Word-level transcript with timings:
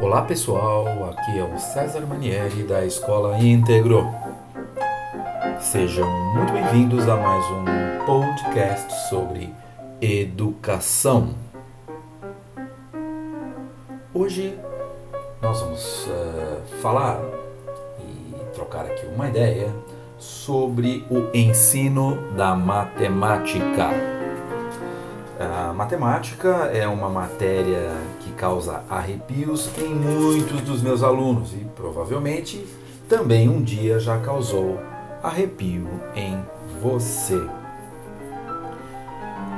Olá 0.00 0.22
pessoal, 0.22 0.86
aqui 1.10 1.38
é 1.38 1.44
o 1.44 1.58
César 1.58 2.00
Manieri 2.00 2.62
da 2.62 2.84
Escola 2.84 3.38
Íntegro. 3.38 4.06
Sejam 5.60 6.08
muito 6.34 6.52
bem-vindos 6.52 7.08
a 7.08 7.16
mais 7.16 7.44
um 7.46 8.04
podcast 8.06 9.08
sobre 9.08 9.52
educação. 10.00 11.34
Hoje 14.14 14.58
nós 15.42 15.60
vamos 15.60 16.06
uh, 16.06 16.80
falar 16.80 17.20
e 17.98 18.34
trocar 18.54 18.86
aqui 18.86 19.06
uma 19.06 19.28
ideia 19.28 19.68
sobre 20.18 21.04
o 21.10 21.34
ensino 21.36 22.16
da 22.32 22.54
matemática. 22.54 23.90
A 25.38 25.72
matemática 25.72 26.70
é 26.72 26.86
uma 26.86 27.08
matéria 27.08 27.90
causa 28.40 28.82
arrepios 28.88 29.70
em 29.76 29.94
muitos 29.94 30.62
dos 30.62 30.80
meus 30.80 31.02
alunos 31.02 31.52
e 31.52 31.58
provavelmente 31.76 32.66
também 33.06 33.50
um 33.50 33.60
dia 33.60 34.00
já 34.00 34.18
causou 34.18 34.80
arrepio 35.22 35.86
em 36.16 36.42
você. 36.80 37.38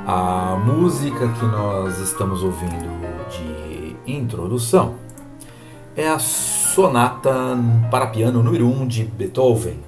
A 0.05 0.61
música 0.65 1.29
que 1.29 1.45
nós 1.45 1.97
estamos 1.99 2.43
ouvindo 2.43 2.91
de 3.29 3.95
introdução 4.05 4.95
é 5.95 6.09
a 6.09 6.19
Sonata 6.19 7.57
para 7.89 8.07
Piano 8.07 8.43
número 8.43 8.67
1 8.67 8.85
de 8.85 9.05
Beethoven. 9.05 9.79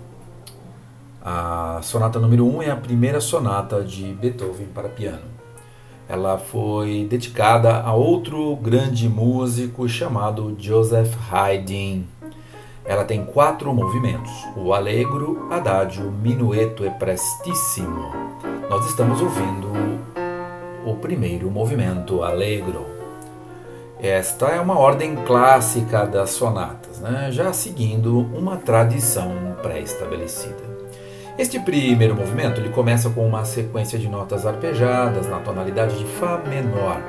A 1.21 1.81
Sonata 1.83 2.17
número 2.17 2.45
1 2.45 2.61
é 2.61 2.71
a 2.71 2.77
primeira 2.77 3.19
sonata 3.19 3.83
de 3.83 4.13
Beethoven 4.13 4.67
para 4.67 4.87
piano 4.87 5.34
ela 6.07 6.37
foi 6.37 7.07
dedicada 7.09 7.81
a 7.81 7.93
outro 7.93 8.55
grande 8.57 9.09
músico 9.09 9.89
chamado 9.89 10.55
Joseph 10.59 11.15
Haydn. 11.31 12.03
Ela 12.85 13.03
tem 13.03 13.25
quatro 13.25 13.73
movimentos: 13.73 14.31
o 14.55 14.73
allegro, 14.73 15.47
adagio, 15.51 16.11
minueto 16.11 16.85
e 16.85 16.89
prestissimo. 16.91 18.11
Nós 18.69 18.85
estamos 18.85 19.19
ouvindo 19.21 19.71
o 20.85 20.95
primeiro 20.95 21.49
movimento, 21.49 22.21
allegro. 22.21 22.85
Esta 23.99 24.47
é 24.49 24.59
uma 24.59 24.77
ordem 24.77 25.15
clássica 25.15 26.05
das 26.05 26.31
sonatas, 26.31 26.99
né? 26.99 27.29
já 27.31 27.51
seguindo 27.53 28.19
uma 28.19 28.57
tradição 28.57 29.31
pré-estabelecida. 29.63 30.74
Este 31.37 31.59
primeiro 31.59 32.15
movimento 32.15 32.61
ele 32.61 32.69
começa 32.69 33.09
com 33.09 33.27
uma 33.27 33.43
sequência 33.43 33.99
de 33.99 34.07
notas 34.07 34.45
arpejadas 34.45 35.27
na 35.27 35.39
tonalidade 35.39 35.97
de 35.97 36.05
Fá 36.05 36.41
menor. 36.47 37.01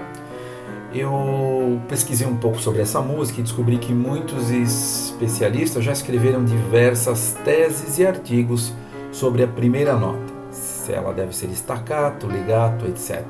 Eu 0.92 1.80
pesquisei 1.88 2.26
um 2.26 2.36
pouco 2.36 2.58
sobre 2.58 2.82
essa 2.82 3.00
música 3.00 3.38
e 3.38 3.44
descobri 3.44 3.78
que 3.78 3.92
muitos 3.92 4.50
especialistas 4.50 5.84
já 5.84 5.92
escreveram 5.92 6.44
diversas 6.44 7.36
teses 7.44 7.98
e 7.98 8.06
artigos 8.06 8.72
sobre 9.12 9.44
a 9.44 9.46
primeira 9.46 9.94
nota, 9.94 10.32
se 10.50 10.92
ela 10.92 11.12
deve 11.12 11.34
ser 11.34 11.46
staccato, 11.50 12.26
legato, 12.26 12.84
etc. 12.86 13.22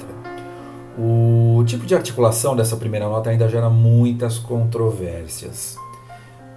O 0.98 1.62
tipo 1.66 1.84
de 1.84 1.94
articulação 1.94 2.56
dessa 2.56 2.74
primeira 2.74 3.06
nota 3.06 3.28
ainda 3.28 3.46
gera 3.50 3.68
muitas 3.68 4.38
controvérsias. 4.38 5.76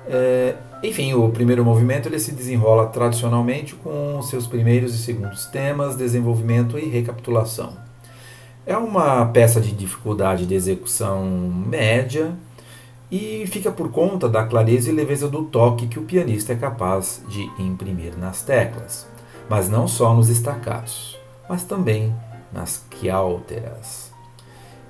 É, 0.08 0.56
enfim, 0.82 1.14
o 1.14 1.30
primeiro 1.30 1.66
movimento 1.66 2.08
ele 2.08 2.20
se 2.20 2.32
desenrola 2.32 2.88
tradicionalmente 2.88 3.76
com 3.76 4.22
seus 4.22 4.48
primeiros 4.48 4.96
e 4.96 4.98
segundos 4.98 5.46
temas, 5.48 5.98
desenvolvimento 5.98 6.80
e 6.80 6.86
recapitulação. 6.86 7.78
É 8.66 8.78
uma 8.78 9.26
peça 9.26 9.60
de 9.60 9.72
dificuldade 9.74 10.46
de 10.46 10.54
execução 10.54 11.26
média 11.26 12.34
e 13.12 13.46
fica 13.48 13.72
por 13.72 13.92
conta 13.92 14.30
da 14.30 14.46
clareza 14.46 14.90
e 14.90 14.94
leveza 14.94 15.28
do 15.28 15.44
toque 15.44 15.88
que 15.88 16.00
o 16.00 16.04
pianista 16.04 16.54
é 16.54 16.56
capaz 16.56 17.24
de 17.28 17.42
imprimir 17.62 18.18
nas 18.18 18.42
teclas, 18.44 19.06
mas 19.50 19.68
não 19.68 19.88
só 19.88 20.14
nos 20.14 20.30
estacatos, 20.30 21.18
mas 21.50 21.64
também 21.64 22.16
nas 22.54 22.86
quiálteras. 22.90 24.14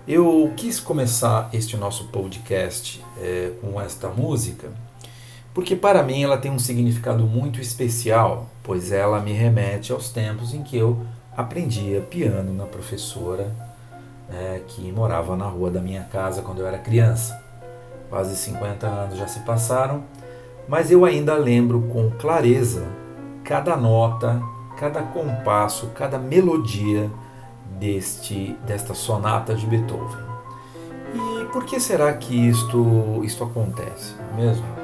Eu 0.08 0.52
quis 0.56 0.80
começar 0.80 1.50
este 1.52 1.78
nosso 1.78 2.10
podcast 2.10 3.04
é, 3.18 3.54
com 3.62 3.80
esta 3.80 4.10
música 4.10 4.70
porque 5.54 5.76
para 5.76 6.04
mim 6.04 6.24
ela 6.24 6.38
tem 6.38 6.52
um 6.52 6.60
significado 6.60 7.24
muito 7.24 7.60
especial, 7.60 8.48
pois 8.64 8.92
ela 8.92 9.20
me 9.20 9.34
remete 9.34 9.92
aos 9.92 10.10
tempos 10.10 10.54
em 10.54 10.64
que 10.64 10.78
eu 10.78 11.00
aprendia 11.36 12.02
piano 12.02 12.54
na 12.54 12.66
professora 12.66 13.56
né, 14.30 14.62
que 14.68 14.92
morava 14.92 15.36
na 15.36 15.46
rua 15.46 15.72
da 15.72 15.82
minha 15.82 16.04
casa 16.04 16.42
quando 16.42 16.60
eu 16.60 16.68
era 16.68 16.78
criança. 16.78 17.42
Quase 18.10 18.36
50 18.36 18.88
anos 18.88 19.18
já 19.18 19.28
se 19.28 19.40
passaram, 19.42 20.04
mas 20.68 20.92
eu 20.92 21.06
ainda 21.06 21.36
lembro 21.36 21.82
com 21.94 22.10
clareza 22.12 22.88
cada 23.44 23.76
nota, 23.76 24.42
cada 24.78 25.02
compasso, 25.02 25.88
cada 25.96 26.18
melodia 26.18 27.10
deste 27.80 28.56
desta 28.66 28.94
sonata 28.94 29.54
de 29.54 29.66
Beethoven. 29.66 30.30
E 31.14 31.46
por 31.46 31.66
que 31.66 31.80
será 31.80 32.14
que 32.14 32.36
isto 32.50 33.22
isto 33.24 33.44
acontece, 33.44 34.16
mesmo? 34.36 34.79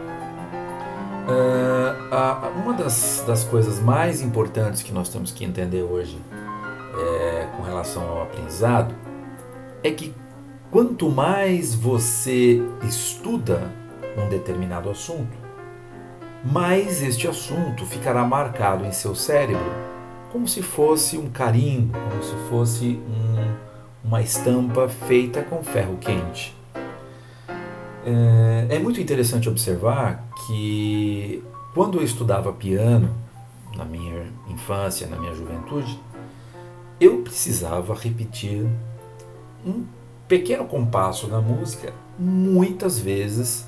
Uh, 1.28 2.60
uma 2.60 2.74
das, 2.74 3.24
das 3.26 3.44
coisas 3.44 3.80
mais 3.80 4.22
importantes 4.22 4.84
que 4.84 4.94
nós 4.94 5.10
temos 5.10 5.32
que 5.32 5.44
entender 5.44 5.82
hoje 5.82 6.22
é, 6.98 7.48
com 7.58 7.64
relação 7.64 8.08
ao 8.08 8.22
aprendizado 8.22 8.94
é 9.84 9.92
que 9.92 10.14
quanto 10.72 11.10
mais 11.10 11.74
você 11.74 12.62
estuda 12.88 13.72
um 14.18 14.30
determinado 14.30 14.90
assunto, 14.90 15.36
mais 16.44 17.02
este 17.02 17.28
assunto 17.28 17.86
ficará 17.86 18.24
marcado 18.24 18.86
em 18.86 18.92
seu 18.92 19.16
cérebro 19.16 19.86
como 20.32 20.48
se 20.48 20.62
fosse 20.62 21.18
um 21.18 21.30
carimbo, 21.30 21.98
como 21.98 22.24
se 22.24 22.36
fosse 22.50 23.00
um, 23.08 23.56
uma 24.04 24.22
estampa 24.22 24.88
feita 24.88 25.42
com 25.42 25.64
ferro 25.64 25.98
quente. 25.98 26.54
É, 28.06 28.76
é 28.76 28.80
muito 28.80 29.02
interessante 29.02 29.50
observar 29.50 30.24
que 30.46 31.44
quando 31.74 31.98
eu 31.98 32.04
estudava 32.04 32.54
piano, 32.54 33.10
na 33.76 33.84
minha 33.84 34.28
infância, 34.48 35.08
na 35.08 35.18
minha 35.18 35.34
juventude, 35.34 36.00
eu 37.02 37.18
precisava 37.24 37.96
repetir 37.96 38.66
um 39.66 39.84
pequeno 40.28 40.66
compasso 40.66 41.28
da 41.28 41.42
música 41.42 41.94
muitas 42.18 42.98
vezes 43.00 43.68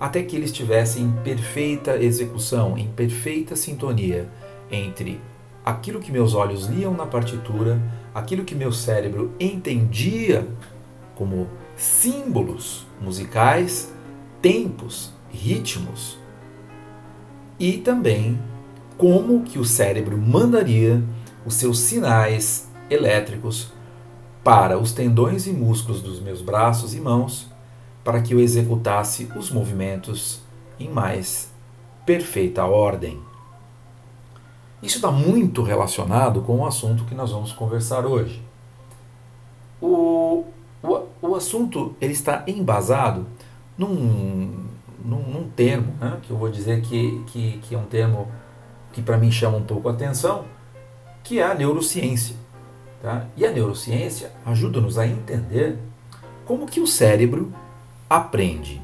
até 0.00 0.22
que 0.22 0.34
ele 0.34 0.46
estivesse 0.46 1.00
em 1.00 1.12
perfeita 1.22 1.96
execução, 1.96 2.76
em 2.76 2.88
perfeita 2.88 3.54
sintonia 3.54 4.28
entre 4.70 5.20
aquilo 5.64 6.00
que 6.00 6.10
meus 6.10 6.34
olhos 6.34 6.66
liam 6.66 6.92
na 6.92 7.06
partitura, 7.06 7.80
aquilo 8.14 8.44
que 8.44 8.54
meu 8.54 8.72
cérebro 8.72 9.32
entendia 9.38 10.46
como 11.14 11.48
símbolos 11.76 12.86
musicais, 13.00 13.92
tempos, 14.40 15.12
ritmos 15.30 16.18
e 17.58 17.78
também 17.78 18.38
como 18.96 19.42
que 19.42 19.58
o 19.58 19.64
cérebro 19.64 20.16
mandaria 20.16 21.02
os 21.44 21.54
seus 21.54 21.78
sinais 21.78 22.68
elétricos 22.88 23.72
para 24.42 24.78
os 24.78 24.92
tendões 24.92 25.46
e 25.46 25.52
músculos 25.52 26.00
dos 26.02 26.20
meus 26.20 26.40
braços 26.40 26.94
e 26.94 27.00
mãos 27.00 27.48
para 28.04 28.20
que 28.20 28.34
eu 28.34 28.40
executasse 28.40 29.30
os 29.34 29.50
movimentos 29.50 30.40
em 30.78 30.88
mais 30.88 31.50
perfeita 32.04 32.64
ordem. 32.64 33.18
Isso 34.82 34.96
está 34.96 35.10
muito 35.10 35.62
relacionado 35.62 36.42
com 36.42 36.58
o 36.58 36.66
assunto 36.66 37.04
que 37.04 37.14
nós 37.14 37.30
vamos 37.30 37.52
conversar 37.52 38.04
hoje. 38.04 38.42
O, 39.80 40.44
o, 40.84 41.08
o 41.22 41.34
assunto 41.34 41.96
ele 42.00 42.12
está 42.12 42.44
embasado 42.46 43.26
num, 43.76 44.66
num, 45.02 45.22
num 45.22 45.48
termo, 45.48 45.94
né, 45.98 46.18
que 46.22 46.30
eu 46.30 46.36
vou 46.36 46.50
dizer 46.50 46.82
que, 46.82 47.24
que, 47.26 47.58
que 47.62 47.74
é 47.74 47.78
um 47.78 47.86
termo 47.86 48.28
que 48.92 49.00
para 49.00 49.16
mim 49.16 49.32
chama 49.32 49.56
um 49.56 49.64
pouco 49.64 49.88
a 49.88 49.92
atenção, 49.92 50.44
que 51.22 51.38
é 51.38 51.44
a 51.44 51.54
neurociência. 51.54 52.36
Tá? 53.02 53.26
E 53.36 53.44
a 53.46 53.50
neurociência 53.50 54.30
ajuda-nos 54.44 54.98
a 54.98 55.06
entender 55.06 55.78
como 56.44 56.66
que 56.66 56.80
o 56.80 56.86
cérebro 56.86 57.52
aprende. 58.08 58.80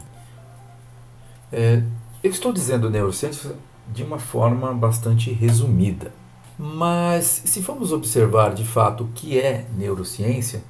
É, 1.52 1.82
eu 2.22 2.30
estou 2.30 2.52
dizendo 2.52 2.90
neurociência 2.90 3.52
de 3.88 4.02
uma 4.02 4.18
forma 4.18 4.72
bastante 4.72 5.32
resumida, 5.32 6.12
mas 6.58 7.42
se 7.44 7.62
formos 7.62 7.92
observar 7.92 8.54
de 8.54 8.64
fato 8.64 9.04
o 9.04 9.08
que 9.08 9.38
é 9.38 9.66
neurociência, 9.76 10.62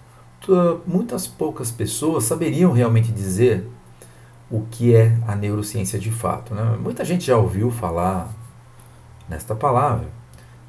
muitas 0.87 1.27
poucas 1.27 1.71
pessoas 1.71 2.25
saberiam 2.25 2.73
realmente 2.73 3.13
dizer 3.13 3.67
o 4.51 4.63
que 4.71 4.95
é 4.95 5.17
a 5.27 5.37
neurociência 5.37 5.99
de 5.99 6.11
fato. 6.11 6.55
Né? 6.55 6.77
Muita 6.81 7.05
gente 7.05 7.27
já 7.27 7.37
ouviu 7.37 7.71
falar 7.71 8.33
nesta 9.29 9.55
palavra, 9.55 10.09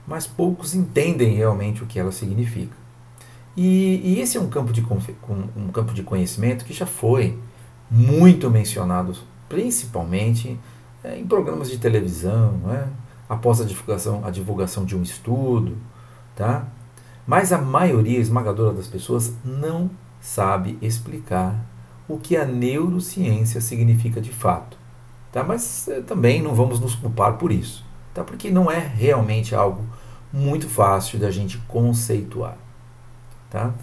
mas 0.05 0.27
poucos 0.27 0.75
entendem 0.75 1.35
realmente 1.35 1.83
o 1.83 1.87
que 1.87 1.99
ela 1.99 2.11
significa. 2.11 2.75
E, 3.57 4.01
e 4.03 4.19
esse 4.19 4.37
é 4.37 4.41
um 4.41 4.47
campo, 4.47 4.71
de, 4.71 4.85
um 5.55 5.67
campo 5.69 5.93
de 5.93 6.03
conhecimento 6.03 6.63
que 6.63 6.73
já 6.73 6.85
foi 6.85 7.37
muito 7.89 8.49
mencionado, 8.49 9.13
principalmente 9.49 10.57
é, 11.03 11.17
em 11.17 11.25
programas 11.25 11.69
de 11.69 11.77
televisão, 11.77 12.59
é? 12.71 12.87
após 13.27 13.59
a 13.59 13.65
divulgação, 13.65 14.21
a 14.23 14.29
divulgação 14.29 14.85
de 14.85 14.95
um 14.95 15.01
estudo, 15.01 15.75
tá? 16.35 16.67
Mas 17.25 17.53
a 17.53 17.57
maioria 17.57 18.19
esmagadora 18.19 18.73
das 18.73 18.87
pessoas 18.87 19.33
não 19.43 19.89
sabe 20.19 20.77
explicar 20.81 21.65
o 22.07 22.17
que 22.17 22.35
a 22.35 22.45
neurociência 22.45 23.61
significa 23.61 24.19
de 24.19 24.31
fato. 24.31 24.77
Tá? 25.31 25.43
Mas 25.43 25.87
é, 25.87 26.01
também 26.01 26.41
não 26.41 26.53
vamos 26.53 26.79
nos 26.79 26.95
culpar 26.95 27.37
por 27.37 27.51
isso, 27.51 27.85
tá? 28.13 28.23
porque 28.23 28.49
não 28.51 28.69
é 28.69 28.79
realmente 28.79 29.55
algo 29.55 29.83
muito 30.33 30.67
fácil 30.67 31.19
da 31.19 31.31
gente 31.31 31.57
conceituar. 31.67 32.57
Tá? 33.49 33.73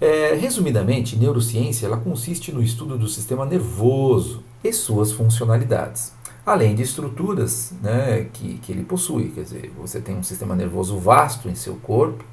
É, 0.00 0.34
resumidamente, 0.34 1.16
neurociência 1.16 1.86
ela 1.86 1.96
consiste 1.96 2.52
no 2.52 2.62
estudo 2.62 2.98
do 2.98 3.08
sistema 3.08 3.44
nervoso 3.46 4.44
e 4.62 4.72
suas 4.72 5.12
funcionalidades 5.12 6.14
além 6.46 6.76
de 6.76 6.82
estruturas 6.82 7.72
né, 7.82 8.28
que, 8.32 8.58
que 8.58 8.70
ele 8.70 8.84
possui. 8.84 9.30
Quer 9.30 9.42
dizer, 9.42 9.72
você 9.76 10.00
tem 10.00 10.16
um 10.16 10.22
sistema 10.22 10.54
nervoso 10.54 10.96
vasto 10.96 11.48
em 11.48 11.56
seu 11.56 11.74
corpo 11.74 12.24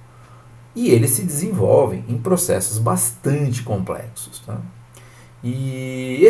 e 0.76 0.90
ele 0.90 1.08
se 1.08 1.24
desenvolve 1.24 2.04
em 2.08 2.18
processos 2.18 2.78
bastante 2.78 3.64
complexos. 3.64 4.40
Tá? 4.40 4.60
E 5.44 6.24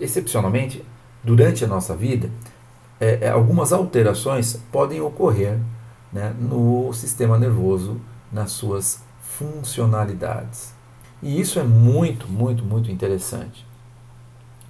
excepcionalmente, 0.00 0.84
durante 1.22 1.64
a 1.64 1.68
nossa 1.68 1.94
vida, 1.96 2.28
é, 3.00 3.18
é, 3.22 3.28
algumas 3.30 3.72
alterações 3.72 4.58
podem 4.70 5.00
ocorrer 5.00 5.58
né, 6.12 6.34
no 6.38 6.92
sistema 6.92 7.38
nervoso, 7.38 8.00
nas 8.30 8.52
suas 8.52 9.02
funcionalidades. 9.22 10.72
E 11.22 11.40
isso 11.40 11.58
é 11.58 11.62
muito, 11.62 12.28
muito, 12.28 12.64
muito 12.64 12.90
interessante. 12.90 13.66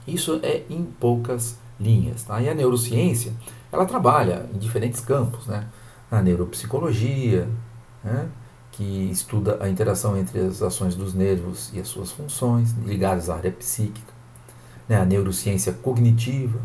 Isso 0.07 0.39
é 0.43 0.63
em 0.71 0.85
poucas 0.85 1.59
linhas. 1.81 2.23
Tá? 2.23 2.41
E 2.41 2.49
a 2.49 2.55
neurociência, 2.55 3.33
ela 3.73 3.85
trabalha 3.87 4.49
em 4.55 4.59
diferentes 4.59 5.01
campos, 5.01 5.47
né? 5.47 5.67
A 6.11 6.23
neuropsicologia, 6.23 7.49
né? 8.05 8.29
Que 8.77 9.09
estuda 9.11 9.59
a 9.61 9.69
interação 9.69 10.17
entre 10.17 10.41
as 10.41 10.61
ações 10.61 10.97
dos 10.97 11.15
nervos 11.15 11.71
e 11.73 11.81
as 11.81 11.87
suas 11.87 12.11
funções, 12.11 12.75
ligadas 12.85 13.31
à 13.31 13.37
área 13.37 13.53
psíquica. 13.53 14.13
Né? 14.89 14.97
A 14.97 15.05
neurociência 15.05 15.73
cognitiva, 15.73 16.59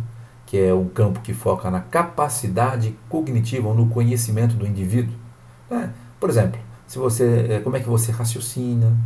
que 0.46 0.58
é 0.58 0.74
um 0.74 0.88
campo 0.88 1.22
que 1.22 1.34
foca 1.34 1.70
na 1.70 1.82
capacidade 1.82 2.96
cognitiva 3.08 3.68
ou 3.68 3.76
no 3.76 3.88
conhecimento 3.88 4.56
do 4.56 4.66
indivíduo. 4.66 5.14
Né? 5.70 5.94
Por 6.20 6.30
exemplo, 6.30 6.60
se 6.88 6.98
você, 6.98 7.46
eh, 7.48 7.60
como 7.60 7.78
é 7.78 7.80
que 7.80 7.88
você 7.88 8.12
raciocina, 8.12 8.98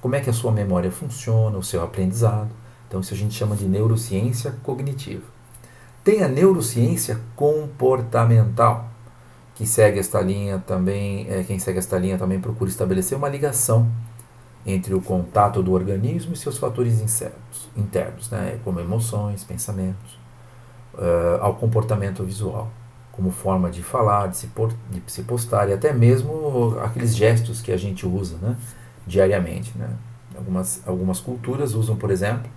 como 0.00 0.14
é 0.14 0.20
que 0.20 0.30
a 0.30 0.32
sua 0.32 0.52
memória 0.52 0.90
funciona, 0.90 1.58
o 1.58 1.62
seu 1.62 1.82
aprendizado. 1.82 2.50
Então 2.86 3.00
isso 3.00 3.12
a 3.12 3.16
gente 3.16 3.34
chama 3.34 3.56
de 3.56 3.64
neurociência 3.64 4.54
cognitiva. 4.62 5.22
Tem 6.04 6.22
a 6.22 6.28
neurociência 6.28 7.20
comportamental, 7.34 8.91
que 9.54 9.66
segue 9.66 9.98
esta 9.98 10.20
linha 10.20 10.62
também, 10.66 11.26
é, 11.28 11.42
quem 11.42 11.58
segue 11.58 11.78
esta 11.78 11.98
linha 11.98 12.18
também 12.18 12.40
procura 12.40 12.70
estabelecer 12.70 13.16
uma 13.16 13.28
ligação 13.28 13.90
entre 14.64 14.94
o 14.94 15.00
contato 15.00 15.62
do 15.62 15.72
organismo 15.72 16.32
e 16.32 16.36
seus 16.36 16.56
fatores 16.56 17.00
incertos, 17.00 17.68
internos, 17.76 18.30
né, 18.30 18.58
como 18.64 18.80
emoções, 18.80 19.42
pensamentos, 19.42 20.18
uh, 20.94 21.40
ao 21.40 21.54
comportamento 21.54 22.22
visual, 22.22 22.70
como 23.10 23.30
forma 23.30 23.70
de 23.70 23.82
falar, 23.82 24.28
de 24.28 24.36
se, 24.36 24.46
por, 24.48 24.72
de 24.90 25.02
se 25.06 25.24
postar 25.24 25.68
e 25.68 25.72
até 25.72 25.92
mesmo 25.92 26.78
aqueles 26.82 27.14
gestos 27.14 27.60
que 27.60 27.72
a 27.72 27.76
gente 27.76 28.06
usa 28.06 28.36
né, 28.40 28.56
diariamente. 29.06 29.76
Né. 29.76 29.88
Algumas, 30.36 30.80
algumas 30.86 31.20
culturas 31.20 31.74
usam, 31.74 31.96
por 31.96 32.10
exemplo, 32.10 32.50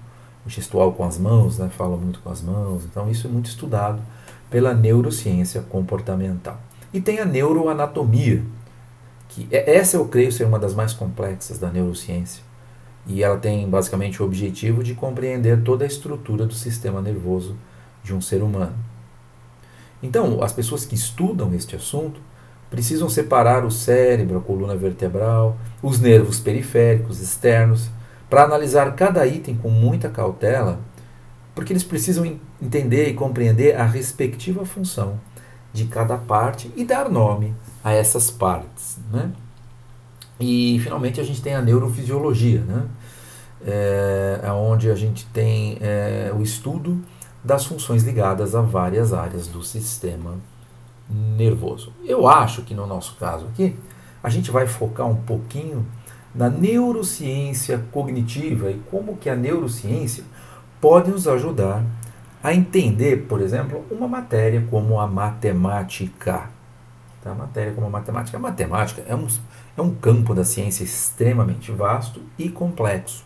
o 0.46 0.50
gestual 0.50 0.94
com 0.94 1.04
as 1.04 1.18
mãos, 1.18 1.58
né, 1.58 1.70
fala 1.70 1.98
muito 1.98 2.20
com 2.20 2.30
as 2.30 2.42
mãos. 2.42 2.86
Então, 2.86 3.10
isso 3.10 3.28
é 3.28 3.30
muito 3.30 3.48
estudado 3.48 4.00
pela 4.50 4.74
neurociência 4.74 5.62
comportamental. 5.62 6.60
E 6.96 7.02
tem 7.02 7.20
a 7.20 7.26
neuroanatomia, 7.26 8.42
que 9.28 9.50
é, 9.52 9.76
essa 9.76 9.98
eu 9.98 10.08
creio 10.08 10.32
ser 10.32 10.46
uma 10.46 10.58
das 10.58 10.74
mais 10.74 10.94
complexas 10.94 11.60
da 11.60 11.70
neurociência. 11.70 12.42
E 13.06 13.22
ela 13.22 13.36
tem 13.36 13.70
basicamente 13.70 14.22
o 14.22 14.26
objetivo 14.26 14.82
de 14.82 14.94
compreender 14.94 15.62
toda 15.62 15.84
a 15.84 15.88
estrutura 15.88 16.46
do 16.46 16.54
sistema 16.54 17.02
nervoso 17.02 17.58
de 18.02 18.16
um 18.16 18.22
ser 18.22 18.42
humano. 18.42 18.74
Então, 20.02 20.42
as 20.42 20.54
pessoas 20.54 20.86
que 20.86 20.96
estudam 20.96 21.54
este 21.54 21.76
assunto 21.76 22.22
precisam 22.70 23.10
separar 23.10 23.66
o 23.66 23.72
cérebro, 23.72 24.38
a 24.38 24.42
coluna 24.42 24.78
vertebral, 24.78 25.58
os 25.84 26.00
nervos 26.00 26.40
periféricos 26.40 27.22
externos 27.22 27.90
para 28.30 28.44
analisar 28.44 28.96
cada 28.96 29.28
item 29.28 29.58
com 29.58 29.70
muita 29.70 30.08
cautela, 30.08 30.80
porque 31.54 31.74
eles 31.74 31.84
precisam 31.84 32.40
entender 32.62 33.10
e 33.10 33.14
compreender 33.14 33.76
a 33.76 33.86
respectiva 33.86 34.66
função 34.66 35.20
de 35.76 35.86
cada 35.86 36.18
parte 36.18 36.72
e 36.76 36.86
dar 36.86 37.10
nome 37.10 37.54
a 37.84 37.92
essas 37.92 38.32
partes. 38.32 38.98
Né? 39.12 39.30
E 40.40 40.80
finalmente 40.82 41.20
a 41.20 41.24
gente 41.24 41.42
tem 41.42 41.54
a 41.54 41.62
neurofisiologia, 41.62 42.62
né? 42.62 42.86
é, 43.68 44.40
onde 44.52 44.90
a 44.90 44.96
gente 44.96 45.26
tem 45.28 45.78
é, 45.82 46.32
o 46.34 46.42
estudo 46.42 47.04
das 47.44 47.66
funções 47.66 48.04
ligadas 48.04 48.56
a 48.56 48.62
várias 48.62 49.14
áreas 49.14 49.48
do 49.48 49.62
sistema 49.62 50.36
nervoso. 51.10 51.92
Eu 52.04 52.28
acho 52.28 52.64
que 52.64 52.74
no 52.74 52.88
nosso 52.88 53.16
caso 53.18 53.46
aqui, 53.48 53.76
a 54.24 54.30
gente 54.30 54.50
vai 54.50 54.66
focar 54.66 55.08
um 55.08 55.18
pouquinho 55.18 55.86
na 56.34 56.50
neurociência 56.50 57.84
cognitiva 57.92 58.72
e 58.72 58.82
como 58.90 59.18
que 59.18 59.30
a 59.30 59.36
neurociência 59.36 60.24
pode 60.82 61.12
nos 61.12 61.28
ajudar 61.28 61.84
a 62.46 62.54
entender, 62.54 63.26
por 63.28 63.42
exemplo, 63.42 63.84
uma 63.90 64.08
matéria 64.08 64.66
como 64.70 65.00
a 65.00 65.08
matemática. 65.08 66.50
Tá? 67.22 67.32
A 67.32 67.36
matéria 67.36 67.74
como 67.74 67.88
a 67.88 67.90
matemática. 67.90 68.38
A 68.38 68.40
matemática 68.40 69.04
é 69.08 69.16
um, 69.16 69.28
é 69.78 69.82
um 69.82 69.96
campo 69.96 70.34
da 70.34 70.44
ciência 70.44 70.84
extremamente 70.84 71.72
vasto 71.72 72.22
e 72.38 72.50
complexo. 72.50 73.24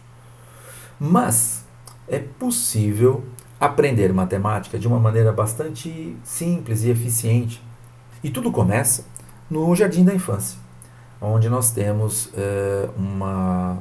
Mas 0.99 1.65
é 2.07 2.19
possível 2.19 3.23
aprender 3.59 4.13
matemática 4.13 4.79
de 4.79 4.87
uma 4.87 4.99
maneira 4.99 5.31
bastante 5.33 6.15
simples 6.23 6.83
e 6.83 6.89
eficiente. 6.89 7.61
E 8.23 8.29
tudo 8.29 8.51
começa 8.51 9.05
no 9.49 9.75
jardim 9.75 10.05
da 10.05 10.13
infância 10.13 10.57
onde 11.21 11.49
nós 11.49 11.71
temos 11.71 12.29
é, 12.33 12.89
uma, 12.97 13.77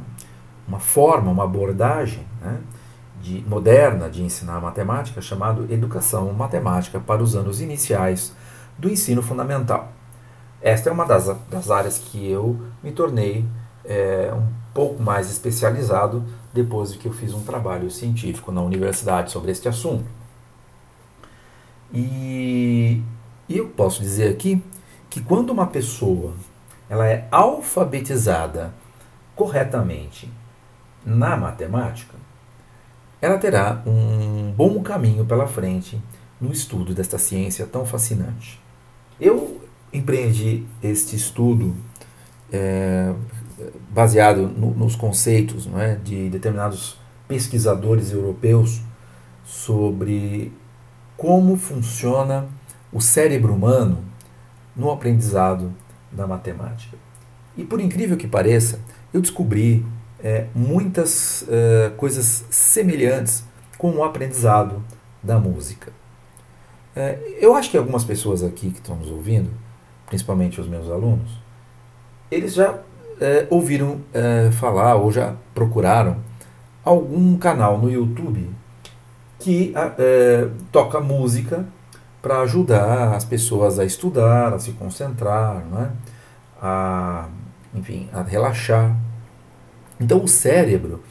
uma 0.66 0.80
forma, 0.80 1.30
uma 1.30 1.44
abordagem 1.44 2.26
né, 2.40 2.58
de, 3.22 3.44
moderna 3.46 4.08
de 4.08 4.22
ensinar 4.22 4.60
matemática 4.60 5.20
chamado 5.20 5.66
Educação 5.72 6.32
Matemática 6.32 7.00
para 7.00 7.22
os 7.22 7.34
anos 7.34 7.60
iniciais 7.60 8.32
do 8.76 8.88
ensino 8.88 9.22
fundamental. 9.22 9.92
Esta 10.60 10.90
é 10.90 10.92
uma 10.92 11.04
das, 11.04 11.26
das 11.48 11.70
áreas 11.70 11.98
que 11.98 12.30
eu 12.30 12.60
me 12.82 12.92
tornei 12.92 13.44
é, 13.84 14.32
um 14.34 14.46
pouco 14.74 15.02
mais 15.02 15.30
especializado 15.30 16.24
depois 16.52 16.92
de 16.92 16.98
que 16.98 17.06
eu 17.06 17.12
fiz 17.12 17.32
um 17.32 17.42
trabalho 17.42 17.90
científico 17.90 18.50
na 18.50 18.60
universidade 18.60 19.30
sobre 19.30 19.50
este 19.50 19.68
assunto. 19.68 20.04
E 21.92 23.02
eu 23.48 23.68
posso 23.68 24.00
dizer 24.00 24.30
aqui 24.30 24.62
que 25.08 25.22
quando 25.22 25.50
uma 25.50 25.66
pessoa 25.66 26.34
ela 26.88 27.06
é 27.06 27.26
alfabetizada 27.30 28.72
corretamente 29.34 30.30
na 31.04 31.36
matemática, 31.36 32.14
ela 33.20 33.38
terá 33.38 33.82
um 33.86 34.52
bom 34.52 34.82
caminho 34.82 35.24
pela 35.24 35.46
frente 35.46 36.00
no 36.40 36.52
estudo 36.52 36.94
desta 36.94 37.18
ciência 37.18 37.66
tão 37.66 37.84
fascinante. 37.84 38.60
Eu 39.20 39.60
empreendi 39.92 40.64
este 40.82 41.16
estudo 41.16 41.74
é, 42.52 43.12
baseado 43.90 44.42
no, 44.48 44.72
nos 44.72 44.94
conceitos 44.94 45.66
não 45.66 45.80
é, 45.80 45.96
de 45.96 46.28
determinados 46.28 46.98
pesquisadores 47.26 48.12
europeus 48.12 48.80
sobre 49.44 50.52
como 51.16 51.56
funciona 51.56 52.46
o 52.92 53.00
cérebro 53.00 53.52
humano 53.52 54.04
no 54.76 54.90
aprendizado 54.90 55.74
da 56.12 56.26
matemática. 56.26 56.96
E 57.56 57.64
por 57.64 57.80
incrível 57.80 58.16
que 58.16 58.28
pareça, 58.28 58.80
eu 59.12 59.20
descobri 59.20 59.84
é, 60.22 60.46
muitas 60.54 61.44
é, 61.48 61.90
coisas 61.96 62.44
semelhantes 62.50 63.44
com 63.76 63.90
o 63.92 64.04
aprendizado 64.04 64.82
da 65.22 65.38
música. 65.38 65.92
É, 66.94 67.18
eu 67.40 67.54
acho 67.54 67.70
que 67.70 67.76
algumas 67.76 68.04
pessoas 68.04 68.42
aqui 68.42 68.70
que 68.70 68.78
estão 68.78 68.96
nos 68.96 69.08
ouvindo, 69.08 69.50
principalmente 70.06 70.60
os 70.60 70.68
meus 70.68 70.90
alunos, 70.90 71.30
eles 72.30 72.54
já 72.54 72.78
é, 73.20 73.46
ouviram 73.50 74.00
é, 74.12 74.50
falar 74.50 74.96
ou 74.96 75.12
já 75.12 75.34
procuraram 75.54 76.16
algum 76.84 77.36
canal 77.36 77.78
no 77.78 77.90
YouTube 77.90 78.50
que 79.38 79.72
toca 80.72 80.98
música 80.98 81.64
para 82.20 82.40
ajudar 82.40 83.14
as 83.14 83.24
pessoas 83.24 83.78
a 83.78 83.84
estudar, 83.84 84.52
a 84.52 84.58
se 84.58 84.72
concentrar, 84.72 85.64
né? 85.66 85.92
a, 86.60 87.28
enfim, 87.72 88.08
a 88.12 88.22
relaxar. 88.22 88.96
Então 90.00 90.22
o 90.22 90.28
cérebro 90.28 91.02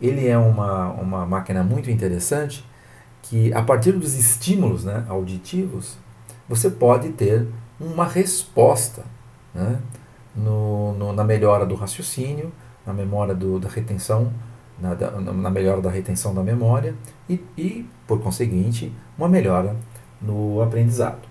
ele 0.00 0.26
é 0.26 0.38
uma, 0.38 0.90
uma 0.92 1.26
máquina 1.26 1.62
muito 1.62 1.90
interessante 1.90 2.64
que, 3.22 3.52
a 3.52 3.62
partir 3.62 3.92
dos 3.92 4.14
estímulos 4.14 4.84
né, 4.84 5.04
auditivos, 5.08 5.98
você 6.48 6.70
pode 6.70 7.10
ter 7.10 7.46
uma 7.78 8.06
resposta 8.06 9.04
né, 9.54 9.78
no, 10.34 10.94
no, 10.94 11.12
na 11.12 11.22
melhora 11.22 11.66
do 11.66 11.74
raciocínio, 11.74 12.50
na 12.86 12.92
memória 12.92 13.34
do, 13.34 13.58
da 13.58 13.68
retenção, 13.68 14.32
na, 14.80 14.94
da, 14.94 15.10
na 15.10 15.50
melhora 15.50 15.80
da 15.82 15.90
retenção 15.90 16.34
da 16.34 16.42
memória 16.42 16.94
e, 17.28 17.44
e, 17.56 17.88
por 18.06 18.20
conseguinte, 18.20 18.92
uma 19.18 19.28
melhora 19.28 19.76
no 20.20 20.62
aprendizado. 20.62 21.28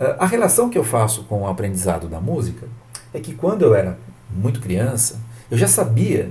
Ah, 0.00 0.16
a 0.20 0.26
relação 0.26 0.70
que 0.70 0.78
eu 0.78 0.84
faço 0.84 1.24
com 1.24 1.42
o 1.42 1.46
aprendizado 1.46 2.08
da 2.08 2.20
música 2.20 2.66
é 3.12 3.20
que 3.20 3.34
quando 3.34 3.62
eu 3.62 3.74
era 3.74 3.98
muito 4.30 4.60
criança, 4.60 5.20
eu 5.50 5.56
já 5.56 5.68
sabia 5.68 6.30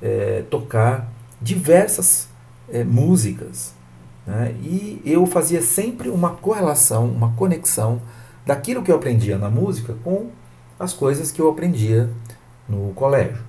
é, 0.00 0.44
tocar 0.50 1.12
diversas 1.40 2.28
é, 2.68 2.82
músicas. 2.84 3.74
Né? 4.26 4.54
E 4.62 5.02
eu 5.04 5.26
fazia 5.26 5.60
sempre 5.60 6.08
uma 6.08 6.30
correlação, 6.30 7.06
uma 7.06 7.32
conexão 7.32 8.00
daquilo 8.46 8.82
que 8.82 8.90
eu 8.90 8.96
aprendia 8.96 9.38
na 9.38 9.50
música 9.50 9.94
com 10.02 10.30
as 10.78 10.92
coisas 10.92 11.30
que 11.30 11.40
eu 11.40 11.48
aprendia 11.48 12.10
no 12.68 12.92
colégio. 12.94 13.42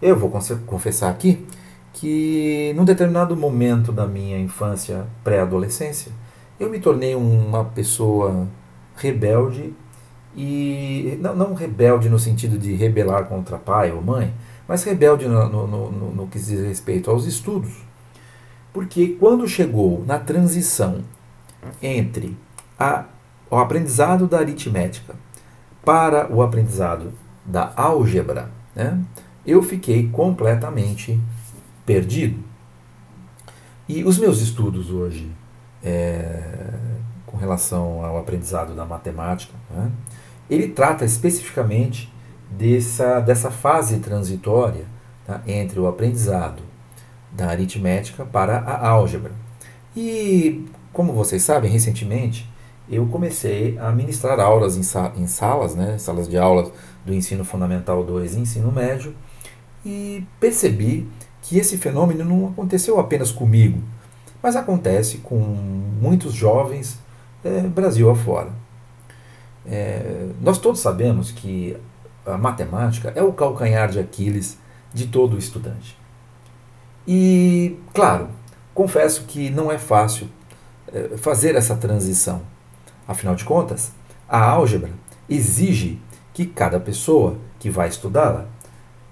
Eu 0.00 0.16
vou 0.16 0.30
confessar 0.66 1.10
aqui 1.10 1.44
que 1.92 2.72
num 2.76 2.84
determinado 2.84 3.36
momento 3.36 3.90
da 3.90 4.06
minha 4.06 4.38
infância, 4.38 5.06
pré-adolescência, 5.24 6.12
eu 6.58 6.70
me 6.70 6.78
tornei 6.78 7.14
uma 7.14 7.64
pessoa 7.64 8.46
rebelde 8.96 9.74
e 10.40 11.18
não, 11.20 11.34
não, 11.34 11.52
rebelde 11.52 12.08
no 12.08 12.16
sentido 12.16 12.56
de 12.56 12.72
rebelar 12.72 13.24
contra 13.24 13.58
pai 13.58 13.90
ou 13.90 14.00
mãe, 14.00 14.32
mas 14.68 14.84
rebelde 14.84 15.26
no, 15.26 15.48
no, 15.48 15.66
no, 15.66 16.14
no 16.14 16.26
que 16.28 16.38
diz 16.38 16.60
respeito 16.60 17.10
aos 17.10 17.26
estudos. 17.26 17.72
Porque 18.72 19.16
quando 19.18 19.48
chegou 19.48 20.04
na 20.06 20.16
transição 20.16 21.02
entre 21.82 22.36
a, 22.78 23.06
o 23.50 23.56
aprendizado 23.56 24.28
da 24.28 24.38
aritmética 24.38 25.16
para 25.84 26.32
o 26.32 26.40
aprendizado 26.40 27.12
da 27.44 27.72
álgebra, 27.74 28.48
né, 28.76 29.02
eu 29.44 29.60
fiquei 29.60 30.08
completamente 30.08 31.20
perdido. 31.84 32.38
E 33.88 34.04
os 34.04 34.18
meus 34.18 34.40
estudos 34.40 34.88
hoje, 34.88 35.32
é, 35.82 36.74
com 37.26 37.36
relação 37.36 38.04
ao 38.04 38.18
aprendizado 38.18 38.72
da 38.76 38.84
matemática, 38.84 39.54
né, 39.68 39.90
ele 40.50 40.68
trata 40.68 41.04
especificamente 41.04 42.12
dessa, 42.50 43.20
dessa 43.20 43.50
fase 43.50 43.98
transitória 43.98 44.86
tá, 45.26 45.42
entre 45.46 45.78
o 45.78 45.86
aprendizado 45.86 46.62
da 47.32 47.48
aritmética 47.48 48.24
para 48.24 48.58
a 48.58 48.88
álgebra. 48.88 49.32
E, 49.96 50.64
como 50.92 51.12
vocês 51.12 51.42
sabem, 51.42 51.70
recentemente 51.70 52.48
eu 52.90 53.06
comecei 53.06 53.78
a 53.78 53.92
ministrar 53.92 54.40
aulas 54.40 54.76
em, 54.76 54.82
sa 54.82 55.12
em 55.14 55.26
salas, 55.26 55.74
né, 55.74 55.98
salas 55.98 56.26
de 56.28 56.38
aulas 56.38 56.72
do 57.04 57.12
ensino 57.12 57.44
fundamental 57.44 58.02
2 58.02 58.34
e 58.34 58.40
ensino 58.40 58.72
médio, 58.72 59.14
e 59.84 60.24
percebi 60.40 61.06
que 61.42 61.58
esse 61.58 61.76
fenômeno 61.76 62.24
não 62.24 62.48
aconteceu 62.48 62.98
apenas 62.98 63.30
comigo, 63.30 63.82
mas 64.42 64.56
acontece 64.56 65.18
com 65.18 65.36
muitos 65.36 66.32
jovens 66.32 66.98
é, 67.44 67.60
Brasil 67.62 68.10
afora. 68.10 68.50
É, 69.70 70.28
nós 70.40 70.58
todos 70.58 70.80
sabemos 70.80 71.30
que 71.30 71.76
a 72.24 72.38
matemática 72.38 73.12
é 73.14 73.22
o 73.22 73.32
calcanhar 73.32 73.90
de 73.90 73.98
Aquiles 73.98 74.58
de 74.92 75.06
todo 75.06 75.36
estudante. 75.38 75.96
E, 77.06 77.78
claro, 77.92 78.28
confesso 78.74 79.24
que 79.24 79.50
não 79.50 79.70
é 79.70 79.78
fácil 79.78 80.28
é, 80.92 81.16
fazer 81.18 81.54
essa 81.54 81.76
transição. 81.76 82.42
Afinal 83.06 83.34
de 83.34 83.44
contas, 83.44 83.92
a 84.28 84.40
álgebra 84.40 84.90
exige 85.28 86.00
que 86.32 86.46
cada 86.46 86.80
pessoa 86.80 87.38
que 87.58 87.70
vai 87.70 87.88
estudá-la 87.88 88.46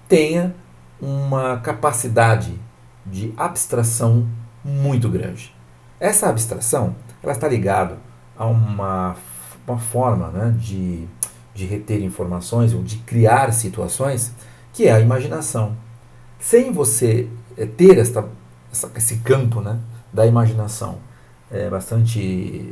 tenha 0.07 0.55
uma 0.99 1.57
capacidade 1.57 2.59
de 3.05 3.33
abstração 3.37 4.27
muito 4.63 5.09
grande. 5.09 5.53
Essa 5.99 6.29
abstração 6.29 6.95
ela 7.21 7.33
está 7.33 7.47
ligada 7.47 7.97
a 8.37 8.45
uma, 8.45 9.15
uma 9.67 9.77
forma 9.77 10.29
né, 10.29 10.55
de 10.57 11.07
de 11.57 11.65
reter 11.65 12.03
informações 12.03 12.71
ou 12.71 12.83
de 12.83 12.97
criar 12.97 13.51
situações, 13.51 14.31
que 14.71 14.87
é 14.87 14.91
a 14.91 14.99
imaginação. 14.99 15.75
Sem 16.39 16.71
você 16.71 17.27
eh, 17.57 17.65
ter 17.65 17.97
esta, 17.97 18.29
essa, 18.71 18.91
esse 18.95 19.17
campo 19.17 19.59
né, 19.59 19.79
da 20.13 20.27
imaginação 20.27 20.99
é, 21.49 21.67
bastante 21.67 22.19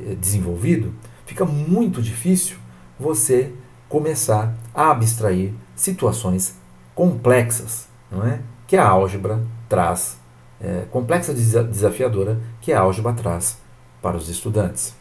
eh, 0.08 0.16
desenvolvido, 0.22 0.94
fica 1.26 1.44
muito 1.44 2.00
difícil 2.00 2.58
você 3.00 3.52
começar 3.90 4.54
a 4.72 4.92
abstrair 4.92 5.52
situações 5.76 6.56
complexas, 6.94 7.88
não 8.12 8.24
é? 8.24 8.40
Que 8.68 8.78
a 8.78 8.88
álgebra 8.88 9.42
traz, 9.68 10.18
é, 10.62 10.86
complexa 10.92 11.34
desafiadora, 11.34 12.40
que 12.62 12.72
a 12.72 12.82
álgebra 12.82 13.14
traz 13.14 13.58
para 14.02 14.16
os 14.16 14.30
estudantes. 14.30 14.96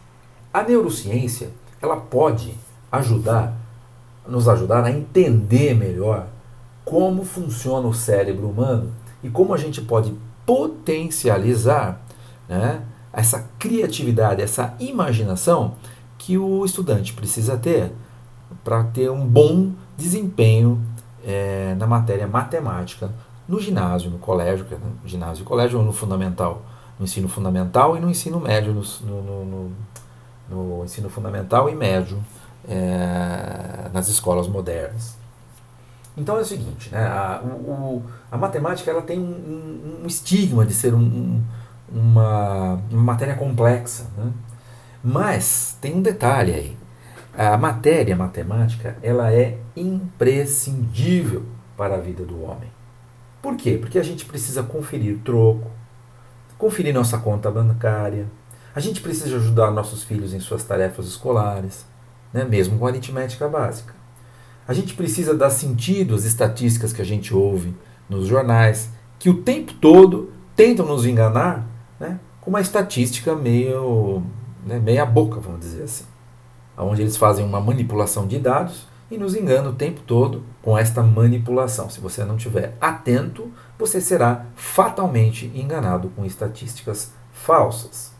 A 0.53 0.63
neurociência 0.63 1.51
ela 1.85 1.97
pode 1.97 2.55
ajudar 2.91 3.55
nos 4.27 4.49
ajudar 4.49 4.85
a 4.85 4.91
entender 4.91 5.75
melhor 5.75 6.27
como 6.85 7.25
funciona 7.25 7.87
o 7.87 7.95
cérebro 7.95 8.49
humano 8.49 8.91
e 9.23 9.29
como 9.29 9.53
a 9.53 9.59
gente 9.59 9.83
pode 9.83 10.15
potencializar 10.47 12.01
né, 12.49 12.83
essa 13.13 13.49
criatividade, 13.59 14.43
essa 14.43 14.75
imaginação 14.81 15.75
que 16.19 16.39
o 16.39 16.65
estudante 16.65 17.13
precisa 17.13 17.57
ter 17.57 17.93
para 18.63 18.83
ter 18.85 19.11
um 19.11 19.27
bom 19.27 19.73
desempenho 19.97 20.81
é, 21.25 21.75
na 21.79 21.87
matéria 21.87 22.27
matemática 22.27 23.11
no 23.47 23.61
ginásio, 23.61 24.11
no 24.11 24.19
colégio, 24.19 24.67
no 24.71 24.77
é 24.77 25.09
ginásio 25.09 25.43
e 25.43 25.45
colégio, 25.45 25.79
ou 25.79 25.85
no 25.85 25.93
fundamental, 25.93 26.63
no 26.99 27.05
ensino 27.05 27.29
fundamental 27.29 27.97
e 27.97 28.01
no 28.01 28.11
ensino 28.11 28.41
médio, 28.41 28.73
no, 28.73 28.83
no, 29.23 29.45
no, 29.45 29.73
no 30.55 30.85
ensino 30.85 31.09
fundamental 31.11 31.69
e 31.69 31.75
médio 31.75 32.23
é, 32.69 33.91
nas 33.93 34.09
escolas 34.09 34.49
modernas. 34.49 35.17
Então 36.17 36.37
é 36.37 36.41
o 36.41 36.45
seguinte, 36.45 36.91
né, 36.93 37.05
a, 37.05 37.41
o, 37.43 38.03
a 38.31 38.39
matemática 38.39 38.89
ela 38.91 39.03
tem 39.03 39.19
um, 39.19 40.03
um 40.03 40.07
estigma 40.07 40.65
de 40.65 40.73
ser 40.73 40.95
um, 40.95 41.43
uma, 41.93 42.81
uma, 42.91 43.03
matéria 43.03 43.35
complexa, 43.35 44.07
né? 44.17 44.31
mas 45.03 45.77
tem 45.81 45.95
um 45.95 46.03
detalhe 46.03 46.53
aí. 46.53 46.77
A 47.37 47.57
matéria 47.57 48.15
matemática 48.15 48.97
ela 49.03 49.33
é 49.33 49.59
imprescindível 49.77 51.43
para 51.77 51.97
a 51.97 51.99
vida 51.99 52.25
do 52.25 52.45
homem. 52.45 52.71
Por 53.43 53.57
quê? 53.57 53.77
Porque 53.81 53.99
a 53.99 54.03
gente 54.05 54.25
precisa 54.25 54.63
conferir 54.63 55.19
troco, 55.25 55.69
conferir 56.57 56.95
nossa 56.95 57.19
conta 57.19 57.51
bancária, 57.51 58.29
a 58.75 58.81
gente 58.81 59.01
precisa 59.01 59.37
ajudar 59.37 59.71
nossos 59.71 60.03
filhos 60.03 60.35
em 60.35 60.41
suas 60.41 60.65
tarefas 60.65 61.07
escolares, 61.07 61.87
né? 62.33 62.45
mesmo 62.45 62.79
com 62.79 62.87
aritmética 62.87 63.49
básica. 63.49 63.95
A 64.67 64.73
gente 64.73 64.95
precisa 64.95 65.35
dar 65.35 65.51
sentido 65.51 66.15
às 66.15 66.25
estatísticas 66.25 66.93
que 66.93 67.03
a 67.03 67.05
gente 67.05 67.35
ouve 67.35 67.75
nos 68.09 68.27
jornais, 68.27 68.89
que 69.19 69.31
o 69.31 69.43
tempo 69.43 69.75
todo 69.75 70.33
tentam 70.57 70.87
nos 70.87 71.07
enganar 71.07 71.67
né? 72.01 72.19
com 72.41 72.51
uma 72.51 72.61
estatística 72.61 73.35
meio 73.37 74.23
né, 74.65 74.79
meia 74.79 75.05
boca, 75.05 75.41
vamos 75.41 75.61
dizer 75.61 75.85
assim. 75.85 76.05
Onde 76.77 77.03
eles 77.03 77.17
fazem 77.17 77.45
uma 77.45 77.61
manipulação 77.61 78.27
de 78.27 78.39
dados 78.39 78.87
e 79.11 79.17
nos 79.17 79.37
enganam 79.37 79.71
o 79.71 79.75
tempo 79.75 80.01
todo 80.01 80.43
com 80.63 80.77
esta 80.77 81.03
manipulação. 81.03 81.89
Se 81.89 82.01
você 82.01 82.25
não 82.25 82.37
estiver 82.37 82.77
atento, 82.81 83.53
você 83.79 84.01
será 84.01 84.47
fatalmente 84.57 85.53
enganado 85.55 86.09
com 86.17 86.25
estatísticas 86.25 87.13
falsas. 87.33 88.14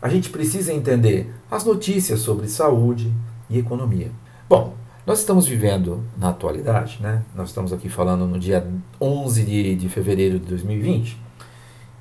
A 0.00 0.08
gente 0.08 0.30
precisa 0.30 0.72
entender 0.72 1.32
as 1.50 1.64
notícias 1.64 2.20
sobre 2.20 2.48
saúde, 2.48 3.12
e 3.48 3.58
economia. 3.58 4.10
Bom, 4.48 4.74
nós 5.06 5.20
estamos 5.20 5.46
vivendo 5.46 6.02
na 6.18 6.30
atualidade, 6.30 6.98
né? 7.00 7.22
nós 7.34 7.48
estamos 7.48 7.72
aqui 7.72 7.88
falando 7.88 8.26
no 8.26 8.38
dia 8.38 8.66
11 9.00 9.44
de, 9.44 9.76
de 9.76 9.88
fevereiro 9.88 10.38
de 10.38 10.46
2020, 10.46 11.16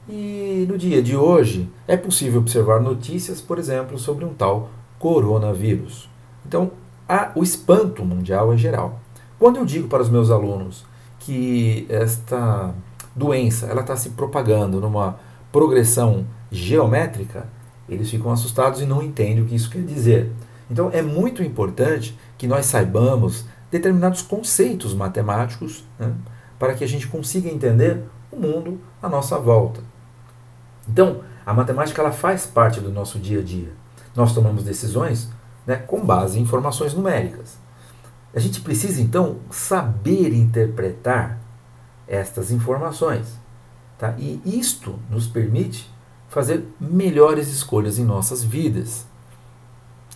e 0.07 0.65
no 0.67 0.77
dia 0.77 1.01
de 1.01 1.15
hoje 1.15 1.69
é 1.87 1.97
possível 1.97 2.39
observar 2.39 2.79
notícias, 2.79 3.41
por 3.41 3.57
exemplo, 3.57 3.97
sobre 3.97 4.25
um 4.25 4.33
tal 4.33 4.69
coronavírus. 4.99 6.09
Então, 6.45 6.71
a, 7.07 7.31
o 7.35 7.43
espanto 7.43 8.03
mundial 8.03 8.53
é 8.53 8.57
geral. 8.57 8.99
Quando 9.37 9.57
eu 9.57 9.65
digo 9.65 9.87
para 9.87 10.01
os 10.01 10.09
meus 10.09 10.29
alunos 10.29 10.85
que 11.19 11.85
esta 11.89 12.73
doença 13.15 13.65
ela 13.65 13.81
está 13.81 13.95
se 13.95 14.11
propagando 14.11 14.79
numa 14.79 15.17
progressão 15.51 16.25
geométrica, 16.51 17.47
eles 17.87 18.09
ficam 18.09 18.31
assustados 18.31 18.81
e 18.81 18.85
não 18.85 19.01
entendem 19.01 19.43
o 19.43 19.45
que 19.45 19.55
isso 19.55 19.69
quer 19.69 19.83
dizer. 19.83 20.31
Então 20.69 20.89
é 20.91 21.01
muito 21.01 21.43
importante 21.43 22.17
que 22.37 22.47
nós 22.47 22.65
saibamos 22.65 23.45
determinados 23.71 24.21
conceitos 24.21 24.93
matemáticos 24.93 25.83
né, 25.99 26.13
para 26.57 26.73
que 26.73 26.83
a 26.83 26.87
gente 26.87 27.07
consiga 27.07 27.49
entender 27.49 28.03
o 28.31 28.37
mundo 28.37 28.79
à 29.01 29.09
nossa 29.09 29.37
volta. 29.37 29.81
Então, 30.87 31.21
a 31.45 31.53
matemática 31.53 32.01
ela 32.01 32.11
faz 32.11 32.45
parte 32.45 32.79
do 32.79 32.91
nosso 32.91 33.19
dia 33.19 33.39
a 33.39 33.43
dia. 33.43 33.71
Nós 34.15 34.33
tomamos 34.33 34.63
decisões 34.63 35.29
né, 35.65 35.75
com 35.75 36.03
base 36.05 36.39
em 36.39 36.41
informações 36.41 36.93
numéricas. 36.93 37.57
A 38.33 38.39
gente 38.39 38.61
precisa 38.61 39.01
então 39.01 39.37
saber 39.49 40.33
interpretar 40.33 41.39
estas 42.07 42.51
informações. 42.51 43.27
Tá? 43.97 44.13
E 44.17 44.41
isto 44.45 44.99
nos 45.09 45.27
permite 45.27 45.89
fazer 46.35 46.67
melhores 46.77 47.47
escolhas 47.47 47.97
em 47.97 48.03
nossas 48.03 48.43
vidas. 48.43 49.05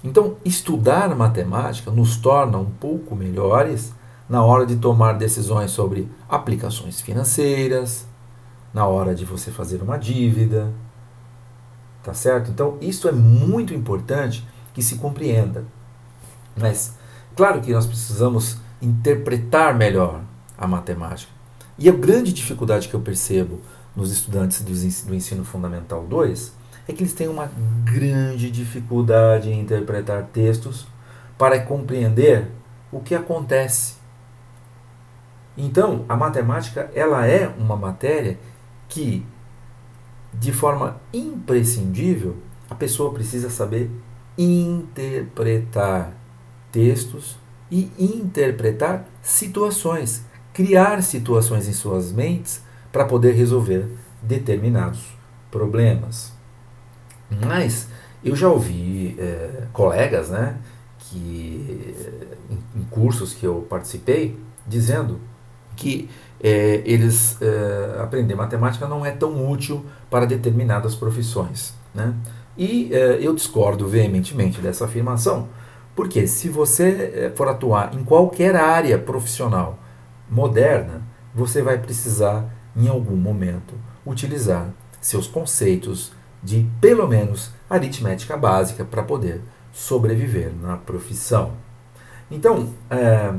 Então, 0.04 0.36
estudar 0.44 1.16
matemática 1.16 1.90
nos 1.92 2.18
torna 2.18 2.58
um 2.58 2.70
pouco 2.70 3.16
melhores 3.16 3.94
na 4.28 4.44
hora 4.44 4.66
de 4.66 4.76
tomar 4.76 5.14
decisões 5.14 5.72
sobre 5.72 6.12
aplicações 6.28 7.00
financeiras, 7.00 8.06
na 8.74 8.86
hora 8.86 9.16
de 9.16 9.24
você 9.24 9.50
fazer 9.50 9.82
uma 9.82 9.98
dívida, 9.98 10.74
tá 12.04 12.14
certo? 12.14 12.52
Então, 12.52 12.78
isso 12.82 13.08
é 13.08 13.14
muito 13.14 13.74
importante 13.74 14.46
que 14.74 14.84
se 14.84 14.98
compreenda. 14.98 15.64
Mas, 16.54 16.98
claro 17.34 17.62
que 17.62 17.72
nós 17.72 17.86
precisamos 17.86 18.58
interpretar 18.82 19.74
melhor 19.74 20.20
a 20.58 20.68
matemática. 20.68 21.32
E 21.78 21.88
a 21.88 21.94
grande 21.94 22.34
dificuldade 22.34 22.90
que 22.90 22.94
eu 22.94 23.00
percebo 23.00 23.62
nos 24.00 24.12
estudantes 24.12 24.62
do 24.62 25.14
ensino 25.14 25.44
fundamental 25.44 26.06
2 26.06 26.54
é 26.88 26.94
que 26.94 27.04
eles 27.04 27.14
têm 27.14 27.28
uma 27.28 27.52
grande 27.84 28.50
dificuldade 28.50 29.50
em 29.50 29.60
interpretar 29.60 30.24
textos 30.32 30.88
para 31.38 31.60
compreender 31.60 32.48
o 32.92 33.02
que 33.02 33.14
acontece. 33.14 33.96
Então, 35.58 36.06
a 36.08 36.16
matemática 36.16 36.90
ela 36.96 37.28
é 37.28 37.48
uma 37.48 37.76
matéria 37.76 38.40
que, 38.88 39.26
de 40.34 40.54
forma 40.54 41.00
imprescindível, 41.14 42.38
a 42.70 42.76
pessoa 42.76 43.14
precisa 43.14 43.50
saber 43.50 43.92
interpretar 44.38 46.14
textos 46.72 47.38
e 47.70 47.92
interpretar 48.00 49.06
situações, 49.22 50.24
criar 50.54 51.04
situações 51.04 51.68
em 51.68 51.74
suas 51.74 52.12
mentes 52.12 52.62
para 52.92 53.06
poder 53.06 53.34
resolver 53.34 53.88
determinados 54.22 55.06
problemas. 55.52 56.34
Mas 57.46 57.88
eu 58.24 58.36
já 58.36 58.50
ouvi 58.50 59.16
é, 59.20 59.68
colegas, 59.72 60.30
né, 60.30 60.58
que 60.98 61.96
em, 62.50 62.80
em, 62.80 62.84
cursos 62.90 63.34
que 63.34 63.46
eu 63.46 63.66
participei, 63.70 64.38
dizendo 64.68 65.20
que 65.76 66.10
é, 66.42 66.82
eles 66.86 67.38
é, 67.42 68.02
aprender 68.02 68.36
matemática 68.36 68.88
não 68.88 69.06
é 69.06 69.12
tão 69.12 69.50
útil 69.50 69.86
para 70.10 70.26
determinadas 70.26 70.96
profissões, 70.96 71.74
né? 71.94 72.14
E 72.58 72.94
é, 72.94 73.20
eu 73.22 73.34
discordo 73.34 73.88
veementemente 73.88 74.60
dessa 74.60 74.86
afirmação, 74.86 75.48
porque 75.96 76.28
se 76.28 76.50
você 76.50 77.12
é, 77.16 77.32
for 77.34 77.48
atuar 77.48 77.96
em 77.96 78.04
qualquer 78.04 78.56
área 78.56 78.98
profissional 78.98 79.80
moderna, 80.30 81.02
você 81.34 81.62
vai 81.62 81.78
precisar 81.78 82.54
em 82.76 82.88
algum 82.88 83.16
momento, 83.16 83.74
utilizar 84.06 84.70
seus 85.02 85.28
conceitos 85.28 86.12
de, 86.42 86.68
pelo 86.80 87.08
menos, 87.08 87.52
aritmética 87.70 88.38
básica 88.38 88.86
para 88.86 89.04
poder 89.04 89.42
sobreviver 89.72 90.52
na 90.62 90.78
profissão. 90.78 91.54
Então, 92.32 92.74
é, 92.90 93.34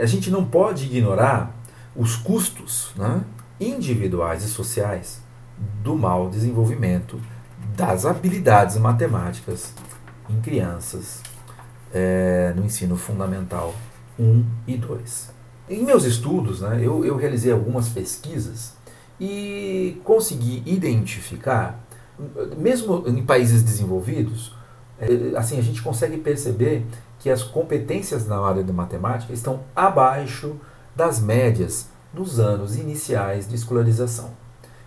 a 0.00 0.06
gente 0.06 0.30
não 0.30 0.44
pode 0.44 0.86
ignorar 0.86 1.54
os 1.94 2.16
custos 2.16 2.92
né, 2.96 3.22
individuais 3.60 4.44
e 4.44 4.48
sociais 4.48 5.22
do 5.82 5.94
mau 5.96 6.28
desenvolvimento 6.28 7.20
das 7.76 8.04
habilidades 8.04 8.76
matemáticas 8.76 9.72
em 10.28 10.40
crianças 10.40 11.22
é, 11.92 12.52
no 12.56 12.64
ensino 12.64 12.96
fundamental 12.96 13.74
1 14.18 14.44
e 14.66 14.76
2. 14.76 15.31
Em 15.68 15.84
meus 15.84 16.04
estudos, 16.04 16.60
né, 16.60 16.80
eu, 16.82 17.04
eu 17.04 17.16
realizei 17.16 17.52
algumas 17.52 17.88
pesquisas 17.88 18.74
e 19.20 20.00
consegui 20.04 20.62
identificar, 20.66 21.78
mesmo 22.58 23.04
em 23.06 23.24
países 23.24 23.62
desenvolvidos, 23.62 24.54
é, 24.98 25.36
assim 25.36 25.58
a 25.58 25.62
gente 25.62 25.80
consegue 25.80 26.16
perceber 26.18 26.84
que 27.18 27.30
as 27.30 27.42
competências 27.42 28.26
na 28.26 28.38
área 28.40 28.64
de 28.64 28.72
matemática 28.72 29.32
estão 29.32 29.60
abaixo 29.74 30.56
das 30.94 31.20
médias 31.20 31.88
nos 32.12 32.40
anos 32.40 32.76
iniciais 32.76 33.48
de 33.48 33.54
escolarização. 33.54 34.30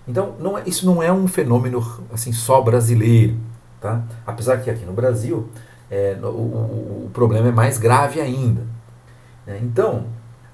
Então, 0.08 0.36
não 0.40 0.58
é, 0.58 0.64
isso 0.66 0.86
não 0.86 1.02
é 1.02 1.12
um 1.12 1.28
fenômeno 1.28 1.82
assim 2.14 2.32
só 2.32 2.62
brasileiro, 2.62 3.38
tá? 3.82 4.04
Apesar 4.26 4.58
que 4.58 4.70
aqui 4.70 4.86
no 4.86 4.94
Brasil 4.94 5.50
é, 5.90 6.18
o, 6.22 6.28
o, 6.28 7.06
o 7.06 7.10
problema 7.12 7.48
é 7.48 7.52
mais 7.52 7.78
grave 7.78 8.22
ainda. 8.22 8.64
Né? 9.48 9.60
Então, 9.64 10.06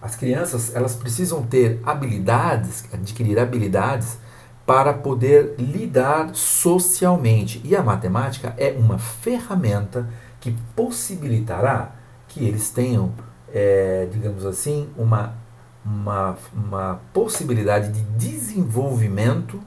as 0.02 0.16
crianças 0.16 0.76
elas 0.76 0.96
precisam 0.96 1.44
ter 1.44 1.80
habilidades, 1.84 2.86
adquirir 2.92 3.38
habilidades 3.38 4.18
para 4.66 4.94
poder 4.94 5.54
lidar 5.60 6.34
socialmente. 6.34 7.62
E 7.64 7.76
a 7.76 7.84
matemática 7.84 8.56
é 8.58 8.72
uma 8.72 8.98
ferramenta 8.98 10.10
que 10.40 10.56
possibilitará 10.76 11.92
que 12.28 12.44
eles 12.44 12.70
tenham, 12.70 13.12
é, 13.54 14.08
digamos 14.12 14.46
assim, 14.46 14.90
uma, 14.98 15.36
uma, 15.86 16.38
uma 16.54 17.02
possibilidade 17.14 17.92
de 17.92 18.02
desenvolvimento 18.18 19.62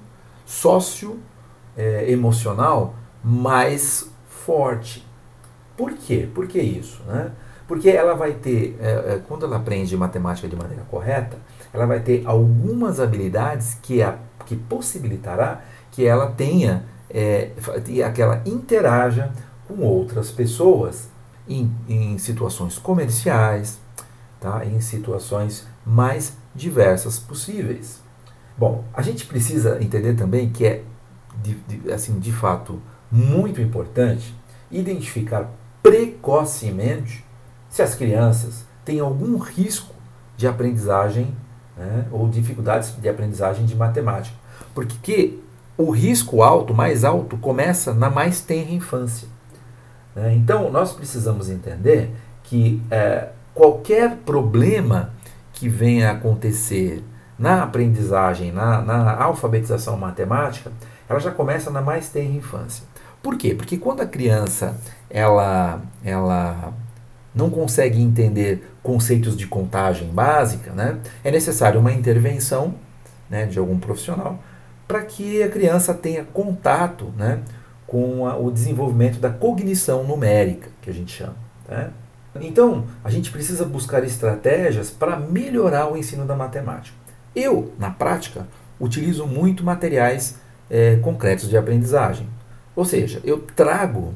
sócio-emocional 0.47 2.95
é, 2.97 3.01
mais 3.27 4.11
forte. 4.27 5.07
Por 5.77 5.93
quê? 5.93 6.29
Por 6.35 6.47
que 6.47 6.61
isso? 6.61 7.03
Né? 7.05 7.31
Porque 7.67 7.89
ela 7.89 8.15
vai 8.15 8.33
ter, 8.33 8.77
é, 8.81 8.91
é, 8.91 9.23
quando 9.27 9.47
ela 9.47 9.57
aprende 9.57 9.97
matemática 9.97 10.47
de 10.47 10.55
maneira 10.55 10.83
correta, 10.91 11.39
ela 11.73 11.87
vai 11.87 12.01
ter 12.01 12.23
algumas 12.27 13.01
habilidades 13.01 13.79
que, 13.83 14.03
a, 14.03 14.19
que 14.45 14.55
possibilitará 14.55 15.63
que 15.91 16.05
ela 16.05 16.31
tenha, 16.31 16.85
é, 17.09 17.51
que 18.15 18.21
ela 18.21 18.43
interaja 18.45 19.33
com 19.67 19.83
outras 19.83 20.31
pessoas 20.31 21.09
em, 21.49 21.71
em 21.89 22.19
situações 22.19 22.79
comerciais, 22.79 23.79
tá? 24.41 24.65
em 24.65 24.81
situações 24.81 25.67
mais 25.87 26.35
diversas 26.55 27.19
possíveis. 27.19 28.01
Bom, 28.57 28.85
a 28.93 29.03
gente 29.03 29.27
precisa 29.27 29.83
entender 29.83 30.15
também 30.15 30.51
que 30.51 30.67
é, 30.67 30.83
de, 31.43 31.55
de, 31.55 31.93
assim, 31.93 32.19
de 32.19 32.33
fato, 32.33 32.81
muito 33.11 33.61
importante 33.61 34.35
identificar 34.71 35.51
precocemente 35.83 37.24
se 37.75 37.83
as 37.83 37.93
crianças 37.93 38.65
têm 38.85 39.01
algum 39.01 39.37
risco 39.37 39.93
de 40.37 40.47
aprendizagem 40.47 41.35
né, 41.77 42.07
ou 42.13 42.29
dificuldades 42.29 42.95
de 42.97 43.09
aprendizagem 43.09 43.67
de 43.67 43.75
matemática. 43.75 44.37
Porque 44.73 44.95
que 45.03 45.43
o 45.77 45.91
risco 45.91 46.45
alto, 46.45 46.73
mais 46.73 47.03
alto, 47.03 47.37
começa 47.37 47.93
na 47.93 48.09
mais 48.09 48.41
tenra 48.41 48.71
infância. 48.71 49.27
Né? 50.15 50.37
Então, 50.37 50.71
nós 50.71 50.93
precisamos 50.93 51.51
entender 51.51 52.13
que 52.45 52.81
é, 52.89 53.31
qualquer 53.53 54.19
problema 54.19 55.11
que 55.53 55.69
venha 55.69 56.11
a 56.11 56.13
acontecer 56.13 57.03
na 57.37 57.65
aprendizagem, 57.65 58.53
na, 58.53 58.83
na 58.83 59.21
alfabetização 59.21 59.97
matemática, 59.97 60.71
ela 61.09 61.19
já 61.19 61.33
começa 61.33 61.73
na 61.73 61.83
mais 61.83 62.09
tenra 62.09 62.37
infância. 62.37 62.85
Por 63.21 63.37
quê? 63.37 63.53
Porque 63.53 63.77
quando 63.77 64.01
a 64.01 64.07
criança 64.07 64.77
ela, 65.11 65.83
ela 66.05 66.73
não 67.35 67.51
consegue 67.51 68.01
entender 68.01 68.67
conceitos 68.83 69.37
de 69.37 69.47
contagem 69.47 70.09
básica, 70.09 70.71
né, 70.73 70.99
é 71.23 71.31
necessário 71.31 71.81
uma 71.81 71.93
intervenção 71.93 72.75
né, 73.29 73.47
de 73.47 73.59
algum 73.59 73.79
profissional 73.79 74.39
para 74.87 75.03
que 75.03 75.43
a 75.43 75.49
criança 75.49 75.95
tenha 75.95 76.25
contato 76.25 77.13
né, 77.17 77.41
com 77.87 78.27
a, 78.27 78.37
o 78.37 78.51
desenvolvimento 78.51 79.19
da 79.19 79.31
cognição 79.31 80.05
numérica, 80.05 80.69
que 80.83 80.91
a 80.91 80.93
gente 80.93 81.13
chama. 81.13 81.37
Né? 81.69 81.91
Então, 82.41 82.85
a 83.03 83.11
gente 83.11 83.31
precisa 83.31 83.65
buscar 83.65 84.05
estratégias 84.05 84.91
para 84.91 85.17
melhorar 85.17 85.91
o 85.91 85.97
ensino 85.97 86.27
da 86.27 86.35
matemática. 86.35 86.97
Eu, 87.35 87.73
na 87.79 87.91
prática, 87.91 88.47
utilizo 88.79 89.27
muito 89.27 89.65
materiais 89.65 90.37
é, 90.69 90.97
concretos 90.97 91.49
de 91.49 91.57
aprendizagem. 91.57 92.29
Ou 92.75 92.85
seja, 92.85 93.21
eu 93.25 93.39
trago 93.39 94.15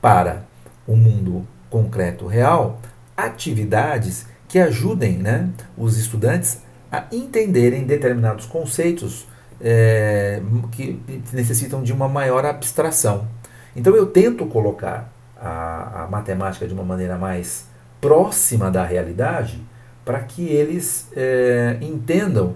para 0.00 0.44
o 0.86 0.94
mundo 0.96 1.46
concreto 1.74 2.28
real 2.28 2.78
atividades 3.16 4.26
que 4.46 4.60
ajudem 4.60 5.18
né, 5.18 5.50
os 5.76 5.98
estudantes 5.98 6.62
a 6.90 7.04
entenderem 7.10 7.84
determinados 7.84 8.46
conceitos 8.46 9.26
é, 9.60 10.40
que 10.70 11.02
necessitam 11.32 11.82
de 11.82 11.92
uma 11.92 12.08
maior 12.08 12.46
abstração. 12.46 13.26
Então 13.74 13.96
eu 13.96 14.06
tento 14.06 14.46
colocar 14.46 15.12
a, 15.36 16.04
a 16.04 16.06
matemática 16.06 16.64
de 16.64 16.72
uma 16.72 16.84
maneira 16.84 17.18
mais 17.18 17.66
próxima 18.00 18.70
da 18.70 18.84
realidade 18.84 19.60
para 20.04 20.20
que 20.20 20.46
eles 20.46 21.08
é, 21.16 21.76
entendam 21.80 22.54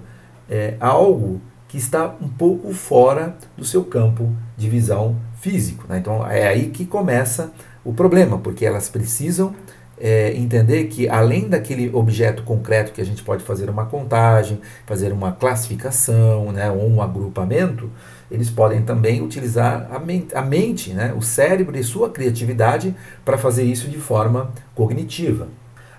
é, 0.49 0.77
algo 0.79 1.41
que 1.67 1.77
está 1.77 2.15
um 2.21 2.29
pouco 2.29 2.73
fora 2.73 3.37
do 3.57 3.65
seu 3.65 3.85
campo 3.85 4.33
de 4.57 4.69
visão 4.71 5.17
físico. 5.41 5.87
Né? 5.89 5.99
Então 5.99 6.25
é 6.25 6.47
aí 6.47 6.71
que 6.71 6.87
começa 6.87 7.53
o 7.85 7.93
problema, 7.93 8.39
porque 8.39 8.65
elas 8.65 8.89
precisam 8.89 9.55
é, 10.01 10.33
entender 10.35 10.85
que 10.85 11.09
além 11.09 11.49
daquele 11.49 11.91
objeto 11.93 12.43
concreto 12.43 12.93
que 12.93 13.01
a 13.01 13.05
gente 13.05 13.23
pode 13.23 13.43
fazer 13.43 13.69
uma 13.69 13.87
contagem, 13.87 14.61
fazer 14.87 15.13
uma 15.13 15.33
classificação 15.33 16.53
né, 16.53 16.71
ou 16.71 16.89
um 16.89 17.03
agrupamento, 17.03 17.91
eles 18.31 18.51
podem 18.51 18.83
também 18.83 19.23
utilizar 19.23 19.89
a 19.91 19.99
mente, 19.99 20.35
a 20.35 20.43
mente 20.43 20.91
né, 20.93 21.15
o 21.17 21.23
cérebro 21.23 21.77
e 21.77 21.83
sua 21.83 22.11
criatividade 22.11 22.95
para 23.25 23.39
fazer 23.39 23.65
isso 23.65 23.89
de 23.89 23.99
forma 23.99 24.53
cognitiva. 24.75 25.49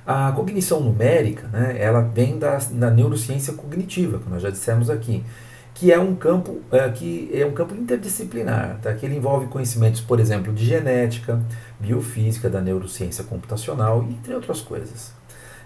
A 0.05 0.31
cognição 0.31 0.79
numérica, 0.79 1.47
né, 1.49 1.75
ela 1.79 2.01
vem 2.01 2.39
da, 2.39 2.57
da 2.71 2.89
neurociência 2.89 3.53
cognitiva, 3.53 4.19
que 4.19 4.29
nós 4.29 4.41
já 4.41 4.49
dissemos 4.49 4.89
aqui, 4.89 5.23
que 5.79 5.93
é 5.93 5.97
um 5.97 6.13
campo 6.13 6.59
é, 6.73 6.89
que 6.89 7.31
é 7.33 7.45
um 7.45 7.53
campo 7.53 7.73
interdisciplinar, 7.73 8.79
tá? 8.81 8.93
que 8.93 9.05
ele 9.05 9.15
envolve 9.15 9.47
conhecimentos, 9.47 10.01
por 10.01 10.19
exemplo, 10.19 10.51
de 10.51 10.65
genética, 10.65 11.41
biofísica, 11.79 12.49
da 12.49 12.59
neurociência 12.59 13.23
computacional, 13.23 14.03
entre 14.03 14.35
outras 14.35 14.59
coisas. 14.59 15.13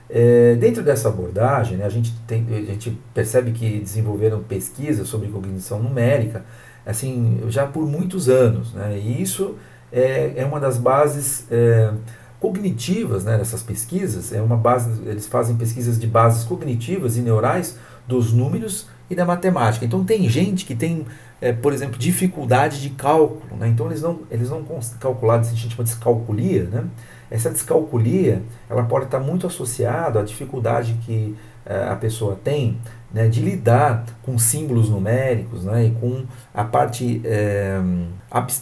É, 0.08 0.56
dentro 0.56 0.84
dessa 0.84 1.10
abordagem, 1.10 1.78
né, 1.78 1.86
a, 1.86 1.90
gente 1.90 2.14
tem, 2.28 2.46
a 2.48 2.74
gente 2.74 2.96
percebe 3.12 3.54
que 3.54 3.80
desenvolveram 3.80 4.44
pesquisas 4.44 5.08
sobre 5.08 5.30
cognição 5.30 5.82
numérica 5.82 6.46
assim 6.86 7.42
já 7.48 7.66
por 7.66 7.88
muitos 7.88 8.30
anos, 8.30 8.72
né, 8.74 9.00
e 9.00 9.20
isso 9.20 9.56
é, 9.92 10.34
é 10.36 10.46
uma 10.46 10.60
das 10.60 10.78
bases 10.78 11.48
é, 11.50 11.92
cognitivas 12.40 13.24
né, 13.24 13.36
dessas 13.36 13.64
pesquisas, 13.64 14.32
é 14.32 14.42
uma 14.42 14.58
base, 14.58 14.92
eles 15.08 15.26
fazem 15.26 15.56
pesquisas 15.56 15.98
de 15.98 16.06
bases 16.06 16.44
cognitivas 16.44 17.18
e 17.18 17.22
neurais 17.22 17.80
dos 18.08 18.32
números 18.32 18.93
e 19.10 19.16
da 19.16 19.26
matemática. 19.26 19.86
Então 19.86 20.04
tem 20.04 20.28
gente 20.30 20.66
que 20.66 20.76
tem, 20.76 21.06
é, 21.42 21.52
por 21.52 21.74
exemplo, 21.74 21.98
dificuldade 21.98 22.82
de 22.82 22.90
cálculo, 22.92 23.58
né? 23.58 23.68
então 23.68 23.88
eles 23.88 24.02
não, 24.02 24.20
eles 24.30 24.50
não 24.50 24.64
calcular, 25.00 25.40
a 25.40 25.44
gente 25.44 25.70
chama 25.70 25.84
de 25.84 25.92
descalculia, 25.92 26.64
né? 26.64 26.86
Essa 27.32 27.50
descalculia, 27.50 28.44
ela 28.70 28.84
pode 28.84 29.06
estar 29.06 29.20
muito 29.20 29.48
associada 29.48 30.20
à 30.20 30.24
dificuldade 30.24 30.94
que 31.04 31.36
é, 31.66 31.88
a 31.90 31.96
pessoa 31.96 32.38
tem 32.44 32.78
né, 33.12 33.28
de 33.28 33.42
lidar 33.42 34.06
com 34.22 34.38
símbolos 34.38 34.90
numéricos 34.90 35.64
né, 35.64 35.86
e 35.86 35.92
com 35.92 36.26
a 36.54 36.64
parte 36.64 37.22
é, 37.24 37.80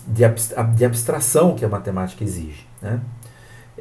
de 0.08 0.86
abstração 0.86 1.56
que 1.56 1.66
a 1.66 1.70
matemática 1.70 2.24
exige. 2.24 2.66
Né? 2.82 3.00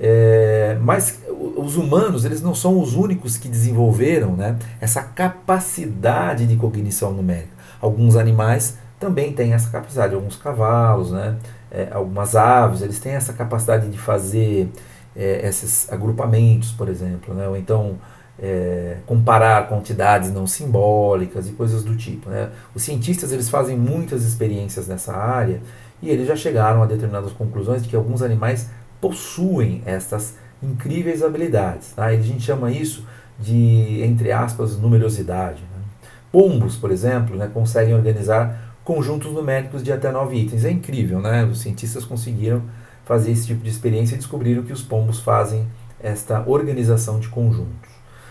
É, 0.02 0.78
mas 0.80 1.20
os 1.28 1.76
humanos 1.76 2.24
eles 2.24 2.40
não 2.40 2.54
são 2.54 2.80
os 2.80 2.94
únicos 2.94 3.36
que 3.36 3.48
desenvolveram 3.48 4.32
né, 4.32 4.56
essa 4.80 5.02
capacidade 5.02 6.46
de 6.46 6.56
cognição 6.56 7.12
numérica. 7.12 7.50
Alguns 7.82 8.16
animais 8.16 8.78
também 8.98 9.32
têm 9.34 9.52
essa 9.52 9.68
capacidade, 9.68 10.14
alguns 10.14 10.36
cavalos, 10.36 11.10
né, 11.10 11.36
é, 11.70 11.88
algumas 11.92 12.34
aves, 12.34 12.80
eles 12.80 12.98
têm 12.98 13.12
essa 13.12 13.34
capacidade 13.34 13.90
de 13.90 13.98
fazer 13.98 14.70
é, 15.14 15.46
esses 15.46 15.92
agrupamentos, 15.92 16.72
por 16.72 16.88
exemplo, 16.88 17.34
né, 17.34 17.46
ou 17.46 17.56
então 17.56 17.98
é, 18.40 18.96
comparar 19.06 19.68
quantidades 19.68 20.32
não 20.32 20.46
simbólicas 20.46 21.46
e 21.46 21.52
coisas 21.52 21.84
do 21.84 21.94
tipo. 21.94 22.30
Né. 22.30 22.48
Os 22.74 22.82
cientistas 22.82 23.32
eles 23.32 23.50
fazem 23.50 23.76
muitas 23.76 24.24
experiências 24.24 24.88
nessa 24.88 25.14
área 25.14 25.60
e 26.00 26.08
eles 26.08 26.26
já 26.26 26.34
chegaram 26.34 26.82
a 26.82 26.86
determinadas 26.86 27.32
conclusões 27.32 27.82
de 27.82 27.88
que 27.90 27.96
alguns 27.96 28.22
animais 28.22 28.68
possuem 29.00 29.82
estas 29.86 30.34
incríveis 30.62 31.22
habilidades. 31.22 31.92
Tá? 31.92 32.06
a 32.06 32.16
gente 32.16 32.42
chama 32.42 32.70
isso 32.70 33.06
de, 33.38 34.02
entre 34.02 34.30
aspas, 34.30 34.78
numerosidade. 34.78 35.62
Né? 35.62 35.82
Pombos, 36.30 36.76
por 36.76 36.90
exemplo, 36.90 37.36
né, 37.36 37.50
conseguem 37.52 37.94
organizar 37.94 38.74
conjuntos 38.84 39.32
numéricos 39.32 39.82
de 39.82 39.92
até 39.92 40.10
nove 40.10 40.36
itens. 40.36 40.64
É 40.64 40.70
incrível, 40.70 41.20
né? 41.20 41.44
Os 41.44 41.60
cientistas 41.60 42.04
conseguiram 42.04 42.62
fazer 43.04 43.30
esse 43.30 43.46
tipo 43.46 43.62
de 43.62 43.70
experiência 43.70 44.14
e 44.14 44.18
descobriram 44.18 44.62
que 44.62 44.72
os 44.72 44.82
pombos 44.82 45.20
fazem 45.20 45.66
esta 46.02 46.42
organização 46.46 47.18
de 47.18 47.28
conjuntos. 47.28 47.90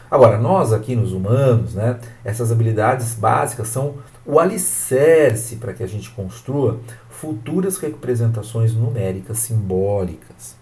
Agora, 0.09 0.39
nós 0.39 0.73
aqui 0.73 0.95
nos 0.95 1.13
humanos, 1.13 1.75
né, 1.75 1.99
essas 2.25 2.51
habilidades 2.51 3.13
básicas 3.13 3.67
são 3.67 3.95
o 4.25 4.39
alicerce 4.39 5.57
para 5.57 5.71
que 5.71 5.83
a 5.83 5.87
gente 5.87 6.09
construa 6.11 6.79
futuras 7.09 7.77
representações 7.77 8.73
numéricas 8.73 9.39
simbólicas. 9.39 10.58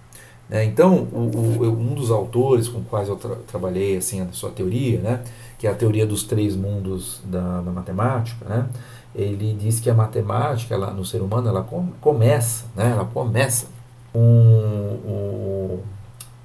Né? 0.49 0.65
Então, 0.65 1.07
o, 1.11 1.29
o, 1.29 1.65
um 1.67 1.93
dos 1.93 2.09
autores 2.09 2.67
com 2.67 2.81
quais 2.83 3.09
eu 3.09 3.15
tra 3.15 3.35
trabalhei 3.47 3.97
assim, 3.97 4.21
a 4.21 4.27
sua 4.31 4.49
teoria, 4.49 4.99
né, 4.99 5.21
que 5.57 5.67
é 5.67 5.71
a 5.71 5.75
teoria 5.75 6.05
dos 6.05 6.23
três 6.23 6.55
mundos 6.55 7.21
da, 7.25 7.61
da 7.61 7.71
matemática, 7.71 8.45
né, 8.45 8.67
ele 9.13 9.57
diz 9.59 9.79
que 9.79 9.89
a 9.89 9.93
matemática 9.93 10.73
ela, 10.73 10.91
no 10.91 11.03
ser 11.03 11.21
humano 11.21 11.49
ela 11.49 11.63
com, 11.63 11.87
começa, 11.99 12.65
né, 12.75 12.91
ela 12.91 13.05
começa 13.05 13.67
com 14.13 14.19
o, 14.19 15.83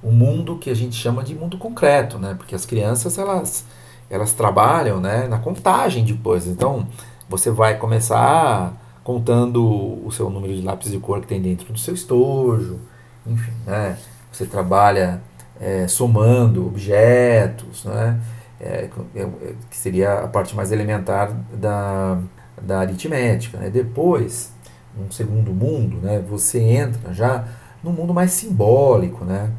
o 0.01 0.11
mundo 0.11 0.57
que 0.57 0.69
a 0.69 0.75
gente 0.75 0.95
chama 0.95 1.23
de 1.23 1.33
mundo 1.33 1.57
concreto, 1.57 2.19
né, 2.19 2.35
porque 2.37 2.55
as 2.55 2.65
crianças 2.65 3.17
elas, 3.17 3.65
elas 4.09 4.33
trabalham 4.33 4.99
né, 4.99 5.27
na 5.27 5.39
contagem 5.39 6.03
de 6.03 6.13
coisas. 6.15 6.49
Então, 6.49 6.85
você 7.29 7.49
vai 7.49 7.77
começar 7.77 8.73
contando 9.03 9.61
o 10.05 10.11
seu 10.11 10.29
número 10.29 10.53
de 10.55 10.61
lápis 10.61 10.91
de 10.91 10.99
cor 10.99 11.21
que 11.21 11.27
tem 11.27 11.41
dentro 11.41 11.71
do 11.73 11.79
seu 11.79 11.93
estojo, 11.93 12.79
enfim, 13.25 13.51
né? 13.65 13.97
Você 14.31 14.45
trabalha 14.45 15.21
é, 15.59 15.87
somando 15.87 16.65
objetos, 16.65 17.85
né? 17.85 18.19
É, 18.59 18.89
é, 19.15 19.21
é, 19.21 19.27
que 19.69 19.75
seria 19.75 20.19
a 20.19 20.27
parte 20.27 20.55
mais 20.55 20.71
elementar 20.71 21.31
da, 21.53 22.17
da 22.61 22.79
aritmética. 22.79 23.57
Né? 23.57 23.69
Depois, 23.69 24.51
num 24.97 25.11
segundo 25.11 25.51
mundo, 25.51 25.97
né, 25.97 26.23
você 26.27 26.61
entra 26.61 27.13
já 27.13 27.45
no 27.83 27.91
mundo 27.91 28.13
mais 28.13 28.31
simbólico, 28.31 29.25
né? 29.25 29.51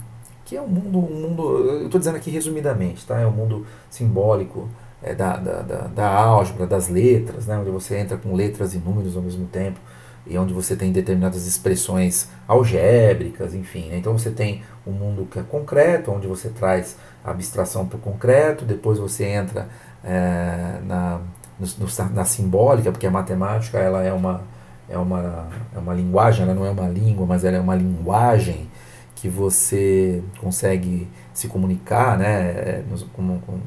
que 0.46 0.57
é 0.57 0.62
um 0.62 0.68
mundo, 0.68 0.98
um 0.98 1.20
mundo 1.20 1.42
eu 1.68 1.85
estou 1.87 1.98
dizendo 1.98 2.16
aqui 2.16 2.31
resumidamente, 2.31 3.05
tá? 3.05 3.20
é 3.20 3.27
um 3.27 3.31
mundo 3.31 3.66
simbólico 3.90 4.68
é, 5.03 5.14
da, 5.14 5.37
da, 5.37 5.61
da, 5.61 5.79
da 5.87 6.09
álgebra, 6.09 6.66
das 6.66 6.88
letras, 6.88 7.46
né? 7.46 7.59
onde 7.59 7.70
você 7.70 7.98
entra 7.98 8.16
com 8.16 8.35
letras 8.35 8.74
e 8.74 8.79
números 8.79 9.16
ao 9.16 9.22
mesmo 9.22 9.46
tempo 9.46 9.79
e 10.27 10.39
onde 10.39 10.55
você 10.55 10.75
tem 10.75 10.91
determinadas 10.91 11.47
expressões 11.47 12.29
algébricas, 12.49 13.55
enfim. 13.55 13.89
Né? 13.89 13.99
Então 13.99 14.17
você 14.17 14.31
tem 14.31 14.63
um 14.87 14.93
mundo 14.93 15.27
que 15.31 15.39
é 15.39 15.43
concreto, 15.43 16.11
onde 16.11 16.27
você 16.27 16.49
traz 16.49 16.97
a 17.25 17.31
abstração 17.31 17.87
para 17.87 17.97
o 17.97 18.01
concreto, 18.01 18.65
depois 18.65 18.99
você 18.99 19.25
entra 19.25 19.69
é, 20.03 20.79
na, 20.85 21.21
no, 21.59 21.67
no, 21.67 22.15
na 22.15 22.25
simbólica, 22.25 22.91
porque 22.91 23.07
a 23.07 23.11
matemática 23.11 23.79
ela 23.79 24.03
é 24.03 24.13
uma, 24.13 24.43
é 24.89 24.97
uma, 24.97 25.49
é 25.75 25.79
uma 25.79 25.95
linguagem, 25.95 26.43
ela 26.43 26.55
não 26.55 26.65
é 26.65 26.71
uma 26.71 26.89
língua, 26.89 27.27
mas 27.27 27.45
ela 27.45 27.57
é 27.57 27.61
uma 27.61 27.75
linguagem 27.75 28.69
que 29.15 29.29
você 29.29 30.23
consegue 30.41 31.09
se 31.33 31.49
comunicar 31.49 32.19
né, 32.19 32.51
é, 32.51 32.85
com, 33.15 33.39
com 33.41 33.59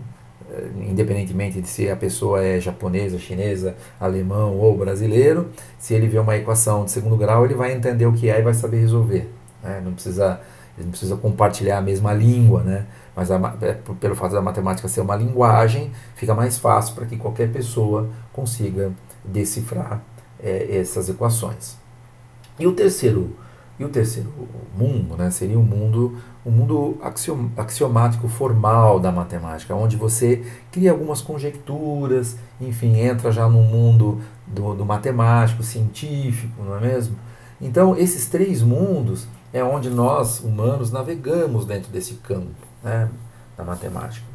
independentemente 0.75 1.61
de 1.61 1.67
se 1.67 1.89
a 1.89 1.95
pessoa 1.95 2.43
é 2.43 2.59
japonesa, 2.59 3.19
chinesa, 3.19 3.75
alemão 3.99 4.55
ou 4.57 4.77
brasileiro, 4.77 5.49
se 5.77 5.93
ele 5.93 6.07
vê 6.07 6.19
uma 6.19 6.35
equação 6.35 6.85
de 6.85 6.91
segundo 6.91 7.17
grau, 7.17 7.45
ele 7.45 7.53
vai 7.53 7.73
entender 7.73 8.05
o 8.05 8.13
que 8.13 8.29
é 8.29 8.39
e 8.39 8.41
vai 8.41 8.53
saber 8.53 8.79
resolver. 8.79 9.29
Né? 9.63 9.81
Não 9.83 9.93
precisa 9.93 10.39
ele 10.77 10.85
não 10.85 10.91
precisa 10.91 11.15
compartilhar 11.15 11.79
a 11.79 11.81
mesma 11.81 12.13
língua, 12.13 12.61
né? 12.61 12.85
mas 13.15 13.31
a, 13.31 13.55
é, 13.61 13.77
pelo 13.99 14.15
fato 14.15 14.33
da 14.33 14.41
matemática 14.41 14.87
ser 14.87 15.01
uma 15.01 15.15
linguagem, 15.15 15.91
fica 16.15 16.35
mais 16.35 16.59
fácil 16.59 16.93
para 16.93 17.07
que 17.07 17.17
qualquer 17.17 17.51
pessoa 17.51 18.07
consiga 18.31 18.91
decifrar 19.25 20.03
é, 20.39 20.77
essas 20.77 21.09
equações. 21.09 21.75
E 22.59 22.67
o 22.67 22.73
terceiro 22.73 23.35
e 23.79 23.85
o 23.85 23.89
terceiro 23.89 24.31
mundo 24.75 25.15
né, 25.15 25.29
seria 25.29 25.57
o 25.57 25.61
um 25.61 25.63
mundo, 25.63 26.17
um 26.45 26.49
mundo 26.49 26.97
axiom, 27.01 27.49
axiomático 27.55 28.27
formal 28.27 28.99
da 28.99 29.11
matemática, 29.11 29.75
onde 29.75 29.95
você 29.95 30.43
cria 30.71 30.91
algumas 30.91 31.21
conjecturas, 31.21 32.37
enfim, 32.59 32.99
entra 32.99 33.31
já 33.31 33.47
no 33.47 33.61
mundo 33.61 34.19
do, 34.47 34.73
do 34.73 34.85
matemático, 34.85 35.61
científico, 35.61 36.63
não 36.63 36.77
é 36.77 36.81
mesmo? 36.81 37.15
Então, 37.61 37.95
esses 37.95 38.27
três 38.27 38.61
mundos 38.61 39.27
é 39.53 39.63
onde 39.63 39.89
nós, 39.89 40.39
humanos, 40.39 40.91
navegamos 40.91 41.65
dentro 41.65 41.91
desse 41.91 42.15
campo 42.15 42.49
né, 42.83 43.09
da 43.55 43.63
matemática. 43.63 44.25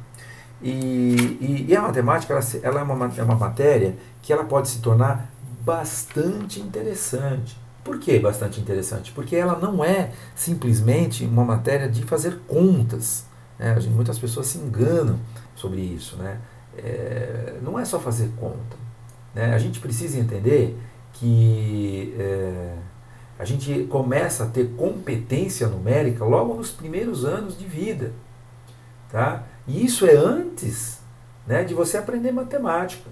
E, 0.61 1.39
e, 1.41 1.67
e 1.69 1.77
a 1.77 1.83
matemática 1.83 2.33
ela, 2.33 2.43
ela 2.63 2.81
é, 2.81 2.83
uma, 2.85 3.13
é 3.17 3.23
uma 3.23 3.35
matéria 3.35 3.97
que 4.21 4.33
ela 4.33 4.45
pode 4.45 4.69
se 4.69 4.79
tornar 4.79 5.29
bastante 5.65 6.61
interessante 6.61 7.62
por 7.85 7.99
que 7.99 8.18
bastante 8.18 8.61
interessante? 8.61 9.12
Porque 9.12 9.35
ela 9.35 9.59
não 9.59 9.85
é 9.85 10.12
simplesmente 10.35 11.25
uma 11.25 11.45
matéria 11.45 11.88
de 11.88 12.03
fazer 12.05 12.38
contas. 12.47 13.25
Né? 13.59 13.75
Muitas 13.90 14.18
pessoas 14.18 14.47
se 14.47 14.59
enganam 14.59 15.18
sobre 15.55 15.81
isso. 15.81 16.16
Né? 16.16 16.38
É, 16.77 17.59
não 17.62 17.79
é 17.79 17.85
só 17.85 17.99
fazer 17.99 18.31
conta. 18.38 18.77
Né? 19.35 19.55
A 19.55 19.59
gente 19.59 19.81
precisa 19.81 20.18
entender 20.18 20.79
que 21.14 22.14
é, 22.18 22.77
a 23.38 23.45
gente 23.45 23.85
começa 23.90 24.45
a 24.45 24.47
ter 24.47 24.71
competência 24.77 25.66
numérica 25.66 26.25
logo 26.25 26.55
nos 26.55 26.71
primeiros 26.71 27.25
anos 27.25 27.59
de 27.59 27.66
vida. 27.66 28.12
Tá? 29.11 29.42
E 29.66 29.85
isso 29.85 30.07
é 30.07 30.14
antes 30.14 31.01
né, 31.47 31.64
de 31.64 31.75
você 31.75 31.97
aprender 31.97 32.31
matemática. 32.33 33.11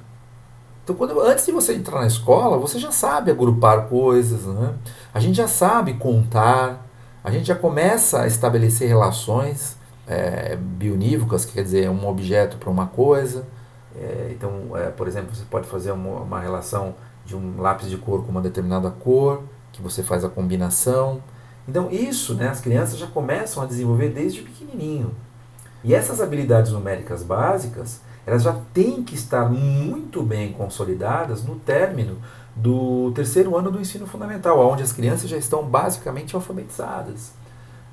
Então, 0.90 0.98
quando, 0.98 1.20
antes 1.20 1.46
de 1.46 1.53
você 1.53 1.74
entrar 1.74 2.00
na 2.00 2.09
escola, 2.09 2.59
você 2.59 2.76
já 2.76 2.90
sabe 2.90 3.31
agrupar 3.31 3.87
coisas, 3.87 4.44
né? 4.44 4.74
a 5.14 5.20
gente 5.20 5.37
já 5.37 5.46
sabe 5.46 5.94
contar, 5.94 6.85
a 7.22 7.31
gente 7.31 7.46
já 7.46 7.55
começa 7.55 8.22
a 8.22 8.26
estabelecer 8.26 8.88
relações 8.88 9.76
é, 10.05 10.57
bionívocas, 10.57 11.44
que 11.44 11.53
quer 11.53 11.62
dizer 11.62 11.88
um 11.88 12.09
objeto 12.09 12.57
para 12.57 12.68
uma 12.68 12.88
coisa. 12.88 13.46
É, 13.94 14.31
então, 14.33 14.76
é, 14.76 14.90
por 14.90 15.07
exemplo, 15.07 15.33
você 15.33 15.44
pode 15.48 15.68
fazer 15.68 15.92
uma, 15.92 16.22
uma, 16.22 16.40
relação 16.40 16.96
de 17.24 17.37
um 17.37 17.61
lápis 17.61 17.88
de 17.88 17.96
cor 17.96 18.24
com 18.24 18.33
uma 18.33 18.40
determinada 18.40 18.90
cor, 18.90 19.44
que 19.70 19.81
você 19.81 20.03
faz 20.03 20.24
a 20.24 20.29
combinação. 20.29 21.22
Então, 21.68 21.88
isso 21.88 22.35
né, 22.35 22.48
as 22.48 22.61
crianças 22.61 22.98
já 22.98 23.07
começam 23.07 23.62
a 23.62 23.66
desenvolver 23.66 24.09
desde 24.09 24.42
pequenininho. 24.42 25.14
E 25.85 25.94
essas 25.94 26.20
habilidades 26.20 26.72
numéricas 26.72 27.22
básicas, 27.22 28.00
elas 28.31 28.45
já 28.45 28.53
têm 28.73 29.03
que 29.03 29.16
estar 29.16 29.51
muito 29.51 30.23
bem 30.23 30.53
consolidadas 30.53 31.43
no 31.43 31.57
término 31.57 32.19
do 32.55 33.11
terceiro 33.11 33.57
ano 33.57 33.73
do 33.73 33.81
ensino 33.81 34.07
fundamental, 34.07 34.61
onde 34.61 34.85
as 34.85 34.93
crianças 34.93 35.29
já 35.29 35.37
estão 35.37 35.64
basicamente 35.64 36.37
alfabetizadas. 36.37 37.33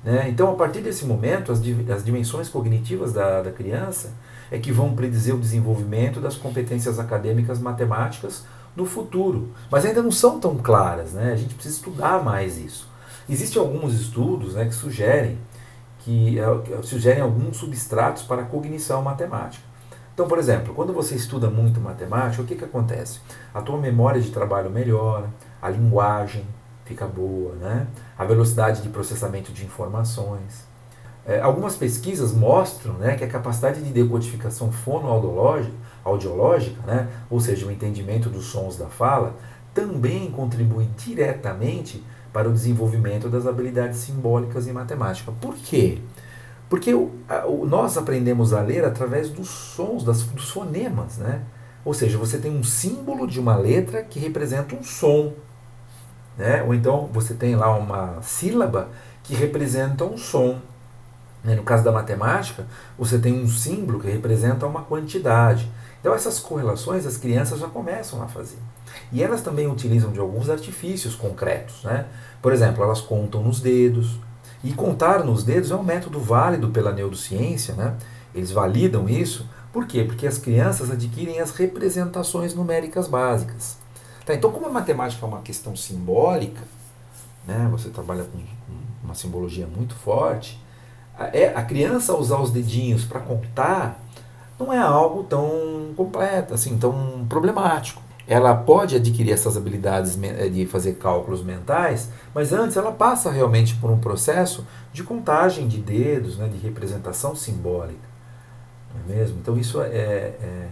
Né? 0.04 0.28
Então, 0.28 0.52
a 0.52 0.54
partir 0.54 0.80
desse 0.80 1.04
momento, 1.04 1.50
as, 1.50 1.60
as 1.92 2.04
dimensões 2.04 2.48
cognitivas 2.48 3.12
da, 3.12 3.42
da 3.42 3.50
criança 3.50 4.12
é 4.48 4.58
que 4.58 4.70
vão 4.70 4.94
predizer 4.94 5.34
o 5.34 5.40
desenvolvimento 5.40 6.20
das 6.20 6.36
competências 6.36 7.00
acadêmicas 7.00 7.58
matemáticas 7.58 8.44
no 8.76 8.86
futuro. 8.86 9.48
Mas 9.68 9.84
ainda 9.84 10.02
não 10.02 10.12
são 10.12 10.38
tão 10.38 10.56
claras, 10.56 11.14
né? 11.14 11.32
a 11.32 11.36
gente 11.36 11.54
precisa 11.54 11.74
estudar 11.74 12.22
mais 12.22 12.58
isso. 12.58 12.88
Existem 13.28 13.60
alguns 13.60 13.92
estudos 13.92 14.54
né, 14.54 14.66
que 14.66 14.74
sugerem 14.74 15.36
que, 15.98 16.36
que 16.64 16.86
sugerem 16.86 17.22
alguns 17.22 17.56
substratos 17.56 18.22
para 18.22 18.42
a 18.42 18.44
cognição 18.44 19.02
matemática. 19.02 19.67
Então, 20.18 20.26
por 20.26 20.40
exemplo, 20.40 20.74
quando 20.74 20.92
você 20.92 21.14
estuda 21.14 21.48
muito 21.48 21.80
matemática, 21.80 22.42
o 22.42 22.44
que, 22.44 22.56
que 22.56 22.64
acontece? 22.64 23.20
A 23.54 23.62
tua 23.62 23.78
memória 23.78 24.20
de 24.20 24.32
trabalho 24.32 24.68
melhora, 24.68 25.30
a 25.62 25.68
linguagem 25.68 26.44
fica 26.84 27.06
boa, 27.06 27.54
né? 27.54 27.86
a 28.18 28.24
velocidade 28.24 28.82
de 28.82 28.88
processamento 28.88 29.52
de 29.52 29.64
informações. 29.64 30.66
É, 31.24 31.40
algumas 31.40 31.76
pesquisas 31.76 32.32
mostram 32.32 32.94
né, 32.94 33.14
que 33.14 33.22
a 33.22 33.28
capacidade 33.28 33.80
de 33.80 33.92
decodificação 33.92 34.72
fonoaudiológica, 34.72 36.82
né, 36.84 37.06
ou 37.30 37.38
seja, 37.38 37.64
o 37.64 37.70
entendimento 37.70 38.28
dos 38.28 38.46
sons 38.46 38.76
da 38.76 38.86
fala, 38.86 39.36
também 39.72 40.32
contribui 40.32 40.88
diretamente 40.96 42.02
para 42.32 42.48
o 42.48 42.52
desenvolvimento 42.52 43.28
das 43.28 43.46
habilidades 43.46 43.98
simbólicas 43.98 44.66
em 44.66 44.72
matemática. 44.72 45.30
Por 45.40 45.54
quê? 45.54 46.00
Porque 46.68 46.92
nós 47.66 47.96
aprendemos 47.96 48.52
a 48.52 48.60
ler 48.60 48.84
através 48.84 49.30
dos 49.30 49.48
sons, 49.48 50.04
das, 50.04 50.22
dos 50.22 50.50
fonemas. 50.50 51.16
Né? 51.16 51.42
Ou 51.84 51.94
seja, 51.94 52.18
você 52.18 52.38
tem 52.38 52.50
um 52.50 52.62
símbolo 52.62 53.26
de 53.26 53.40
uma 53.40 53.56
letra 53.56 54.02
que 54.02 54.18
representa 54.18 54.74
um 54.74 54.82
som. 54.82 55.32
Né? 56.36 56.62
Ou 56.62 56.74
então 56.74 57.08
você 57.12 57.32
tem 57.32 57.56
lá 57.56 57.74
uma 57.74 58.20
sílaba 58.22 58.88
que 59.22 59.34
representa 59.34 60.04
um 60.04 60.18
som. 60.18 60.60
Né? 61.42 61.54
No 61.54 61.62
caso 61.62 61.82
da 61.82 61.90
matemática, 61.90 62.66
você 62.98 63.18
tem 63.18 63.32
um 63.32 63.48
símbolo 63.48 63.98
que 63.98 64.10
representa 64.10 64.66
uma 64.66 64.82
quantidade. 64.82 65.70
Então 66.00 66.14
essas 66.14 66.38
correlações 66.38 67.06
as 67.06 67.16
crianças 67.16 67.58
já 67.58 67.68
começam 67.68 68.22
a 68.22 68.28
fazer. 68.28 68.58
E 69.10 69.22
elas 69.22 69.40
também 69.40 69.66
utilizam 69.66 70.12
de 70.12 70.20
alguns 70.20 70.50
artifícios 70.50 71.14
concretos. 71.14 71.82
Né? 71.84 72.06
Por 72.42 72.52
exemplo, 72.52 72.84
elas 72.84 73.00
contam 73.00 73.42
nos 73.42 73.60
dedos, 73.60 74.18
e 74.62 74.72
contar 74.72 75.24
nos 75.24 75.44
dedos 75.44 75.70
é 75.70 75.76
um 75.76 75.82
método 75.82 76.18
válido 76.20 76.68
pela 76.68 76.92
neurociência, 76.92 77.74
né? 77.74 77.96
Eles 78.34 78.50
validam 78.50 79.08
isso. 79.08 79.48
Por 79.72 79.86
quê? 79.86 80.04
Porque 80.04 80.26
as 80.26 80.38
crianças 80.38 80.90
adquirem 80.90 81.40
as 81.40 81.52
representações 81.52 82.54
numéricas 82.54 83.06
básicas. 83.06 83.78
Tá, 84.26 84.34
então, 84.34 84.50
como 84.50 84.66
a 84.66 84.70
matemática 84.70 85.24
é 85.24 85.28
uma 85.28 85.40
questão 85.40 85.76
simbólica, 85.76 86.60
né? 87.46 87.68
Você 87.70 87.88
trabalha 87.88 88.24
com 88.24 88.38
uma 89.04 89.14
simbologia 89.14 89.66
muito 89.66 89.94
forte. 89.94 90.60
A, 91.16 91.26
é, 91.26 91.54
a 91.54 91.62
criança 91.62 92.16
usar 92.16 92.38
os 92.38 92.50
dedinhos 92.50 93.04
para 93.04 93.20
contar 93.20 94.00
não 94.58 94.72
é 94.72 94.78
algo 94.78 95.22
tão 95.24 95.92
completo, 95.96 96.52
assim, 96.52 96.76
tão 96.78 97.24
problemático 97.28 98.07
ela 98.28 98.54
pode 98.54 98.94
adquirir 98.94 99.32
essas 99.32 99.56
habilidades 99.56 100.18
eh, 100.22 100.50
de 100.50 100.66
fazer 100.66 100.96
cálculos 100.96 101.42
mentais, 101.42 102.10
mas 102.34 102.52
antes 102.52 102.76
ela 102.76 102.92
passa 102.92 103.30
realmente 103.30 103.74
por 103.76 103.90
um 103.90 103.98
processo 103.98 104.66
de 104.92 105.02
contagem 105.02 105.66
de 105.66 105.78
dedos, 105.78 106.36
né, 106.36 106.46
de 106.46 106.58
representação 106.58 107.34
simbólica. 107.34 108.06
Não 108.94 109.14
é 109.14 109.16
mesmo? 109.18 109.38
Então 109.40 109.56
isso 109.56 109.80
é, 109.80 109.86
é, 109.86 110.68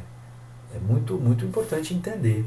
é 0.75 0.79
muito, 0.87 1.15
muito 1.15 1.47
importante 1.47 1.95
entender. 1.95 2.45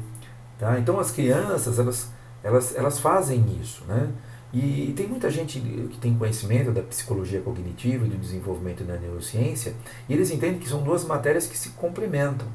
Tá? 0.56 0.78
Então 0.78 1.00
as 1.00 1.10
crianças, 1.10 1.80
elas, 1.80 2.08
elas, 2.44 2.76
elas 2.76 3.00
fazem 3.00 3.44
isso. 3.60 3.82
Né? 3.88 4.08
E, 4.52 4.90
e 4.90 4.92
tem 4.96 5.08
muita 5.08 5.28
gente 5.28 5.58
que 5.58 5.98
tem 5.98 6.16
conhecimento 6.16 6.70
da 6.70 6.82
psicologia 6.82 7.40
cognitiva 7.40 8.06
e 8.06 8.08
do 8.08 8.16
desenvolvimento 8.16 8.84
da 8.84 8.96
neurociência, 8.96 9.74
e 10.08 10.12
eles 10.12 10.30
entendem 10.30 10.60
que 10.60 10.68
são 10.68 10.82
duas 10.82 11.04
matérias 11.04 11.48
que 11.48 11.58
se 11.58 11.70
complementam. 11.70 12.46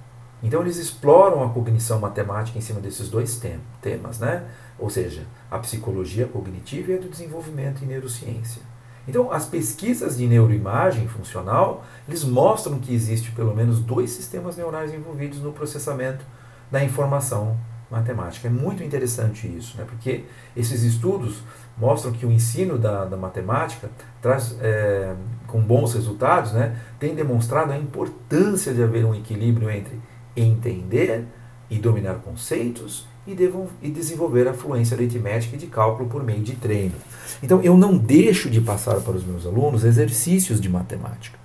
Então 0.46 0.62
eles 0.62 0.78
exploram 0.78 1.44
a 1.44 1.50
cognição 1.50 2.00
matemática 2.00 2.56
em 2.56 2.62
cima 2.62 2.80
desses 2.80 3.10
dois 3.10 3.42
temas, 3.82 4.20
né? 4.20 4.46
ou 4.78 4.92
seja, 4.92 5.24
a 5.50 5.58
psicologia 5.58 6.28
cognitiva 6.28 6.92
e 6.92 6.96
a 6.96 7.00
do 7.00 7.10
desenvolvimento 7.10 7.84
em 7.84 7.88
neurociência. 7.88 8.62
Então, 9.08 9.32
as 9.32 9.46
pesquisas 9.46 10.18
de 10.18 10.28
neuroimagem 10.28 11.08
funcional, 11.08 11.84
eles 12.08 12.24
mostram 12.24 12.80
que 12.80 12.94
existe 12.94 13.32
pelo 13.32 13.56
menos 13.56 13.80
dois 13.80 14.12
sistemas 14.12 14.56
neurais 14.56 14.94
envolvidos 14.94 15.40
no 15.40 15.52
processamento 15.52 16.24
da 16.72 16.84
informação 16.84 17.58
matemática. 17.90 18.48
É 18.48 18.52
muito 18.52 18.84
interessante 18.84 19.48
isso, 19.48 19.78
né? 19.78 19.86
porque 19.88 20.26
esses 20.56 20.84
estudos 20.84 21.42
mostram 21.76 22.12
que 22.12 22.26
o 22.26 22.32
ensino 22.32 22.78
da, 22.78 23.06
da 23.06 23.18
matemática 23.18 23.90
traz, 24.22 24.56
é, 24.62 25.16
com 25.48 25.60
bons 25.62 25.94
resultados, 25.94 26.52
né, 26.52 26.80
tem 27.00 27.16
demonstrado 27.16 27.72
a 27.72 27.78
importância 27.78 28.74
de 28.74 28.82
haver 28.82 29.06
um 29.06 29.14
equilíbrio 29.14 29.70
entre 29.70 30.00
entender 30.36 31.26
e 31.70 31.78
dominar 31.78 32.16
conceitos 32.16 33.06
e, 33.28 33.34
devo, 33.34 33.70
e 33.82 33.90
desenvolver 33.90 34.48
a 34.48 34.54
fluência 34.54 34.96
aritmética 34.96 35.56
e 35.56 35.60
de 35.60 35.68
cálculo 35.68 36.08
por 36.08 36.24
meio 36.24 36.42
de 36.42 36.56
treino. 36.56 36.96
Então, 37.42 37.62
eu 37.62 37.76
não 37.78 37.98
deixo 37.98 38.50
de 38.50 38.62
passar 38.62 39.00
para 39.02 39.14
os 39.14 39.26
meus 39.26 39.46
alunos 39.46 39.84
exercícios 39.84 40.62
de 40.62 40.70
matemática. 40.70 41.38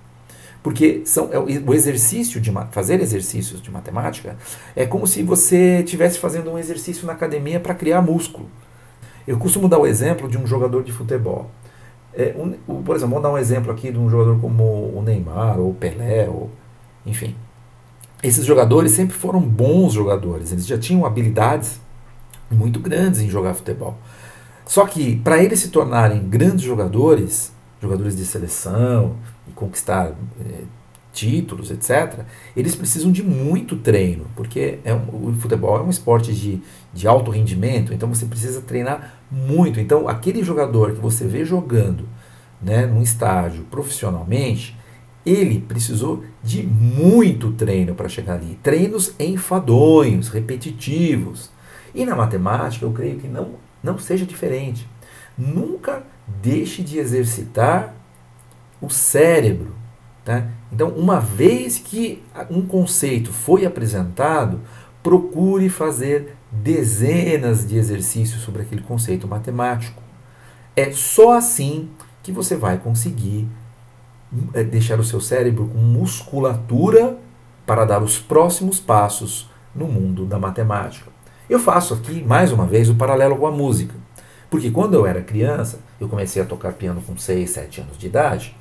Porque 0.63 1.01
são, 1.05 1.29
é 1.31 1.39
o 1.39 1.73
exercício 1.73 2.39
de 2.39 2.51
fazer 2.71 3.01
exercícios 3.01 3.59
de 3.61 3.71
matemática 3.71 4.37
é 4.75 4.85
como 4.85 5.07
se 5.07 5.23
você 5.23 5.79
estivesse 5.79 6.19
fazendo 6.19 6.51
um 6.51 6.57
exercício 6.59 7.07
na 7.07 7.13
academia 7.13 7.59
para 7.59 7.73
criar 7.73 8.01
músculo. 8.01 8.47
Eu 9.27 9.39
costumo 9.39 9.67
dar 9.67 9.79
o 9.79 9.87
exemplo 9.87 10.29
de 10.29 10.37
um 10.37 10.45
jogador 10.45 10.83
de 10.83 10.91
futebol. 10.91 11.49
É, 12.13 12.35
um, 12.37 12.83
por 12.83 12.95
exemplo, 12.95 13.15
vamos 13.15 13.23
dar 13.23 13.31
um 13.31 13.37
exemplo 13.37 13.71
aqui 13.71 13.91
de 13.91 13.97
um 13.97 14.07
jogador 14.07 14.39
como 14.39 14.63
o 14.63 15.01
Neymar 15.03 15.59
ou 15.59 15.71
o 15.71 15.73
Pelé, 15.73 16.27
ou, 16.29 16.51
enfim, 17.05 17.35
esses 18.23 18.45
jogadores 18.45 18.91
sempre 18.91 19.15
foram 19.15 19.39
bons 19.39 19.93
jogadores, 19.93 20.51
eles 20.51 20.65
já 20.65 20.77
tinham 20.77 21.05
habilidades 21.05 21.79
muito 22.49 22.79
grandes 22.79 23.21
em 23.21 23.29
jogar 23.29 23.53
futebol. 23.53 23.97
Só 24.65 24.85
que 24.85 25.17
para 25.17 25.43
eles 25.43 25.59
se 25.59 25.69
tornarem 25.69 26.27
grandes 26.27 26.61
jogadores, 26.61 27.51
jogadores 27.81 28.15
de 28.15 28.25
seleção 28.25 29.15
e 29.47 29.51
conquistar 29.51 30.13
é, 30.39 30.61
títulos, 31.11 31.71
etc., 31.71 32.19
eles 32.55 32.75
precisam 32.75 33.11
de 33.11 33.23
muito 33.23 33.75
treino, 33.75 34.25
porque 34.35 34.79
é 34.83 34.93
um, 34.93 35.29
o 35.29 35.35
futebol 35.39 35.77
é 35.77 35.81
um 35.81 35.89
esporte 35.89 36.33
de, 36.33 36.61
de 36.93 37.07
alto 37.07 37.31
rendimento, 37.31 37.93
então 37.93 38.07
você 38.07 38.25
precisa 38.25 38.61
treinar 38.61 39.15
muito. 39.29 39.79
Então, 39.79 40.07
aquele 40.07 40.43
jogador 40.43 40.93
que 40.93 41.01
você 41.01 41.25
vê 41.25 41.43
jogando 41.43 42.07
né, 42.61 42.85
num 42.85 43.01
estádio 43.01 43.63
profissionalmente, 43.63 44.77
ele 45.25 45.61
precisou 45.61 46.23
de 46.43 46.63
muito 46.63 47.51
treino 47.51 47.93
para 47.93 48.09
chegar 48.09 48.35
ali. 48.35 48.57
Treinos 48.63 49.13
enfadonhos, 49.19 50.29
repetitivos. 50.29 51.51
E 51.93 52.05
na 52.05 52.15
matemática, 52.15 52.85
eu 52.85 52.91
creio 52.91 53.19
que 53.19 53.27
não, 53.27 53.55
não 53.83 53.99
seja 53.99 54.25
diferente. 54.25 54.87
Nunca 55.37 56.03
deixe 56.41 56.81
de 56.81 56.97
exercitar 56.97 57.93
o 58.81 58.89
cérebro. 58.89 59.75
Tá? 60.25 60.47
Então, 60.71 60.89
uma 60.89 61.19
vez 61.19 61.77
que 61.77 62.21
um 62.49 62.61
conceito 62.61 63.31
foi 63.31 63.65
apresentado, 63.65 64.61
procure 65.03 65.69
fazer 65.69 66.35
dezenas 66.51 67.67
de 67.67 67.77
exercícios 67.77 68.41
sobre 68.41 68.63
aquele 68.63 68.81
conceito 68.81 69.27
matemático. 69.27 70.01
É 70.75 70.91
só 70.91 71.33
assim 71.33 71.89
que 72.23 72.31
você 72.31 72.55
vai 72.55 72.77
conseguir 72.77 73.47
é 74.53 74.63
deixar 74.63 74.99
o 74.99 75.03
seu 75.03 75.19
cérebro 75.19 75.67
com 75.67 75.77
musculatura 75.77 77.17
para 77.65 77.85
dar 77.85 78.01
os 78.01 78.17
próximos 78.17 78.79
passos 78.79 79.49
no 79.75 79.87
mundo 79.87 80.25
da 80.25 80.39
matemática. 80.39 81.09
Eu 81.49 81.59
faço 81.59 81.93
aqui, 81.93 82.23
mais 82.23 82.51
uma 82.51 82.65
vez, 82.65 82.89
o 82.89 82.95
paralelo 82.95 83.37
com 83.37 83.47
a 83.47 83.51
música. 83.51 83.93
Porque 84.49 84.69
quando 84.69 84.93
eu 84.93 85.05
era 85.05 85.21
criança, 85.21 85.79
eu 85.99 86.09
comecei 86.09 86.41
a 86.41 86.45
tocar 86.45 86.73
piano 86.73 87.01
com 87.01 87.17
6, 87.17 87.49
7 87.49 87.81
anos 87.81 87.97
de 87.97 88.07
idade. 88.07 88.55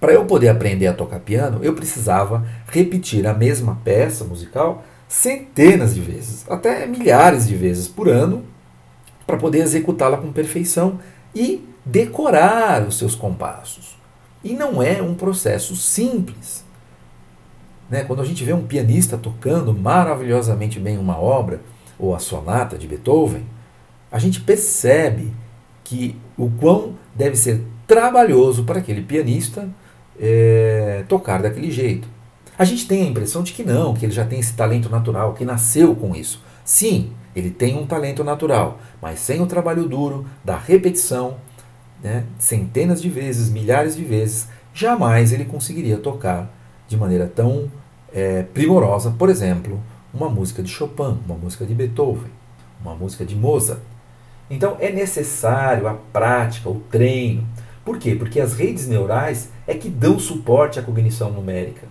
Para 0.00 0.12
eu 0.12 0.24
poder 0.24 0.48
aprender 0.48 0.86
a 0.86 0.92
tocar 0.92 1.18
piano, 1.18 1.58
eu 1.62 1.74
precisava 1.74 2.46
repetir 2.68 3.26
a 3.26 3.34
mesma 3.34 3.78
peça 3.84 4.24
musical 4.24 4.84
centenas 5.08 5.94
de 5.94 6.00
vezes, 6.00 6.44
até 6.48 6.86
milhares 6.86 7.48
de 7.48 7.56
vezes 7.56 7.88
por 7.88 8.08
ano, 8.08 8.44
para 9.26 9.36
poder 9.36 9.58
executá-la 9.60 10.18
com 10.18 10.30
perfeição 10.30 11.00
e 11.34 11.66
decorar 11.84 12.86
os 12.86 12.98
seus 12.98 13.14
compassos. 13.14 13.97
E 14.42 14.54
não 14.54 14.82
é 14.82 15.02
um 15.02 15.14
processo 15.14 15.74
simples. 15.76 16.64
Né? 17.90 18.04
Quando 18.04 18.22
a 18.22 18.24
gente 18.24 18.44
vê 18.44 18.52
um 18.52 18.66
pianista 18.66 19.16
tocando 19.16 19.74
maravilhosamente 19.74 20.78
bem 20.78 20.98
uma 20.98 21.18
obra, 21.18 21.60
ou 21.98 22.14
a 22.14 22.18
sonata 22.18 22.78
de 22.78 22.86
Beethoven, 22.86 23.44
a 24.10 24.18
gente 24.18 24.40
percebe 24.40 25.32
que 25.82 26.14
o 26.36 26.50
quão 26.50 26.94
deve 27.14 27.36
ser 27.36 27.64
trabalhoso 27.86 28.64
para 28.64 28.78
aquele 28.78 29.02
pianista 29.02 29.68
é, 30.20 31.04
tocar 31.08 31.42
daquele 31.42 31.70
jeito. 31.70 32.06
A 32.58 32.64
gente 32.64 32.86
tem 32.86 33.02
a 33.02 33.06
impressão 33.06 33.42
de 33.42 33.52
que 33.52 33.62
não, 33.62 33.94
que 33.94 34.04
ele 34.04 34.12
já 34.12 34.24
tem 34.24 34.40
esse 34.40 34.52
talento 34.52 34.88
natural, 34.88 35.34
que 35.34 35.44
nasceu 35.44 35.94
com 35.94 36.14
isso. 36.14 36.42
Sim, 36.64 37.12
ele 37.34 37.50
tem 37.50 37.76
um 37.76 37.86
talento 37.86 38.22
natural, 38.24 38.80
mas 39.00 39.20
sem 39.20 39.40
o 39.40 39.46
trabalho 39.46 39.88
duro, 39.88 40.26
da 40.44 40.56
repetição, 40.56 41.36
né, 42.02 42.24
centenas 42.38 43.00
de 43.02 43.08
vezes, 43.08 43.50
milhares 43.50 43.96
de 43.96 44.04
vezes, 44.04 44.48
jamais 44.72 45.32
ele 45.32 45.44
conseguiria 45.44 45.98
tocar 45.98 46.50
de 46.86 46.96
maneira 46.96 47.26
tão 47.26 47.70
é, 48.12 48.42
primorosa, 48.42 49.10
por 49.10 49.28
exemplo, 49.28 49.80
uma 50.12 50.28
música 50.28 50.62
de 50.62 50.70
Chopin, 50.70 51.18
uma 51.26 51.36
música 51.36 51.64
de 51.64 51.74
Beethoven, 51.74 52.30
uma 52.80 52.94
música 52.94 53.24
de 53.24 53.36
Mozart. 53.36 53.80
Então 54.50 54.76
é 54.80 54.90
necessário 54.90 55.86
a 55.86 55.94
prática, 55.94 56.68
o 56.68 56.80
treino. 56.90 57.46
Por 57.84 57.98
quê? 57.98 58.14
Porque 58.14 58.40
as 58.40 58.54
redes 58.54 58.86
neurais 58.86 59.50
é 59.66 59.74
que 59.74 59.88
dão 59.88 60.18
suporte 60.18 60.78
à 60.78 60.82
cognição 60.82 61.30
numérica. 61.30 61.86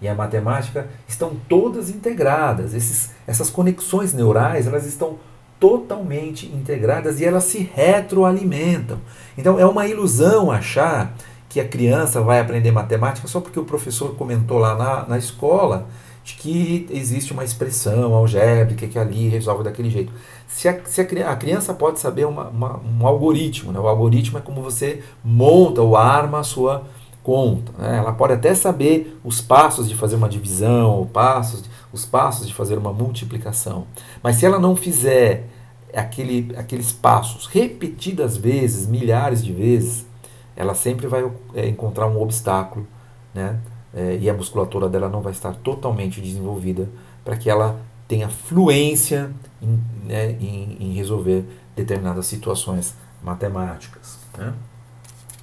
E 0.00 0.08
a 0.08 0.14
matemática 0.14 0.88
estão 1.06 1.36
todas 1.48 1.88
integradas. 1.88 2.74
Esses, 2.74 3.10
essas 3.26 3.48
conexões 3.48 4.12
neurais 4.12 4.66
elas 4.66 4.86
estão 4.86 5.18
totalmente 5.58 6.46
integradas 6.46 7.20
e 7.20 7.24
elas 7.24 7.44
se 7.44 7.58
retroalimentam. 7.74 8.98
Então 9.36 9.58
é 9.58 9.66
uma 9.66 9.86
ilusão 9.86 10.50
achar 10.50 11.14
que 11.48 11.60
a 11.60 11.68
criança 11.68 12.20
vai 12.20 12.40
aprender 12.40 12.70
matemática 12.72 13.28
só 13.28 13.40
porque 13.40 13.58
o 13.60 13.64
professor 13.64 14.14
comentou 14.16 14.58
lá 14.58 14.74
na, 14.74 15.06
na 15.06 15.18
escola 15.18 15.86
de 16.24 16.34
que 16.34 16.86
existe 16.90 17.32
uma 17.32 17.44
expressão 17.44 18.14
algébrica 18.14 18.86
que 18.86 18.98
ali 18.98 19.28
resolve 19.28 19.62
daquele 19.62 19.90
jeito. 19.90 20.12
Se 20.48 20.68
a, 20.68 20.80
se 20.84 21.00
a, 21.00 21.30
a 21.30 21.36
criança 21.36 21.74
pode 21.74 22.00
saber 22.00 22.26
uma, 22.26 22.48
uma, 22.48 22.80
um 22.80 23.06
algoritmo, 23.06 23.72
né? 23.72 23.78
o 23.78 23.86
algoritmo 23.86 24.38
é 24.38 24.40
como 24.40 24.62
você 24.62 25.02
monta 25.22 25.82
ou 25.82 25.96
arma 25.96 26.40
a 26.40 26.42
sua 26.42 26.84
conta. 27.24 27.72
Né? 27.76 27.96
Ela 27.96 28.12
pode 28.12 28.34
até 28.34 28.54
saber 28.54 29.18
os 29.24 29.40
passos 29.40 29.88
de 29.88 29.96
fazer 29.96 30.14
uma 30.14 30.28
divisão, 30.28 30.90
ou 30.90 31.06
passos, 31.06 31.64
os 31.92 32.04
passos 32.04 32.46
de 32.46 32.54
fazer 32.54 32.78
uma 32.78 32.92
multiplicação. 32.92 33.86
Mas 34.22 34.36
se 34.36 34.46
ela 34.46 34.60
não 34.60 34.76
fizer 34.76 35.48
aquele, 35.92 36.54
aqueles 36.56 36.92
passos 36.92 37.46
repetidas 37.46 38.36
vezes, 38.36 38.86
milhares 38.86 39.42
de 39.42 39.52
vezes, 39.52 40.06
ela 40.54 40.74
sempre 40.74 41.08
vai 41.08 41.28
é, 41.54 41.66
encontrar 41.66 42.06
um 42.06 42.20
obstáculo, 42.20 42.86
né? 43.34 43.58
É, 43.96 44.18
e 44.20 44.28
a 44.28 44.34
musculatura 44.34 44.88
dela 44.88 45.08
não 45.08 45.20
vai 45.20 45.32
estar 45.32 45.54
totalmente 45.54 46.20
desenvolvida 46.20 46.88
para 47.24 47.36
que 47.36 47.48
ela 47.48 47.80
tenha 48.08 48.28
fluência 48.28 49.30
em, 49.62 49.80
né, 50.04 50.32
em, 50.32 50.76
em 50.80 50.92
resolver 50.94 51.44
determinadas 51.76 52.26
situações 52.26 52.94
matemáticas. 53.22 54.18
Né? 54.36 54.52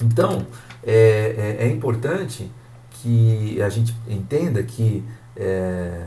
Então, 0.01 0.45
é, 0.83 1.57
é, 1.59 1.65
é, 1.65 1.67
importante 1.67 2.51
que 2.89 3.61
a 3.61 3.69
gente 3.69 3.95
entenda 4.07 4.61
que 4.63 5.03
é, 5.35 6.05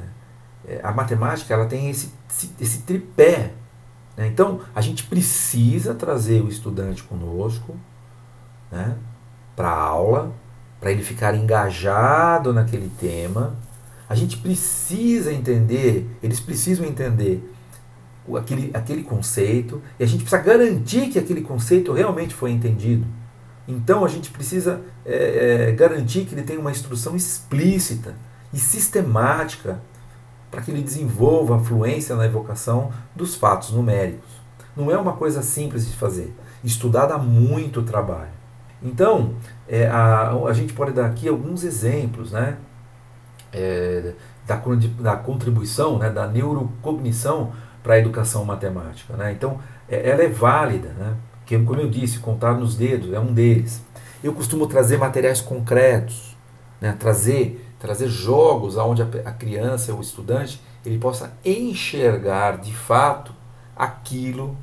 é 0.66 0.80
a 0.82 0.92
matemática 0.92 1.54
ela 1.54 1.66
tem 1.66 1.90
esse, 1.90 2.12
esse 2.60 2.82
tripé. 2.82 3.52
Né? 4.16 4.26
Então, 4.28 4.60
a 4.74 4.80
gente 4.80 5.04
precisa 5.04 5.94
trazer 5.94 6.42
o 6.42 6.48
estudante 6.48 7.02
conosco 7.02 7.76
né, 8.70 8.96
para 9.54 9.68
a 9.68 9.80
aula, 9.80 10.32
para 10.80 10.90
ele 10.90 11.02
ficar 11.02 11.34
engajado 11.34 12.52
naquele 12.52 12.90
tema. 12.98 13.56
A 14.08 14.14
gente 14.14 14.36
precisa 14.36 15.32
entender, 15.32 16.08
eles 16.22 16.40
precisam 16.40 16.84
entender 16.84 17.42
aquele, 18.36 18.70
aquele 18.74 19.02
conceito, 19.02 19.82
e 19.98 20.04
a 20.04 20.06
gente 20.06 20.24
precisa 20.24 20.42
garantir 20.42 21.08
que 21.08 21.18
aquele 21.18 21.42
conceito 21.42 21.92
realmente 21.92 22.34
foi 22.34 22.50
entendido. 22.50 23.06
Então 23.66 24.04
a 24.04 24.08
gente 24.08 24.30
precisa 24.30 24.80
é, 25.04 25.68
é, 25.68 25.72
garantir 25.72 26.24
que 26.24 26.34
ele 26.34 26.42
tenha 26.42 26.60
uma 26.60 26.70
instrução 26.70 27.16
explícita 27.16 28.14
e 28.52 28.58
sistemática 28.58 29.80
para 30.50 30.60
que 30.60 30.70
ele 30.70 30.82
desenvolva 30.82 31.56
a 31.56 31.58
fluência 31.58 32.14
na 32.14 32.26
evocação 32.26 32.92
dos 33.14 33.34
fatos 33.34 33.70
numéricos. 33.72 34.28
Não 34.76 34.90
é 34.90 34.96
uma 34.96 35.14
coisa 35.14 35.42
simples 35.42 35.86
de 35.86 35.96
fazer. 35.96 36.34
Estudar 36.62 37.06
dá 37.06 37.18
muito 37.18 37.82
trabalho. 37.82 38.30
Então, 38.82 39.34
é, 39.68 39.86
a, 39.86 40.30
a 40.30 40.52
gente 40.52 40.72
pode 40.72 40.92
dar 40.92 41.06
aqui 41.06 41.28
alguns 41.28 41.64
exemplos 41.64 42.32
né, 42.32 42.56
é, 43.52 44.12
da, 44.46 44.60
da 45.00 45.16
contribuição, 45.16 45.98
né, 45.98 46.10
da 46.10 46.26
neurocognição 46.26 47.52
para 47.82 47.94
a 47.94 47.98
educação 47.98 48.44
matemática. 48.44 49.16
Né? 49.16 49.32
Então, 49.32 49.58
é, 49.88 50.10
ela 50.10 50.22
é 50.22 50.28
válida, 50.28 50.88
né? 50.98 51.16
Que, 51.46 51.58
como 51.58 51.80
eu 51.80 51.90
disse, 51.90 52.18
contar 52.18 52.54
nos 52.54 52.76
dedos 52.76 53.12
é 53.12 53.20
um 53.20 53.32
deles. 53.32 53.82
Eu 54.22 54.32
costumo 54.32 54.66
trazer 54.66 54.96
materiais 54.96 55.40
concretos, 55.40 56.36
né? 56.80 56.96
trazer, 56.98 57.66
trazer 57.78 58.08
jogos 58.08 58.76
onde 58.76 59.02
a, 59.02 59.06
a 59.24 59.32
criança, 59.32 59.94
o 59.94 60.00
estudante, 60.00 60.60
ele 60.84 60.98
possa 60.98 61.32
enxergar 61.44 62.58
de 62.58 62.74
fato 62.74 63.32
aquilo 63.76 64.56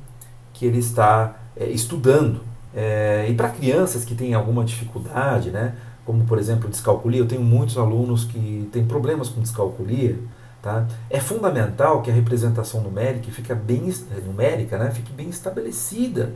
que 0.52 0.66
ele 0.66 0.78
está 0.78 1.36
é, 1.56 1.66
estudando. 1.66 2.42
É, 2.74 3.26
e 3.28 3.34
para 3.34 3.50
crianças 3.50 4.04
que 4.04 4.14
têm 4.14 4.34
alguma 4.34 4.64
dificuldade, 4.64 5.50
né? 5.50 5.74
como 6.04 6.24
por 6.24 6.38
exemplo 6.38 6.68
descalculia, 6.68 7.20
eu 7.20 7.28
tenho 7.28 7.42
muitos 7.42 7.78
alunos 7.78 8.24
que 8.24 8.68
têm 8.72 8.84
problemas 8.84 9.28
com 9.28 9.40
descalculia, 9.40 10.18
Tá? 10.62 10.86
É 11.10 11.18
fundamental 11.18 12.02
que 12.02 12.10
a 12.10 12.14
representação 12.14 12.80
numérica, 12.82 13.28
fica 13.32 13.52
bem, 13.52 13.92
numérica 14.24 14.78
né, 14.78 14.92
fique 14.92 15.12
bem 15.12 15.28
estabelecida. 15.28 16.32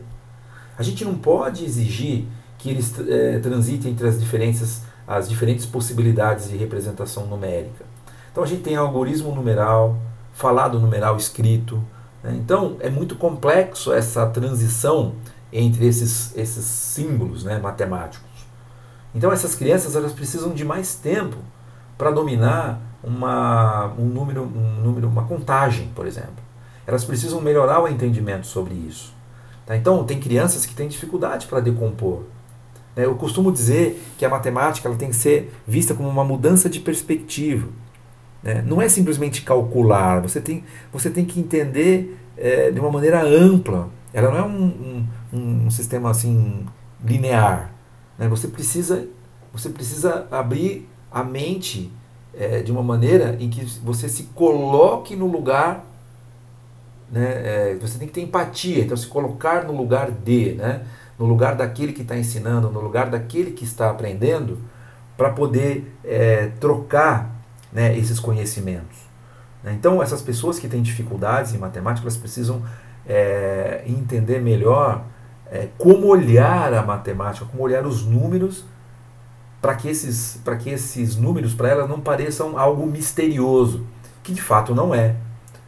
A 0.78 0.82
gente 0.82 1.04
não 1.04 1.14
pode 1.14 1.64
exigir 1.64 2.26
que 2.58 2.70
eles 2.70 2.94
é, 3.08 3.38
transitem 3.38 3.92
entre 3.92 4.06
as 4.06 4.20
diferentes, 4.20 4.82
as 5.06 5.28
diferentes 5.28 5.64
possibilidades 5.66 6.48
de 6.48 6.56
representação 6.56 7.26
numérica. 7.26 7.84
Então 8.30 8.44
a 8.44 8.46
gente 8.46 8.62
tem 8.62 8.76
algoritmo 8.76 9.34
numeral, 9.34 9.96
falado 10.32 10.78
numeral 10.78 11.16
escrito. 11.16 11.82
Né? 12.22 12.34
Então 12.36 12.76
é 12.80 12.90
muito 12.90 13.16
complexo 13.16 13.92
essa 13.92 14.26
transição 14.26 15.14
entre 15.52 15.86
esses, 15.86 16.36
esses 16.36 16.64
símbolos 16.64 17.44
né, 17.44 17.58
matemáticos. 17.58 18.26
Então 19.14 19.32
essas 19.32 19.54
crianças 19.54 19.96
elas 19.96 20.12
precisam 20.12 20.52
de 20.52 20.64
mais 20.64 20.96
tempo 20.96 21.36
para 21.96 22.10
dominar 22.10 22.78
uma, 23.02 23.86
um 23.98 24.04
número, 24.04 24.42
um 24.42 24.82
número, 24.82 25.08
uma 25.08 25.24
contagem, 25.24 25.88
por 25.94 26.06
exemplo. 26.06 26.44
Elas 26.86 27.04
precisam 27.04 27.40
melhorar 27.40 27.82
o 27.82 27.88
entendimento 27.88 28.46
sobre 28.46 28.74
isso. 28.74 29.15
Tá? 29.66 29.76
Então, 29.76 30.04
tem 30.04 30.20
crianças 30.20 30.64
que 30.64 30.74
têm 30.74 30.88
dificuldade 30.88 31.46
para 31.46 31.60
decompor. 31.60 32.22
Né? 32.94 33.04
Eu 33.04 33.16
costumo 33.16 33.52
dizer 33.52 34.02
que 34.16 34.24
a 34.24 34.28
matemática 34.28 34.88
ela 34.88 34.96
tem 34.96 35.10
que 35.10 35.16
ser 35.16 35.52
vista 35.66 35.92
como 35.92 36.08
uma 36.08 36.24
mudança 36.24 36.70
de 36.70 36.80
perspectiva. 36.80 37.68
Né? 38.42 38.62
Não 38.66 38.80
é 38.80 38.88
simplesmente 38.88 39.42
calcular, 39.42 40.20
você 40.20 40.40
tem, 40.40 40.64
você 40.92 41.10
tem 41.10 41.24
que 41.24 41.40
entender 41.40 42.16
é, 42.36 42.70
de 42.70 42.78
uma 42.78 42.90
maneira 42.90 43.22
ampla. 43.22 43.90
Ela 44.14 44.30
não 44.30 44.38
é 44.38 44.42
um, 44.42 45.06
um, 45.32 45.66
um 45.66 45.70
sistema 45.70 46.10
assim 46.10 46.64
linear. 47.04 47.72
Né? 48.18 48.28
Você, 48.28 48.48
precisa, 48.48 49.06
você 49.52 49.68
precisa 49.68 50.26
abrir 50.30 50.88
a 51.10 51.24
mente 51.24 51.90
é, 52.34 52.62
de 52.62 52.70
uma 52.70 52.82
maneira 52.82 53.36
em 53.40 53.48
que 53.48 53.64
você 53.82 54.08
se 54.08 54.24
coloque 54.34 55.16
no 55.16 55.26
lugar, 55.26 55.84
né, 57.10 57.24
é, 57.24 57.78
você 57.80 57.98
tem 57.98 58.08
que 58.08 58.14
ter 58.14 58.22
empatia, 58.22 58.82
então 58.82 58.96
se 58.96 59.06
colocar 59.06 59.64
no 59.64 59.76
lugar 59.76 60.10
de, 60.10 60.54
né, 60.54 60.82
no 61.18 61.24
lugar 61.24 61.54
daquele 61.54 61.92
que 61.92 62.02
está 62.02 62.16
ensinando, 62.16 62.70
no 62.70 62.80
lugar 62.80 63.08
daquele 63.08 63.52
que 63.52 63.64
está 63.64 63.90
aprendendo, 63.90 64.58
para 65.16 65.30
poder 65.30 65.96
é, 66.04 66.50
trocar 66.60 67.34
né, 67.72 67.96
esses 67.96 68.20
conhecimentos. 68.20 69.06
Então, 69.64 70.00
essas 70.00 70.22
pessoas 70.22 70.58
que 70.58 70.68
têm 70.68 70.80
dificuldades 70.80 71.52
em 71.52 71.58
matemática, 71.58 72.04
elas 72.04 72.16
precisam 72.16 72.62
é, 73.06 73.82
entender 73.86 74.40
melhor 74.40 75.04
é, 75.50 75.68
como 75.76 76.06
olhar 76.06 76.72
a 76.72 76.82
matemática, 76.82 77.46
como 77.46 77.62
olhar 77.62 77.84
os 77.86 78.04
números 78.04 78.64
para 79.60 79.74
que 79.74 79.88
esses, 79.88 80.40
para 80.44 80.56
que 80.56 80.70
esses 80.70 81.16
números 81.16 81.54
para 81.54 81.68
ela 81.68 81.88
não 81.88 82.00
pareçam 82.00 82.58
algo 82.58 82.86
misterioso, 82.86 83.84
que 84.22 84.32
de 84.32 84.42
fato 84.42 84.74
não 84.74 84.94
é. 84.94 85.16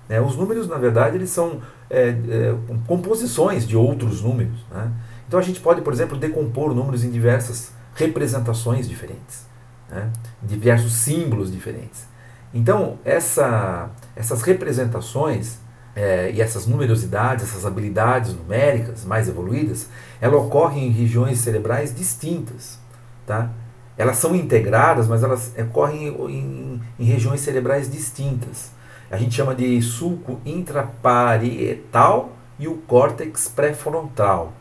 Né? 0.09 0.21
Os 0.21 0.37
números, 0.37 0.69
na 0.69 0.79
verdade, 0.79 1.17
eles 1.17 1.31
são 1.31 1.61
é, 1.91 2.09
é, 2.09 2.55
composições 2.87 3.67
de 3.67 3.77
outros 3.77 4.23
números. 4.23 4.65
Né? 4.71 4.91
Então 5.27 5.39
a 5.39 5.43
gente 5.43 5.61
pode, 5.61 5.83
por 5.83 5.93
exemplo, 5.93 6.17
decompor 6.17 6.75
números 6.75 7.05
em 7.05 7.11
diversas 7.11 7.73
representações 7.95 8.89
diferentes, 8.89 9.47
né? 9.91 10.11
diversos 10.43 10.93
símbolos 10.93 11.53
diferentes. 11.53 12.07
Então, 12.55 12.99
essa, 13.05 13.91
essas 14.17 14.43
representações 14.43 15.59
é, 15.95 16.31
e 16.33 16.41
essas 16.41 16.67
numerosidades, 16.67 17.45
essas 17.45 17.67
habilidades 17.67 18.33
numéricas 18.33 19.05
mais 19.05 19.29
evoluídas, 19.29 19.89
elas 20.21 20.41
ocorrem 20.41 20.87
em 20.87 20.91
regiões 20.91 21.41
cerebrais 21.41 21.95
distintas. 21.95 22.79
Tá? 23.27 23.51
Elas 23.99 24.17
são 24.17 24.35
integradas, 24.35 25.09
mas 25.09 25.23
elas 25.23 25.53
ocorrem 25.59 26.09
em, 26.09 26.81
em 26.99 27.05
regiões 27.05 27.41
cerebrais 27.41 27.91
distintas. 27.91 28.71
A 29.11 29.17
gente 29.17 29.35
chama 29.35 29.55
de 29.55 29.81
sulco 29.81 30.41
intraparietal 30.45 32.31
e 32.59 32.69
o 32.69 32.77
córtex 32.79 33.49
pré-frontal. 33.49 34.53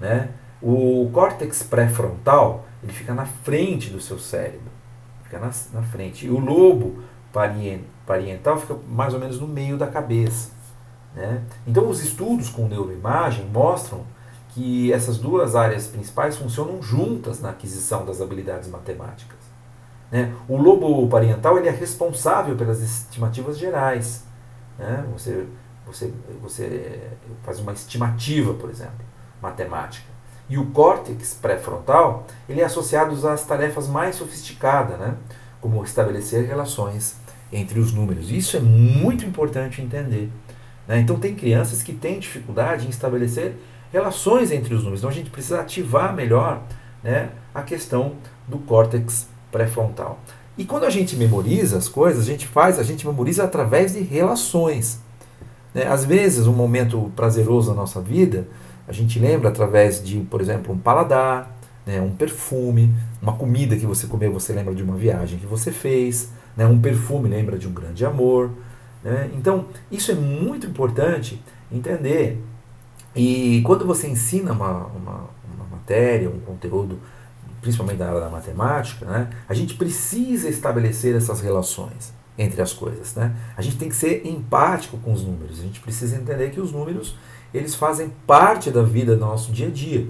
Né? 0.00 0.30
O 0.62 1.10
córtex 1.12 1.62
pré-frontal 1.62 2.64
ele 2.82 2.92
fica 2.92 3.12
na 3.12 3.26
frente 3.26 3.90
do 3.90 4.00
seu 4.00 4.18
cérebro, 4.18 4.70
fica 5.24 5.38
na, 5.38 5.50
na 5.72 5.82
frente. 5.82 6.26
E 6.26 6.30
o 6.30 6.38
lobo 6.38 7.02
parietal 8.06 8.58
fica 8.58 8.76
mais 8.88 9.12
ou 9.12 9.20
menos 9.20 9.38
no 9.38 9.46
meio 9.46 9.76
da 9.76 9.86
cabeça. 9.86 10.50
Né? 11.14 11.42
Então, 11.66 11.88
os 11.88 12.02
estudos 12.02 12.48
com 12.48 12.68
neuroimagem 12.68 13.44
mostram 13.46 14.04
que 14.54 14.92
essas 14.92 15.18
duas 15.18 15.54
áreas 15.54 15.86
principais 15.86 16.36
funcionam 16.36 16.82
juntas 16.82 17.40
na 17.40 17.50
aquisição 17.50 18.04
das 18.04 18.20
habilidades 18.20 18.68
matemáticas. 18.68 19.38
Né? 20.10 20.32
O 20.48 20.56
lobo 20.56 21.06
parietal 21.08 21.58
ele 21.58 21.68
é 21.68 21.72
responsável 21.72 22.56
pelas 22.56 22.80
estimativas 22.82 23.58
gerais. 23.58 24.24
Né? 24.78 25.04
Você, 25.12 25.46
você, 25.86 26.12
você 26.42 27.00
faz 27.44 27.60
uma 27.60 27.72
estimativa, 27.72 28.54
por 28.54 28.70
exemplo, 28.70 29.04
matemática. 29.40 30.08
E 30.48 30.58
o 30.58 30.66
córtex 30.66 31.38
pré-frontal 31.40 32.26
ele 32.48 32.60
é 32.60 32.64
associado 32.64 33.28
às 33.28 33.44
tarefas 33.44 33.86
mais 33.86 34.16
sofisticadas, 34.16 34.98
né? 34.98 35.14
como 35.60 35.82
estabelecer 35.84 36.46
relações 36.46 37.16
entre 37.52 37.78
os 37.78 37.92
números. 37.92 38.30
Isso 38.30 38.56
é 38.56 38.60
muito 38.60 39.24
importante 39.24 39.80
entender. 39.80 40.30
Né? 40.88 40.98
Então, 40.98 41.18
tem 41.18 41.34
crianças 41.34 41.82
que 41.82 41.92
têm 41.92 42.18
dificuldade 42.18 42.86
em 42.86 42.90
estabelecer 42.90 43.54
relações 43.92 44.50
entre 44.50 44.74
os 44.74 44.80
números. 44.80 45.00
Então, 45.00 45.10
a 45.10 45.12
gente 45.12 45.30
precisa 45.30 45.60
ativar 45.60 46.14
melhor 46.14 46.62
né, 47.02 47.30
a 47.54 47.62
questão 47.62 48.16
do 48.48 48.58
córtex 48.58 49.28
pré-frontal. 49.50 50.18
E 50.56 50.64
quando 50.64 50.84
a 50.84 50.90
gente 50.90 51.16
memoriza 51.16 51.78
as 51.78 51.88
coisas, 51.88 52.22
a 52.22 52.26
gente 52.26 52.46
faz, 52.46 52.78
a 52.78 52.82
gente 52.82 53.06
memoriza 53.06 53.44
através 53.44 53.94
de 53.94 54.00
relações. 54.00 55.00
Né? 55.74 55.86
Às 55.86 56.04
vezes, 56.04 56.46
um 56.46 56.52
momento 56.52 57.10
prazeroso 57.16 57.70
da 57.70 57.76
nossa 57.76 58.00
vida, 58.00 58.46
a 58.86 58.92
gente 58.92 59.18
lembra 59.18 59.48
através 59.48 60.02
de, 60.02 60.20
por 60.20 60.40
exemplo, 60.40 60.74
um 60.74 60.78
paladar, 60.78 61.56
né? 61.86 62.00
um 62.00 62.10
perfume, 62.10 62.92
uma 63.22 63.34
comida 63.34 63.76
que 63.76 63.86
você 63.86 64.06
comeu, 64.06 64.32
você 64.32 64.52
lembra 64.52 64.74
de 64.74 64.82
uma 64.82 64.96
viagem 64.96 65.38
que 65.38 65.46
você 65.46 65.70
fez, 65.70 66.30
né? 66.56 66.66
um 66.66 66.80
perfume 66.80 67.28
lembra 67.28 67.58
de 67.58 67.68
um 67.68 67.72
grande 67.72 68.04
amor. 68.04 68.50
Né? 69.02 69.30
Então, 69.34 69.66
isso 69.90 70.10
é 70.10 70.14
muito 70.14 70.66
importante 70.66 71.42
entender. 71.72 72.42
E 73.14 73.62
quando 73.64 73.86
você 73.86 74.08
ensina 74.08 74.52
uma, 74.52 74.86
uma, 74.86 75.30
uma 75.54 75.64
matéria, 75.72 76.28
um 76.28 76.40
conteúdo, 76.40 76.98
principalmente 77.60 77.98
da 77.98 78.08
área 78.08 78.20
da 78.20 78.28
matemática, 78.28 79.04
né, 79.06 79.28
a 79.48 79.54
gente 79.54 79.74
precisa 79.74 80.48
estabelecer 80.48 81.14
essas 81.14 81.40
relações 81.40 82.12
entre 82.38 82.62
as 82.62 82.72
coisas. 82.72 83.14
Né? 83.14 83.34
A 83.56 83.62
gente 83.62 83.76
tem 83.76 83.88
que 83.88 83.96
ser 83.96 84.26
empático 84.26 84.96
com 84.98 85.12
os 85.12 85.22
números. 85.22 85.60
A 85.60 85.62
gente 85.62 85.80
precisa 85.80 86.16
entender 86.16 86.50
que 86.50 86.60
os 86.60 86.72
números 86.72 87.16
eles 87.52 87.74
fazem 87.74 88.12
parte 88.26 88.70
da 88.70 88.82
vida 88.82 89.14
do 89.14 89.20
nosso 89.20 89.52
dia 89.52 89.66
a 89.66 89.70
dia. 89.70 90.06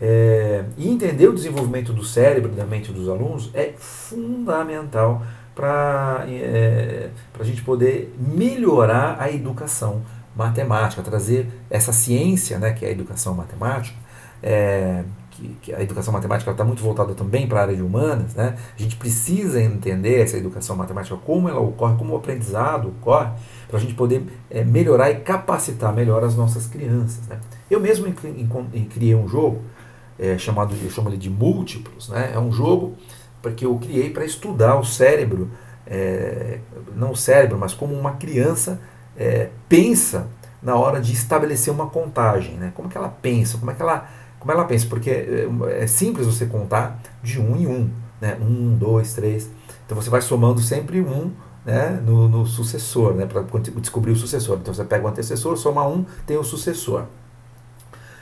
É, 0.00 0.64
e 0.76 0.88
entender 0.88 1.26
o 1.28 1.34
desenvolvimento 1.34 1.92
do 1.92 2.04
cérebro 2.04 2.52
e 2.52 2.54
da 2.54 2.66
mente 2.66 2.92
dos 2.92 3.08
alunos 3.08 3.50
é 3.54 3.72
fundamental 3.78 5.22
para 5.54 6.26
é, 6.28 7.08
a 7.38 7.44
gente 7.44 7.62
poder 7.62 8.14
melhorar 8.18 9.16
a 9.18 9.30
educação 9.30 10.02
matemática, 10.34 11.02
trazer 11.02 11.48
essa 11.70 11.92
ciência, 11.92 12.58
né, 12.58 12.74
que 12.74 12.84
é 12.84 12.88
a 12.88 12.90
educação 12.90 13.34
matemática, 13.34 13.96
é, 14.42 15.02
que, 15.36 15.56
que, 15.62 15.74
a 15.74 15.82
educação 15.82 16.12
matemática 16.12 16.50
está 16.50 16.64
muito 16.64 16.82
voltada 16.82 17.14
também 17.14 17.46
para 17.46 17.60
a 17.60 17.62
área 17.62 17.76
de 17.76 17.82
humanas, 17.82 18.34
né? 18.34 18.56
a 18.76 18.82
gente 18.82 18.96
precisa 18.96 19.60
entender 19.60 20.20
essa 20.20 20.36
educação 20.36 20.74
matemática, 20.74 21.16
como 21.16 21.48
ela 21.48 21.60
ocorre, 21.60 21.96
como 21.96 22.14
o 22.14 22.16
aprendizado 22.16 22.88
ocorre, 22.88 23.30
para 23.68 23.76
a 23.76 23.80
gente 23.80 23.94
poder 23.94 24.24
é, 24.50 24.64
melhorar 24.64 25.10
e 25.10 25.16
capacitar 25.16 25.92
melhor 25.92 26.24
as 26.24 26.34
nossas 26.34 26.66
crianças. 26.66 27.26
Né? 27.28 27.38
Eu 27.70 27.80
mesmo 27.80 28.12
criei 28.90 29.14
um 29.14 29.28
jogo 29.28 29.62
é, 30.18 30.38
chamado, 30.38 30.74
eu 30.82 30.90
chamo 30.90 31.08
ele 31.10 31.18
de 31.18 31.28
múltiplos, 31.28 32.08
né? 32.08 32.32
é 32.34 32.38
um 32.38 32.50
jogo 32.50 32.94
porque 33.42 33.66
eu 33.66 33.76
criei 33.78 34.10
para 34.10 34.24
estudar 34.24 34.76
o 34.76 34.84
cérebro, 34.84 35.50
é, 35.86 36.58
não 36.96 37.12
o 37.12 37.16
cérebro, 37.16 37.58
mas 37.58 37.74
como 37.74 37.94
uma 37.94 38.12
criança 38.12 38.80
pensa 39.66 40.26
na 40.62 40.74
hora 40.74 41.00
de 41.00 41.12
estabelecer 41.12 41.72
uma 41.72 41.86
contagem, 41.86 42.54
né? 42.54 42.72
Como 42.74 42.88
que 42.88 42.98
ela 42.98 43.08
pensa? 43.08 43.56
Como 43.56 43.70
é 43.70 43.74
que 43.74 43.80
ela, 43.80 44.08
como 44.46 44.52
ela 44.52 44.64
pensa? 44.64 44.86
Porque 44.86 45.10
é, 45.10 45.48
é 45.72 45.86
simples 45.88 46.24
você 46.24 46.46
contar 46.46 47.00
de 47.20 47.40
um 47.40 47.56
em 47.56 47.66
um, 47.66 47.90
né? 48.20 48.38
Um, 48.40 48.76
dois, 48.76 49.12
três. 49.12 49.50
Então 49.84 50.00
você 50.00 50.08
vai 50.08 50.22
somando 50.22 50.60
sempre 50.60 51.00
um 51.00 51.32
né, 51.64 52.00
no, 52.06 52.28
no 52.28 52.46
sucessor, 52.46 53.12
né, 53.14 53.26
para 53.26 53.42
descobrir 53.80 54.12
o 54.12 54.16
sucessor. 54.16 54.58
Então 54.62 54.72
você 54.72 54.84
pega 54.84 55.04
o 55.04 55.08
antecessor, 55.08 55.56
soma 55.56 55.86
um, 55.86 56.06
tem 56.24 56.36
o 56.36 56.44
sucessor. 56.44 57.06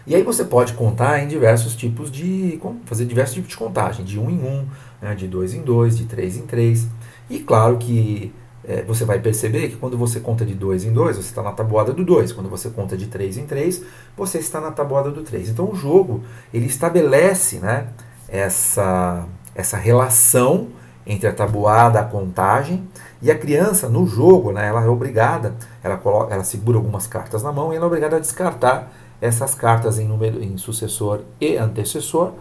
E 0.06 0.14
aí 0.14 0.22
você 0.22 0.44
pode 0.44 0.72
contar 0.72 1.22
em 1.22 1.28
diversos 1.28 1.76
tipos 1.76 2.10
de. 2.10 2.58
fazer 2.86 3.04
diversos 3.04 3.34
tipos 3.34 3.50
de 3.50 3.56
contagem, 3.58 4.02
de 4.02 4.18
um 4.18 4.30
em 4.30 4.38
um, 4.38 4.66
né, 5.02 5.14
de 5.14 5.28
dois 5.28 5.52
em 5.52 5.60
dois, 5.60 5.98
de 5.98 6.06
três 6.06 6.38
em 6.38 6.46
três. 6.46 6.88
E 7.28 7.38
claro 7.38 7.76
que 7.76 8.32
é, 8.66 8.82
você 8.82 9.04
vai 9.04 9.18
perceber 9.18 9.68
que 9.68 9.76
quando 9.76 9.96
você 9.96 10.20
conta 10.20 10.44
de 10.44 10.54
dois 10.54 10.84
em 10.84 10.92
dois, 10.92 11.16
você 11.16 11.28
está 11.28 11.42
na 11.42 11.52
tabuada 11.52 11.92
do 11.92 12.04
2. 12.04 12.32
Quando 12.32 12.48
você 12.48 12.70
conta 12.70 12.96
de 12.96 13.06
três 13.06 13.36
em 13.36 13.46
três, 13.46 13.82
você 14.16 14.38
está 14.38 14.60
na 14.60 14.70
tabuada 14.70 15.10
do 15.10 15.22
3. 15.22 15.50
Então 15.50 15.70
o 15.70 15.74
jogo 15.74 16.22
ele 16.52 16.66
estabelece 16.66 17.58
né, 17.58 17.88
essa, 18.28 19.24
essa 19.54 19.76
relação 19.76 20.68
entre 21.06 21.28
a 21.28 21.32
tabuada, 21.32 22.00
a 22.00 22.04
contagem, 22.04 22.88
e 23.20 23.30
a 23.30 23.38
criança 23.38 23.88
no 23.88 24.06
jogo, 24.06 24.52
né, 24.52 24.68
ela 24.68 24.82
é 24.82 24.88
obrigada, 24.88 25.54
ela, 25.82 25.98
coloca, 25.98 26.32
ela 26.32 26.44
segura 26.44 26.78
algumas 26.78 27.06
cartas 27.06 27.42
na 27.42 27.52
mão 27.52 27.72
e 27.72 27.76
ela 27.76 27.84
é 27.84 27.86
obrigada 27.86 28.16
a 28.16 28.18
descartar 28.18 28.90
essas 29.20 29.54
cartas 29.54 29.98
em, 29.98 30.06
número, 30.06 30.42
em 30.42 30.56
sucessor 30.56 31.20
e 31.38 31.56
antecessor, 31.56 32.32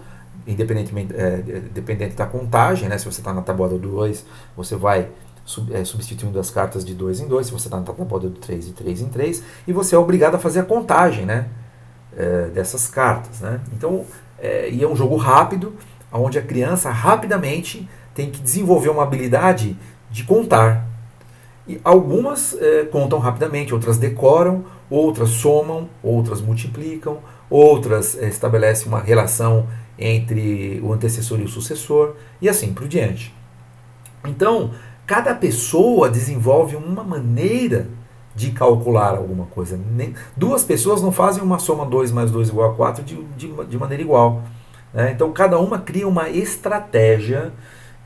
independentemente 0.47 1.13
é, 1.13 1.37
dependente 1.73 2.15
da 2.15 2.25
contagem, 2.25 2.87
né, 2.87 2.97
se 2.97 3.05
você 3.05 3.19
está 3.19 3.33
na 3.33 3.41
tabuada 3.41 3.77
do 3.77 3.89
2, 3.89 4.25
você 4.55 4.77
vai 4.77 5.09
sub, 5.45 5.73
é, 5.73 5.83
substituindo 5.83 6.39
as 6.39 6.49
cartas 6.49 6.83
de 6.85 6.93
2 6.93 7.21
em 7.21 7.27
2, 7.27 7.47
se 7.47 7.51
você 7.51 7.67
está 7.67 7.77
na 7.77 7.83
tabuada 7.83 8.29
do 8.29 8.39
3 8.39 8.67
de 8.67 8.73
3 8.73 9.01
em 9.01 9.09
3, 9.09 9.43
e 9.67 9.73
você 9.73 9.95
é 9.95 9.97
obrigado 9.97 10.35
a 10.35 10.39
fazer 10.39 10.61
a 10.61 10.63
contagem 10.63 11.25
né, 11.25 11.47
é, 12.15 12.47
dessas 12.47 12.87
cartas. 12.87 13.41
Né? 13.41 13.59
Então, 13.75 14.05
é, 14.39 14.69
e 14.69 14.83
é 14.83 14.87
um 14.87 14.95
jogo 14.95 15.15
rápido, 15.15 15.73
onde 16.11 16.37
a 16.37 16.41
criança 16.41 16.89
rapidamente 16.91 17.87
tem 18.13 18.29
que 18.29 18.41
desenvolver 18.41 18.89
uma 18.89 19.03
habilidade 19.03 19.75
de 20.11 20.23
contar. 20.23 20.87
E 21.67 21.79
algumas 21.83 22.55
é, 22.59 22.83
contam 22.85 23.19
rapidamente, 23.19 23.73
outras 23.73 23.97
decoram, 23.97 24.65
outras 24.89 25.29
somam, 25.29 25.89
outras 26.03 26.41
multiplicam, 26.41 27.19
outras 27.49 28.17
é, 28.17 28.27
estabelecem 28.27 28.87
uma 28.87 28.99
relação 28.99 29.67
entre 29.97 30.79
o 30.83 30.91
antecessor 30.91 31.39
e 31.39 31.43
o 31.43 31.47
sucessor, 31.47 32.15
e 32.41 32.49
assim 32.49 32.73
por 32.73 32.87
diante. 32.87 33.33
Então, 34.25 34.71
cada 35.05 35.35
pessoa 35.35 36.09
desenvolve 36.09 36.75
uma 36.75 37.03
maneira 37.03 37.87
de 38.35 38.51
calcular 38.51 39.15
alguma 39.15 39.45
coisa. 39.45 39.77
Nem, 39.77 40.15
duas 40.35 40.63
pessoas 40.63 41.01
não 41.01 41.11
fazem 41.11 41.43
uma 41.43 41.59
soma 41.59 41.85
2 41.85 42.11
mais 42.11 42.31
2 42.31 42.49
igual 42.49 42.71
a 42.71 42.75
4 42.75 43.03
de, 43.03 43.23
de, 43.37 43.65
de 43.65 43.77
maneira 43.77 44.01
igual. 44.01 44.41
Né? 44.93 45.11
Então, 45.11 45.31
cada 45.31 45.59
uma 45.59 45.79
cria 45.79 46.07
uma 46.07 46.29
estratégia 46.29 47.51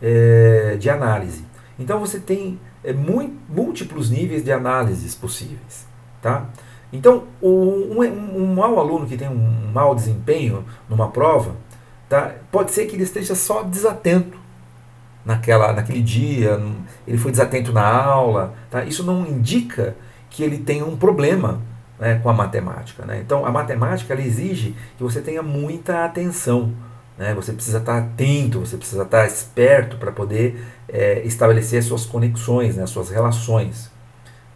é, 0.02 0.76
de 0.80 0.90
análise. 0.90 1.46
Então, 1.80 2.00
você 2.00 2.20
tem 2.20 2.60
é, 2.84 2.94
múltiplos 2.94 4.10
níveis 4.10 4.44
de 4.44 4.52
análises 4.52 5.16
possíveis. 5.16 5.88
Tá? 6.22 6.50
Então, 6.92 7.24
um, 7.42 8.02
um, 8.02 8.44
um 8.44 8.56
mau 8.56 8.80
aluno 8.80 9.06
que 9.06 9.18
tem 9.18 9.30
um 9.30 9.72
mau 9.74 9.94
desempenho 9.94 10.66
numa 10.90 11.10
prova, 11.10 11.56
tá? 12.10 12.34
pode 12.52 12.72
ser 12.72 12.86
que 12.86 12.96
ele 12.96 13.04
esteja 13.04 13.36
só 13.36 13.64
desatento 13.64 14.47
naquela, 15.28 15.74
naquele 15.74 16.02
dia, 16.02 16.58
ele 17.06 17.18
foi 17.18 17.32
desatento 17.32 17.74
na 17.74 17.86
aula. 17.86 18.54
Tá? 18.72 18.86
Isso 18.86 19.04
não 19.04 19.28
indica 19.28 19.94
que 20.30 20.42
ele 20.42 20.58
tem 20.58 20.82
um 20.82 20.96
problema 20.96 21.60
né, 22.00 22.18
com 22.24 22.30
a 22.30 22.34
matemática. 22.34 23.06
Né? 23.06 23.22
Então, 23.24 23.46
a 23.46 23.52
matemática 23.52 24.14
ela 24.14 24.22
exige 24.22 24.74
que 24.98 25.04
você 25.04 25.20
tenha 25.20 25.44
muita 25.44 26.06
atenção. 26.06 26.72
Né? 27.18 27.34
Você 27.34 27.52
precisa 27.52 27.80
estar 27.80 27.98
atento, 27.98 28.62
você 28.62 28.78
precisa 28.78 29.04
estar 29.04 29.28
esperto 29.28 29.98
para 29.98 30.14
poder 30.14 30.66
é, 30.88 31.22
estabelecer 31.26 31.80
as 31.80 31.86
suas 31.86 32.06
conexões, 32.06 32.78
né, 32.78 32.84
as 32.84 32.90
suas 32.90 33.10
relações. 33.10 33.92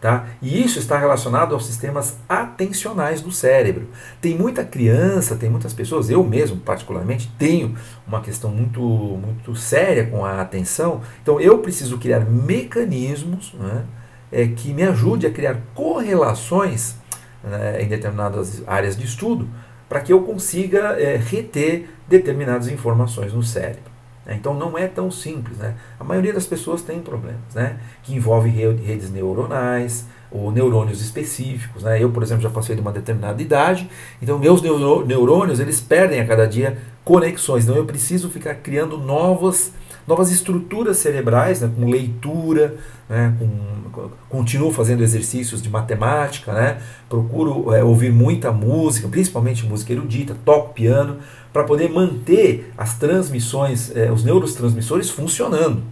Tá? 0.02 0.26
E 0.42 0.60
isso 0.60 0.80
está 0.80 0.98
relacionado 0.98 1.54
aos 1.54 1.64
sistemas 1.64 2.16
atencionais 2.28 3.20
do 3.20 3.30
cérebro. 3.30 3.86
Tem 4.20 4.36
muita 4.36 4.64
criança, 4.64 5.36
tem 5.36 5.48
muitas 5.48 5.72
pessoas, 5.72 6.10
eu 6.10 6.24
mesmo 6.24 6.56
particularmente 6.56 7.32
tenho 7.38 7.76
uma 8.04 8.20
questão 8.20 8.50
muito, 8.50 8.80
muito 8.80 9.54
séria 9.54 10.04
com 10.04 10.24
a 10.24 10.40
atenção. 10.40 11.02
Então 11.22 11.40
eu 11.40 11.58
preciso 11.58 11.98
criar 11.98 12.18
mecanismos 12.28 13.54
né, 13.54 13.84
é, 14.32 14.48
que 14.48 14.74
me 14.74 14.82
ajude 14.82 15.24
a 15.24 15.30
criar 15.30 15.58
correlações 15.72 16.96
né, 17.44 17.80
em 17.80 17.86
determinadas 17.86 18.60
áreas 18.66 18.96
de 18.96 19.04
estudo 19.04 19.48
para 19.88 20.00
que 20.00 20.12
eu 20.12 20.22
consiga 20.22 21.00
é, 21.00 21.14
reter 21.14 21.88
determinadas 22.08 22.66
informações 22.66 23.32
no 23.32 23.44
cérebro. 23.44 23.91
Né? 24.26 24.36
Então 24.38 24.54
não 24.54 24.76
é 24.76 24.86
tão 24.86 25.10
simples. 25.10 25.58
Né? 25.58 25.74
A 25.98 26.04
maioria 26.04 26.32
das 26.32 26.46
pessoas 26.46 26.82
tem 26.82 27.00
problemas 27.00 27.54
né? 27.54 27.78
que 28.02 28.14
envolvem 28.14 28.52
redes 28.52 29.10
neuronais 29.10 30.06
ou 30.30 30.50
neurônios 30.50 31.00
específicos. 31.00 31.82
Né? 31.82 32.02
Eu, 32.02 32.10
por 32.10 32.22
exemplo, 32.22 32.42
já 32.42 32.50
passei 32.50 32.74
de 32.74 32.80
uma 32.80 32.92
determinada 32.92 33.40
idade, 33.42 33.88
então 34.20 34.38
meus 34.38 34.62
neurônios 34.62 35.60
eles 35.60 35.80
perdem 35.80 36.20
a 36.20 36.26
cada 36.26 36.46
dia 36.46 36.78
conexões. 37.04 37.64
Então 37.64 37.76
eu 37.76 37.84
preciso 37.84 38.30
ficar 38.30 38.54
criando 38.56 38.96
novas 38.96 39.72
novas 40.06 40.30
estruturas 40.30 40.98
cerebrais, 40.98 41.60
né, 41.60 41.70
com 41.74 41.88
leitura, 41.88 42.76
né, 43.08 43.34
com, 43.38 44.10
continuo 44.28 44.72
fazendo 44.72 45.02
exercícios 45.02 45.62
de 45.62 45.68
matemática, 45.68 46.52
né, 46.52 46.78
procuro 47.08 47.74
é, 47.74 47.84
ouvir 47.84 48.12
muita 48.12 48.50
música, 48.50 49.08
principalmente 49.08 49.66
música 49.66 49.92
erudita, 49.92 50.36
toco 50.44 50.72
piano, 50.72 51.18
para 51.52 51.64
poder 51.64 51.90
manter 51.90 52.72
as 52.76 52.98
transmissões, 52.98 53.94
é, 53.94 54.10
os 54.10 54.24
neurotransmissores 54.24 55.10
funcionando. 55.10 55.82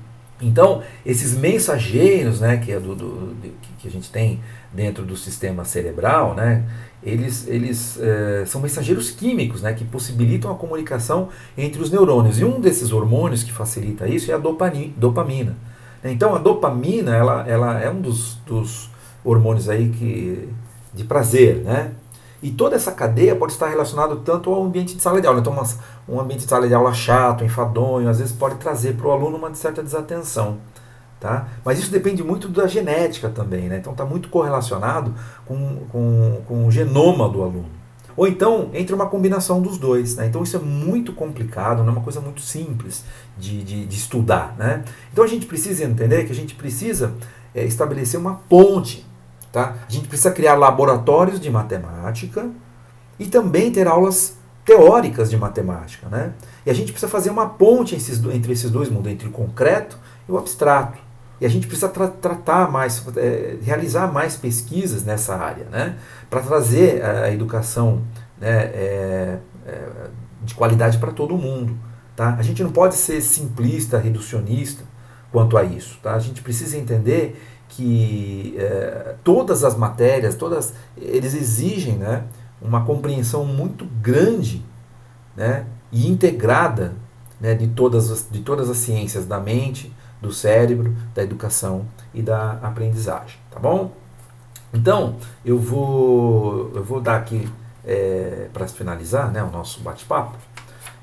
Então, 0.41 0.82
esses 1.05 1.36
mensageiros, 1.36 2.41
né, 2.41 2.57
que, 2.57 2.72
é 2.72 2.80
do, 2.80 2.95
do, 2.95 3.36
que 3.78 3.88
a 3.88 3.91
gente 3.91 4.11
tem 4.11 4.41
dentro 4.72 5.05
do 5.05 5.16
sistema 5.16 5.64
cerebral, 5.64 6.34
né, 6.34 6.64
eles, 7.03 7.47
eles 7.49 7.99
é, 8.01 8.45
são 8.47 8.61
mensageiros 8.61 9.11
químicos 9.11 9.62
né, 9.62 9.72
que 9.72 9.84
possibilitam 9.84 10.51
a 10.51 10.55
comunicação 10.55 11.28
entre 11.57 11.80
os 11.82 11.91
neurônios. 11.91 12.38
E 12.38 12.45
um 12.45 12.61
desses 12.61 12.93
hormônios 12.93 13.43
que 13.43 13.53
facilita 13.53 14.07
isso 14.07 14.30
é 14.30 14.34
a 14.34 14.38
dopamina. 14.38 15.57
Então 16.05 16.34
a 16.34 16.38
dopamina 16.38 17.14
ela, 17.14 17.47
ela 17.47 17.80
é 17.80 17.91
um 17.91 18.01
dos, 18.01 18.36
dos 18.47 18.91
hormônios 19.24 19.68
aí 19.68 19.91
que, 19.91 20.49
de 20.95 21.05
prazer. 21.05 21.57
Né? 21.59 21.93
E 22.43 22.51
toda 22.51 22.76
essa 22.76 22.93
cadeia 22.93 23.36
pode 23.36 23.53
estar 23.53 23.68
relacionada 23.68 24.16
tanto 24.16 24.51
ao 24.51 24.64
ambiente 24.64 24.95
de 24.95 25.03
sala 25.03 25.20
de 25.20 25.26
aula. 25.26 25.41
Então 25.41 25.53
um 26.09 26.21
ambiente 26.21 26.45
de 26.45 26.49
sala 26.49 26.67
de 26.67 26.75
aula 26.75 26.93
chato, 26.93 27.45
enfadonho, 27.45 28.09
às 28.09 28.19
vezes 28.19 28.33
pode 28.33 28.57
trazer 28.57 28.95
para 28.95 29.07
o 29.07 29.11
aluno 29.11 29.37
uma 29.37 29.55
certa 29.55 29.83
desatenção. 29.83 30.59
Tá? 31.21 31.49
Mas 31.65 31.79
isso 31.79 31.91
depende 31.91 32.23
muito 32.23 32.49
da 32.49 32.67
genética 32.67 33.29
também, 33.29 33.69
né? 33.69 33.77
então 33.77 33.93
está 33.93 34.07
muito 34.07 34.31
correlacionado 34.31 35.15
com, 35.45 35.85
com, 35.93 36.41
com 36.47 36.67
o 36.67 36.71
genoma 36.71 37.29
do 37.29 37.43
aluno. 37.43 37.81
Ou 38.17 38.27
então 38.27 38.71
entre 38.75 38.95
uma 38.95 39.07
combinação 39.07 39.61
dos 39.61 39.79
dois. 39.79 40.17
Né? 40.17 40.27
Então 40.27 40.43
isso 40.43 40.57
é 40.57 40.61
muito 40.61 41.13
complicado, 41.13 41.79
não 41.83 41.89
é 41.89 41.93
uma 41.93 42.03
coisa 42.03 42.21
muito 42.21 42.41
simples 42.41 43.05
de, 43.39 43.63
de, 43.63 43.87
de 43.87 43.97
estudar. 43.97 44.55
Né? 44.59 44.85
Então 45.13 45.23
a 45.23 45.27
gente 45.27 45.47
precisa 45.47 45.85
entender 45.85 46.25
que 46.25 46.33
a 46.33 46.35
gente 46.35 46.55
precisa 46.55 47.13
é, 47.55 47.65
estabelecer 47.65 48.19
uma 48.19 48.37
ponte. 48.49 49.07
Tá? 49.53 49.75
A 49.89 49.93
gente 49.93 50.09
precisa 50.09 50.31
criar 50.31 50.55
laboratórios 50.55 51.41
de 51.41 51.51
matemática 51.51 52.49
e 53.19 53.27
também 53.27 53.71
ter 53.71 53.87
aulas 53.87 54.37
teóricas 54.71 55.29
de 55.29 55.37
matemática. 55.37 56.07
Né? 56.09 56.33
E 56.64 56.71
a 56.71 56.73
gente 56.73 56.93
precisa 56.93 57.11
fazer 57.11 57.29
uma 57.31 57.49
ponte 57.49 57.97
entre 58.33 58.53
esses 58.53 58.71
dois 58.71 58.89
mundos, 58.89 59.11
entre 59.11 59.27
o 59.27 59.33
concreto 59.33 59.99
e 60.29 60.33
o 60.33 60.39
abstrato. 60.39 60.97
E 61.41 61.47
a 61.47 61.49
gente 61.49 61.66
precisa 61.66 61.89
tra 61.89 62.07
tratar 62.07 62.71
mais, 62.71 63.05
é, 63.16 63.57
realizar 63.62 64.12
mais 64.12 64.37
pesquisas 64.37 65.03
nessa 65.05 65.35
área, 65.35 65.64
né? 65.64 65.97
para 66.29 66.41
trazer 66.41 67.03
a 67.03 67.33
educação 67.33 68.03
né, 68.39 68.62
é, 68.62 69.39
é, 69.66 69.89
de 70.45 70.55
qualidade 70.55 70.99
para 70.99 71.11
todo 71.11 71.37
mundo. 71.37 71.77
Tá? 72.14 72.37
A 72.39 72.43
gente 72.43 72.62
não 72.62 72.71
pode 72.71 72.95
ser 72.95 73.21
simplista, 73.23 73.99
reducionista 73.99 74.85
quanto 75.33 75.57
a 75.57 75.64
isso. 75.64 75.99
Tá? 76.01 76.14
A 76.14 76.21
gente 76.21 76.43
precisa 76.43 76.77
entender 76.77 77.43
que 77.71 78.55
é, 78.57 79.14
todas 79.25 79.64
as 79.64 79.75
matérias, 79.77 80.37
todas, 80.37 80.75
eles 80.97 81.35
exigem 81.35 81.95
né, 81.97 82.25
uma 82.61 82.85
compreensão 82.85 83.45
muito 83.45 83.85
grande 83.85 84.65
né, 85.37 85.67
e 85.91 86.09
integrada 86.09 86.95
né, 87.41 87.55
de, 87.55 87.69
todas 87.69 88.11
as, 88.11 88.29
de 88.31 88.41
todas 88.41 88.69
as 88.69 88.77
ciências 88.77 89.25
da 89.27 89.41
mente, 89.41 89.93
do 90.21 90.33
cérebro, 90.33 90.95
da 91.15 91.23
educação 91.23 91.87
e 92.13 92.21
da 92.21 92.53
aprendizagem, 92.63 93.39
tá 93.51 93.59
bom? 93.59 93.93
Então, 94.73 95.17
eu 95.45 95.59
vou, 95.59 96.71
eu 96.75 96.85
vou 96.85 97.01
dar 97.01 97.17
aqui, 97.17 97.49
é, 97.85 98.49
para 98.53 98.69
finalizar 98.69 99.33
né, 99.33 99.43
o 99.43 99.51
nosso 99.51 99.81
bate-papo, 99.81 100.37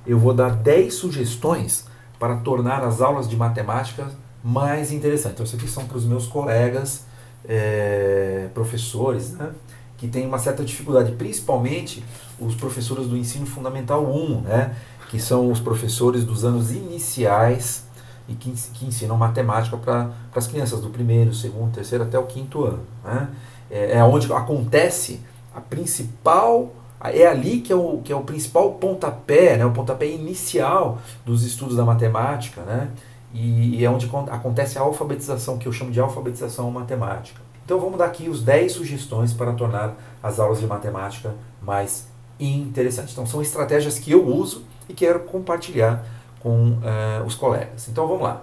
eu 0.06 0.18
vou 0.18 0.34
dar 0.34 0.52
10 0.52 0.94
sugestões 0.94 1.86
para 2.20 2.38
tornar 2.38 2.84
as 2.84 3.02
aulas 3.02 3.28
de 3.28 3.36
matemática 3.36 4.08
mais 4.44 4.92
interessantes. 4.92 5.34
Então, 5.34 5.46
isso 5.46 5.56
aqui 5.56 5.68
são 5.68 5.86
para 5.86 5.98
os 5.98 6.06
meus 6.06 6.28
colegas 6.28 7.06
é, 7.48 8.48
professores, 8.54 9.32
né, 9.32 9.52
que 9.98 10.08
têm 10.08 10.28
uma 10.28 10.38
certa 10.38 10.64
dificuldade, 10.64 11.12
principalmente 11.14 12.04
os 12.40 12.56
professores 12.56 13.08
do 13.08 13.18
ensino 13.18 13.46
fundamental 13.46 14.06
1, 14.06 14.42
né, 14.42 14.76
que 15.10 15.20
são 15.20 15.52
os 15.52 15.60
professores 15.60 16.24
dos 16.24 16.46
anos 16.46 16.72
iniciais 16.72 17.86
e 18.30 18.34
que, 18.34 18.52
que 18.52 18.86
ensinam 18.86 19.18
matemática 19.18 19.76
para 19.78 20.12
as 20.36 20.48
crianças 20.48 20.82
do 20.82 20.90
primeiro, 20.90 21.34
segundo, 21.34 21.74
terceiro 21.74 22.04
até 22.04 22.20
o 22.20 22.24
quinto 22.24 22.64
ano. 22.64 22.84
Né? 23.04 23.30
É, 23.72 23.98
é 23.98 24.04
onde 24.04 24.32
acontece 24.32 25.20
a 25.56 25.62
principal 25.62 26.72
é 27.04 27.28
ali 27.28 27.62
que 27.62 27.72
é 27.72 27.76
o, 27.76 28.02
que 28.04 28.12
é 28.12 28.16
o 28.16 28.22
principal 28.22 28.74
pontapé, 28.74 29.56
né, 29.58 29.66
o 29.66 29.72
pontapé 29.72 30.08
inicial 30.08 31.00
dos 31.26 31.44
estudos 31.44 31.78
da 31.78 31.86
matemática, 31.86 32.62
né, 32.62 32.90
e, 33.34 33.78
e 33.78 33.86
é 33.86 33.90
onde 33.90 34.10
acontece 34.32 34.78
a 34.78 34.82
alfabetização, 34.82 35.58
que 35.58 35.68
eu 35.68 35.72
chamo 35.72 35.92
de 35.92 36.00
alfabetização 36.00 36.72
matemática. 36.72 37.40
Então 37.68 37.82
vamos 37.82 37.98
dar 37.98 38.06
aqui 38.06 38.30
os 38.30 38.42
10 38.42 38.72
sugestões 38.72 39.34
para 39.34 39.52
tornar 39.52 39.98
as 40.24 40.40
aulas 40.40 40.62
de 40.62 40.66
matemática 40.66 41.36
mais 41.62 42.08
interessantes. 42.40 43.12
Então 43.12 43.26
são 43.26 43.42
estratégias 43.42 44.00
que 44.00 44.10
eu 44.10 44.26
uso 44.26 44.64
e 44.88 44.94
quero 44.94 45.20
compartilhar 45.26 46.02
com 46.40 46.70
uh, 46.70 47.26
os 47.26 47.36
colegas. 47.36 47.90
Então 47.90 48.08
vamos 48.08 48.24
lá. 48.24 48.42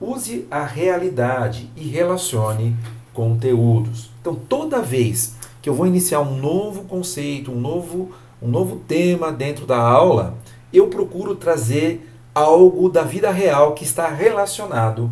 Use 0.00 0.46
a 0.48 0.64
realidade 0.64 1.68
e 1.74 1.88
relacione 1.88 2.76
conteúdos. 3.12 4.10
Então 4.20 4.36
toda 4.36 4.80
vez 4.80 5.34
que 5.60 5.68
eu 5.68 5.74
vou 5.74 5.88
iniciar 5.88 6.20
um 6.20 6.36
novo 6.36 6.84
conceito, 6.84 7.50
um 7.50 7.58
novo, 7.58 8.12
um 8.40 8.46
novo 8.46 8.76
tema 8.86 9.32
dentro 9.32 9.66
da 9.66 9.78
aula, 9.78 10.36
eu 10.72 10.86
procuro 10.86 11.34
trazer 11.34 12.08
algo 12.32 12.88
da 12.88 13.02
vida 13.02 13.32
real 13.32 13.74
que 13.74 13.82
está 13.82 14.06
relacionado 14.06 15.10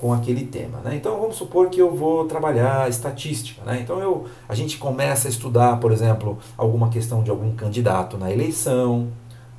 com 0.00 0.12
aquele 0.12 0.46
tema. 0.46 0.78
Né? 0.78 0.96
Então 0.96 1.20
vamos 1.20 1.36
supor 1.36 1.68
que 1.68 1.80
eu 1.80 1.94
vou 1.94 2.24
trabalhar 2.24 2.88
estatística. 2.88 3.62
Né? 3.64 3.80
Então 3.82 4.00
eu, 4.00 4.26
a 4.48 4.54
gente 4.54 4.78
começa 4.78 5.28
a 5.28 5.30
estudar, 5.30 5.78
por 5.78 5.92
exemplo, 5.92 6.38
alguma 6.56 6.88
questão 6.88 7.22
de 7.22 7.30
algum 7.30 7.54
candidato 7.54 8.16
na 8.16 8.32
eleição, 8.32 9.08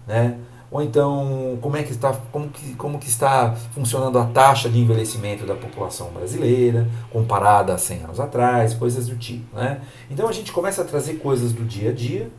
né? 0.08 0.38
ou 0.72 0.82
então 0.82 1.58
como 1.62 1.76
é 1.76 1.84
que 1.84 1.92
está 1.92 2.14
como 2.32 2.48
que, 2.48 2.74
como 2.76 2.98
que 2.98 3.10
está 3.10 3.54
funcionando 3.74 4.18
a 4.18 4.26
taxa 4.26 4.70
de 4.70 4.80
envelhecimento 4.80 5.46
da 5.46 5.54
população 5.54 6.10
brasileira 6.12 6.88
comparada 7.12 7.74
a 7.74 7.78
100 7.78 8.04
anos 8.04 8.20
atrás, 8.22 8.74
coisas 8.74 9.06
do 9.06 9.18
tipo, 9.18 9.54
né? 9.54 9.82
Então 10.10 10.30
a 10.30 10.32
gente 10.32 10.54
começa 10.54 10.82
a 10.82 10.86
trazer 10.86 11.16
coisas 11.16 11.52
do 11.52 11.66
dia 11.66 11.90
a 11.90 11.94
dia 11.94 12.32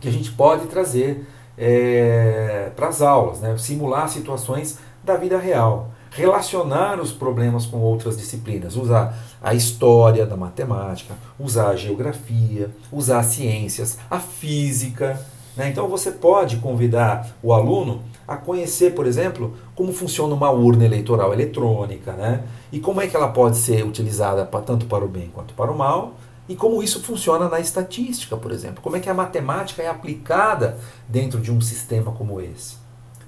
que 0.00 0.08
a 0.08 0.12
gente 0.12 0.32
pode 0.32 0.66
trazer 0.66 1.26
é, 1.56 2.72
para 2.74 2.88
as 2.88 3.02
aulas, 3.02 3.40
né? 3.40 3.56
simular 3.58 4.08
situações 4.08 4.78
da 5.04 5.16
vida 5.16 5.38
real, 5.38 5.90
relacionar 6.12 7.00
os 7.00 7.12
problemas 7.12 7.66
com 7.66 7.78
outras 7.78 8.16
disciplinas, 8.16 8.76
usar 8.76 9.18
a 9.42 9.54
história 9.54 10.24
da 10.24 10.36
matemática, 10.36 11.14
usar 11.38 11.70
a 11.70 11.76
geografia, 11.76 12.70
usar 12.90 13.20
as 13.20 13.26
ciências, 13.26 13.98
a 14.10 14.20
física, 14.20 15.20
né? 15.56 15.68
Então 15.68 15.88
você 15.88 16.10
pode 16.10 16.56
convidar 16.58 17.28
o 17.42 17.52
aluno 17.52 18.02
a 18.26 18.36
conhecer, 18.36 18.94
por 18.94 19.06
exemplo, 19.06 19.54
como 19.74 19.92
funciona 19.92 20.34
uma 20.34 20.50
urna 20.50 20.84
eleitoral 20.84 21.32
eletrônica, 21.32 22.12
né? 22.12 22.42
e 22.72 22.80
como 22.80 23.00
é 23.02 23.06
que 23.06 23.14
ela 23.14 23.28
pode 23.28 23.58
ser 23.58 23.84
utilizada 23.84 24.46
pra, 24.46 24.60
tanto 24.62 24.86
para 24.86 25.04
o 25.04 25.08
bem 25.08 25.30
quanto 25.32 25.52
para 25.52 25.70
o 25.70 25.76
mal, 25.76 26.14
e 26.48 26.56
como 26.56 26.82
isso 26.82 27.00
funciona 27.02 27.48
na 27.48 27.60
estatística, 27.60 28.36
por 28.36 28.50
exemplo. 28.50 28.82
Como 28.82 28.96
é 28.96 29.00
que 29.00 29.10
a 29.10 29.14
matemática 29.14 29.82
é 29.82 29.88
aplicada 29.88 30.78
dentro 31.06 31.38
de 31.40 31.52
um 31.52 31.60
sistema 31.60 32.10
como 32.12 32.40
esse. 32.40 32.76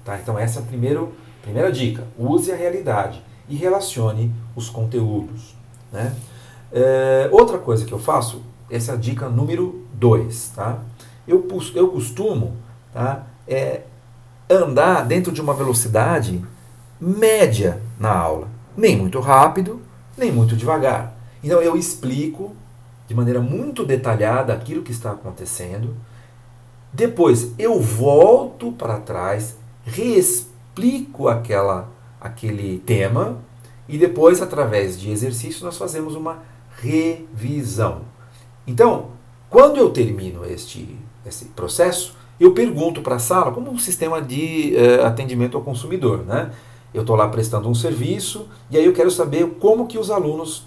Tá? 0.03 0.19
Então 0.19 0.37
essa 0.37 0.59
é 0.59 0.63
a 0.63 0.65
primeiro, 0.65 1.13
primeira 1.45 1.71
dica. 1.71 2.03
Use 2.17 2.51
a 2.51 2.55
realidade 2.55 3.21
e 3.47 3.55
relacione 3.55 4.33
os 4.55 4.67
conteúdos. 4.67 5.55
Né? 5.91 6.13
É, 6.73 7.29
outra 7.31 7.59
coisa 7.59 7.85
que 7.85 7.93
eu 7.93 7.99
faço, 7.99 8.41
essa 8.69 8.93
é 8.93 8.95
a 8.95 8.97
dica 8.97 9.29
número 9.29 9.85
2. 9.93 10.51
Tá? 10.55 10.79
eu, 11.27 11.47
eu 11.75 11.87
costumo 11.89 12.55
tá, 12.91 13.27
é, 13.47 13.81
andar 14.49 15.05
dentro 15.05 15.31
de 15.31 15.39
uma 15.39 15.53
velocidade 15.53 16.43
média 16.99 17.79
na 17.99 18.11
aula. 18.11 18.47
Nem 18.75 18.97
muito 18.97 19.19
rápido, 19.19 19.81
nem 20.17 20.31
muito 20.31 20.55
devagar. 20.55 21.15
Então 21.43 21.61
eu 21.61 21.77
explico 21.77 22.55
de 23.07 23.13
maneira 23.13 23.39
muito 23.39 23.85
detalhada 23.85 24.51
aquilo 24.51 24.81
que 24.81 24.91
está 24.91 25.11
acontecendo. 25.11 25.95
Depois 26.91 27.51
eu 27.59 27.79
volto 27.79 28.71
para 28.71 28.99
trás, 28.99 29.55
reexplico 30.75 31.27
aquela, 31.29 31.87
aquele 32.19 32.79
tema 32.79 33.37
e 33.87 33.97
depois, 33.97 34.41
através 34.41 34.99
de 34.99 35.09
exercício, 35.09 35.65
nós 35.65 35.77
fazemos 35.77 36.15
uma 36.15 36.39
revisão. 36.81 38.01
Então, 38.67 39.07
quando 39.49 39.77
eu 39.77 39.89
termino 39.91 40.43
este, 40.45 40.97
esse 41.25 41.45
processo, 41.45 42.15
eu 42.39 42.53
pergunto 42.53 43.01
para 43.01 43.15
a 43.15 43.19
sala, 43.19 43.51
como 43.51 43.71
um 43.71 43.79
sistema 43.79 44.21
de 44.21 44.73
uh, 44.75 45.05
atendimento 45.05 45.55
ao 45.55 45.63
consumidor. 45.63 46.25
Né? 46.25 46.51
Eu 46.93 47.01
estou 47.01 47.15
lá 47.15 47.27
prestando 47.29 47.69
um 47.69 47.75
serviço 47.75 48.47
e 48.69 48.77
aí 48.77 48.85
eu 48.85 48.93
quero 48.93 49.09
saber 49.09 49.47
como 49.59 49.87
que 49.87 49.97
os 49.97 50.11
alunos 50.11 50.59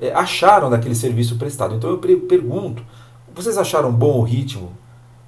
uh, 0.00 0.12
acharam 0.14 0.68
daquele 0.68 0.94
serviço 0.94 1.36
prestado. 1.36 1.74
Então 1.74 1.88
eu 1.88 1.98
pergunto, 1.98 2.82
vocês 3.34 3.56
acharam 3.56 3.92
bom 3.92 4.18
o 4.18 4.22
ritmo 4.22 4.72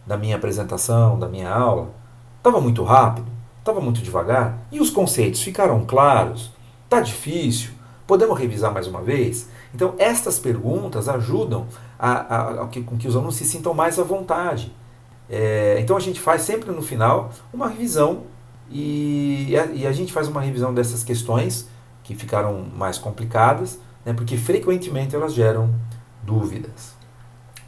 da 0.07 0.17
minha 0.17 0.37
apresentação, 0.37 1.19
da 1.19 1.29
minha 1.29 1.51
aula? 1.51 1.91
Estava 2.39 2.61
muito 2.61 2.83
rápido? 2.83 3.38
Estava 3.59 3.81
muito 3.81 4.01
devagar? 4.01 4.59
E 4.71 4.81
os 4.81 4.91
conceitos 4.91 5.43
ficaram 5.43 5.85
claros? 5.85 6.51
Está 6.85 7.01
difícil? 7.01 7.71
Podemos 8.07 8.39
revisar 8.39 8.73
mais 8.73 8.87
uma 8.87 9.03
vez? 9.03 9.49
Então, 9.75 9.95
estas 9.99 10.39
perguntas 10.39 11.09
ajudam 11.09 11.67
a, 11.99 12.11
a, 12.11 12.63
a 12.63 12.69
que, 12.69 12.83
com 12.83 12.97
que 12.97 13.07
os 13.07 13.15
alunos 13.15 13.37
se 13.37 13.45
sintam 13.45 13.75
mais 13.75 13.99
à 13.99 14.03
vontade. 14.03 14.73
É, 15.29 15.77
então, 15.81 15.97
a 15.97 16.01
gente 16.01 16.21
faz 16.21 16.43
sempre 16.43 16.71
no 16.71 16.81
final 16.81 17.31
uma 17.53 17.69
revisão 17.69 18.23
e, 18.71 19.47
e, 19.49 19.59
a, 19.59 19.67
e, 19.67 19.87
a, 19.87 19.93
gente 19.93 20.13
faz 20.13 20.29
uma 20.29 20.41
revisão 20.41 20.73
dessas 20.73 21.05
questões 21.05 21.69
que 22.03 22.15
ficaram 22.15 22.65
mais 22.77 22.99
complicadas, 22.99 23.79
né, 24.05 24.13
porque 24.13 24.37
frequentemente 24.37 25.15
elas 25.15 25.35
geram 25.35 25.75
dúvidas. 26.23 26.95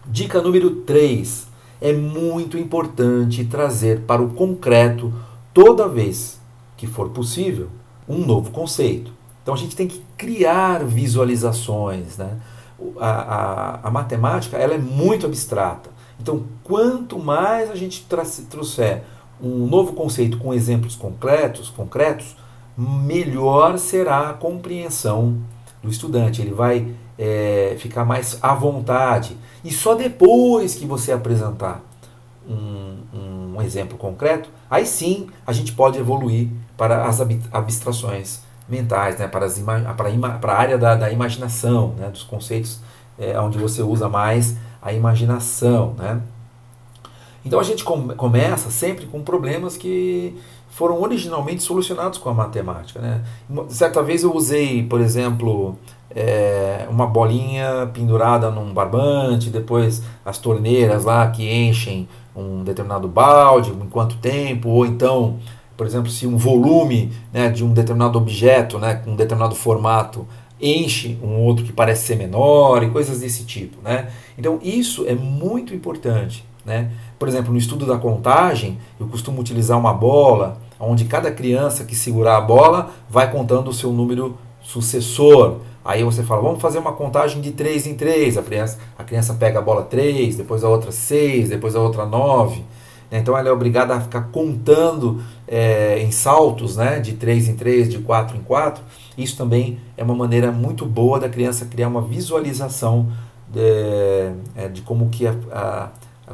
Dica 0.07 0.41
número 0.41 0.77
3. 0.83 1.49
É 1.83 1.93
muito 1.95 2.59
importante 2.59 3.45
trazer 3.45 4.01
para 4.01 4.21
o 4.21 4.31
concreto, 4.31 5.13
toda 5.53 5.89
vez 5.89 6.41
que 6.77 6.87
for 6.87 7.11
possível, 7.11 7.69
um 8.09 8.19
novo 8.19 8.51
conceito. 8.51 9.13
Então 9.43 9.55
a 9.55 9.57
gente 9.57 9.77
tem 9.77 9.87
que 9.87 10.03
criar 10.17 10.85
visualizações. 10.85 12.17
Né? 12.17 12.39
A, 12.99 13.11
a, 13.11 13.89
a 13.89 13.91
matemática 13.91 14.57
ela 14.57 14.75
é 14.75 14.79
muito 14.79 15.27
abstrata. 15.27 15.91
Então, 16.21 16.45
quanto 16.63 17.19
mais 17.19 17.71
a 17.71 17.75
gente 17.75 18.07
trouxer 18.49 19.03
um 19.43 19.67
novo 19.67 19.95
conceito 19.95 20.37
com 20.37 20.53
exemplos 20.53 20.95
concretos, 20.95 21.71
concretos, 21.71 22.37
melhor 22.77 23.79
será 23.79 24.31
a 24.31 24.35
compreensão 24.35 25.39
do 25.83 25.91
estudante. 25.91 26.43
Ele 26.43 26.53
vai 26.53 26.95
é, 27.19 27.75
ficar 27.79 28.05
mais 28.05 28.39
à 28.43 28.55
vontade. 28.55 29.37
E 29.65 29.71
só 29.71 29.95
depois 29.95 30.75
que 30.75 30.87
você 30.87 31.13
apresentar 31.13 31.83
um, 32.49 32.97
um 33.15 33.30
exemplo 33.63 33.97
concreto, 33.97 34.49
aí 34.71 34.85
sim 34.85 35.29
a 35.47 35.53
gente 35.53 35.73
pode 35.73 35.99
evoluir 35.99 36.49
para 36.77 37.07
as 37.07 37.21
abstrações 37.53 38.41
mentais, 38.69 39.19
né, 39.19 39.27
para, 39.27 39.49
para, 39.97 40.39
para 40.39 40.53
a 40.53 40.59
área 40.59 40.79
da, 40.79 40.95
da 40.95 41.11
imaginação, 41.11 41.95
né, 41.99 42.09
dos 42.09 42.23
conceitos 42.23 42.81
é, 43.19 43.39
onde 43.39 43.59
você 43.59 43.83
usa 43.83 44.09
mais 44.09 44.57
a 44.81 44.93
imaginação. 44.93 45.95
Né. 45.99 46.21
Então 47.45 47.59
a 47.59 47.63
gente 47.63 47.85
com, 47.85 48.09
começa 48.09 48.71
sempre 48.71 49.07
com 49.07 49.23
problemas 49.23 49.77
que 49.77 50.37
foram 50.71 51.03
originalmente 51.03 51.63
solucionados 51.63 52.19
com 52.19 52.31
a 52.31 52.35
matemática. 52.35 53.01
Né. 53.01 53.23
Certa 53.69 54.03
vez 54.03 54.23
eu 54.23 54.35
usei, 54.35 54.85
por 54.85 55.01
exemplo, 55.01 55.77
é, 56.15 56.87
uma 56.89 57.07
bolinha 57.07 57.91
pendurada 57.93 58.51
num 58.51 58.73
barbante, 58.73 59.51
depois 59.51 60.03
as 60.25 60.39
torneiras 60.39 61.05
lá 61.05 61.29
que 61.31 61.49
enchem 61.49 62.09
um 62.35 62.63
determinado 62.63 63.09
balde, 63.09 63.71
em 63.71 63.89
quanto 63.89 64.17
tempo, 64.17 64.69
ou 64.69 64.87
então 64.87 65.39
por 65.81 65.87
exemplo, 65.87 66.11
se 66.11 66.27
um 66.27 66.37
volume 66.37 67.11
né, 67.33 67.49
de 67.49 67.65
um 67.65 67.73
determinado 67.73 68.19
objeto, 68.19 68.79
né, 68.79 68.97
com 68.97 69.13
um 69.13 69.17
determinado 69.17 69.55
formato, 69.55 70.27
enche 70.61 71.19
um 71.23 71.39
outro 71.39 71.65
que 71.65 71.73
parece 71.73 72.07
ser 72.07 72.17
menor 72.17 72.83
e 72.83 72.91
coisas 72.91 73.21
desse 73.21 73.45
tipo. 73.45 73.79
Né? 73.83 74.11
Então, 74.37 74.59
isso 74.63 75.07
é 75.07 75.15
muito 75.15 75.75
importante. 75.75 76.45
Né? 76.67 76.91
Por 77.19 77.29
exemplo, 77.29 77.51
no 77.51 77.57
estudo 77.57 77.87
da 77.87 77.97
contagem, 77.97 78.77
eu 79.01 79.07
costumo 79.07 79.41
utilizar 79.41 79.79
uma 79.79 79.95
bola, 79.95 80.61
onde 80.79 81.07
cada 81.07 81.31
criança 81.31 81.83
que 81.83 81.97
segurar 81.97 82.37
a 82.37 82.43
bola 82.43 82.91
vai 83.09 83.33
contando 83.33 83.69
o 83.69 83.73
seu 83.73 83.91
número 83.91 84.37
sucessor. 84.63 85.61
Aí 85.85 86.05
você 86.05 86.23
fala, 86.23 86.43
vamos 86.43 86.61
fazer 86.61 86.79
uma 86.79 86.93
contagem 86.93 87.41
de 87.41 87.53
3 87.53 87.87
em 87.87 87.95
3. 87.95 88.37
A 88.37 88.43
criança, 88.43 88.79
a 88.99 89.05
criança 89.05 89.35
pega 89.35 89.59
a 89.59 89.63
bola 89.63 89.83
3, 89.83 90.37
depois 90.37 90.63
a 90.63 90.69
outra 90.69 90.93
6, 90.93 91.49
depois 91.49 91.75
a 91.75 91.81
outra 91.81 92.05
9. 92.05 92.65
Né? 93.11 93.19
Então 93.19 93.37
ela 93.37 93.49
é 93.49 93.53
obrigada 93.53 93.95
a 93.95 94.01
ficar 94.01 94.29
contando 94.31 95.23
é, 95.49 95.99
em 96.01 96.11
saltos, 96.11 96.77
né, 96.77 97.01
de 97.01 97.15
3 97.15 97.49
em 97.49 97.57
3, 97.57 97.89
de 97.89 97.99
4 97.99 98.37
em 98.37 98.43
4. 98.43 98.83
Isso 99.19 99.37
também 99.37 99.79
é 99.97 100.05
uma 100.05 100.15
maneira 100.15 100.53
muito 100.53 100.87
boa 100.87 101.19
da 101.19 101.29
criança 101.29 101.67
criar 101.67 101.89
uma 101.89 102.03
visualização 102.03 103.11
de, 103.49 104.33
é, 104.55 104.69
de 104.69 104.83
como 104.83 105.09
que 105.09 105.27
a, 105.27 105.35
a, 105.51 105.89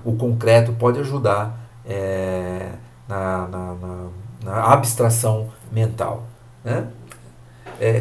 o 0.04 0.16
concreto 0.16 0.72
pode 0.72 1.00
ajudar 1.00 1.58
é, 1.84 2.72
na, 3.08 3.48
na, 3.48 3.74
na, 3.74 4.06
na, 4.44 4.72
abstração 4.72 5.48
mental. 5.72 6.24
Né? 6.62 6.88
É. 7.80 8.00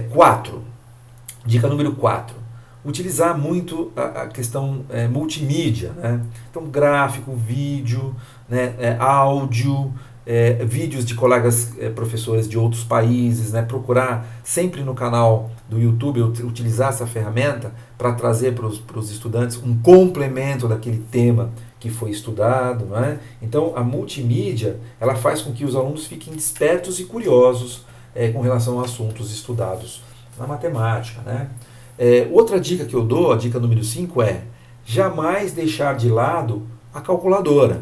Dica 1.45 1.67
número 1.67 1.93
4 1.95 2.45
utilizar 2.85 3.37
muito 3.37 3.91
a, 3.95 4.21
a 4.21 4.27
questão 4.27 4.85
é, 4.89 5.07
multimídia, 5.07 5.91
né? 5.93 6.21
então 6.49 6.67
gráfico, 6.67 7.35
vídeo, 7.35 8.15
né, 8.47 8.75
é, 8.77 8.95
áudio, 8.99 9.91
é, 10.25 10.53
vídeos 10.65 11.05
de 11.05 11.15
colegas 11.15 11.73
é, 11.79 11.89
professores 11.89 12.47
de 12.47 12.57
outros 12.57 12.83
países, 12.83 13.51
né, 13.51 13.63
procurar 13.63 14.25
sempre 14.43 14.81
no 14.81 14.93
canal 14.93 15.49
do 15.69 15.79
YouTube 15.79 16.21
utilizar 16.21 16.89
essa 16.89 17.07
ferramenta 17.07 17.73
para 17.97 18.13
trazer 18.13 18.53
para 18.53 18.67
os 18.67 19.11
estudantes 19.11 19.57
um 19.57 19.77
complemento 19.79 20.67
daquele 20.67 21.03
tema 21.11 21.51
que 21.79 21.89
foi 21.89 22.11
estudado. 22.11 22.85
Né? 22.85 23.19
Então 23.41 23.73
a 23.75 23.83
multimídia 23.83 24.79
ela 24.99 25.15
faz 25.15 25.41
com 25.41 25.51
que 25.51 25.65
os 25.65 25.75
alunos 25.75 26.05
fiquem 26.05 26.33
despertos 26.33 26.99
e 26.99 27.05
curiosos 27.05 27.83
é, 28.13 28.29
com 28.29 28.41
relação 28.41 28.79
a 28.79 28.85
assuntos 28.85 29.31
estudados 29.31 30.01
na 30.37 30.47
matemática. 30.47 31.21
Né? 31.21 31.49
É, 31.97 32.27
outra 32.31 32.59
dica 32.59 32.85
que 32.85 32.93
eu 32.93 33.03
dou, 33.03 33.31
a 33.31 33.37
dica 33.37 33.59
número 33.59 33.83
5 33.83 34.21
é 34.21 34.41
jamais 34.85 35.51
deixar 35.51 35.95
de 35.95 36.09
lado 36.09 36.67
a 36.93 37.01
calculadora. 37.01 37.81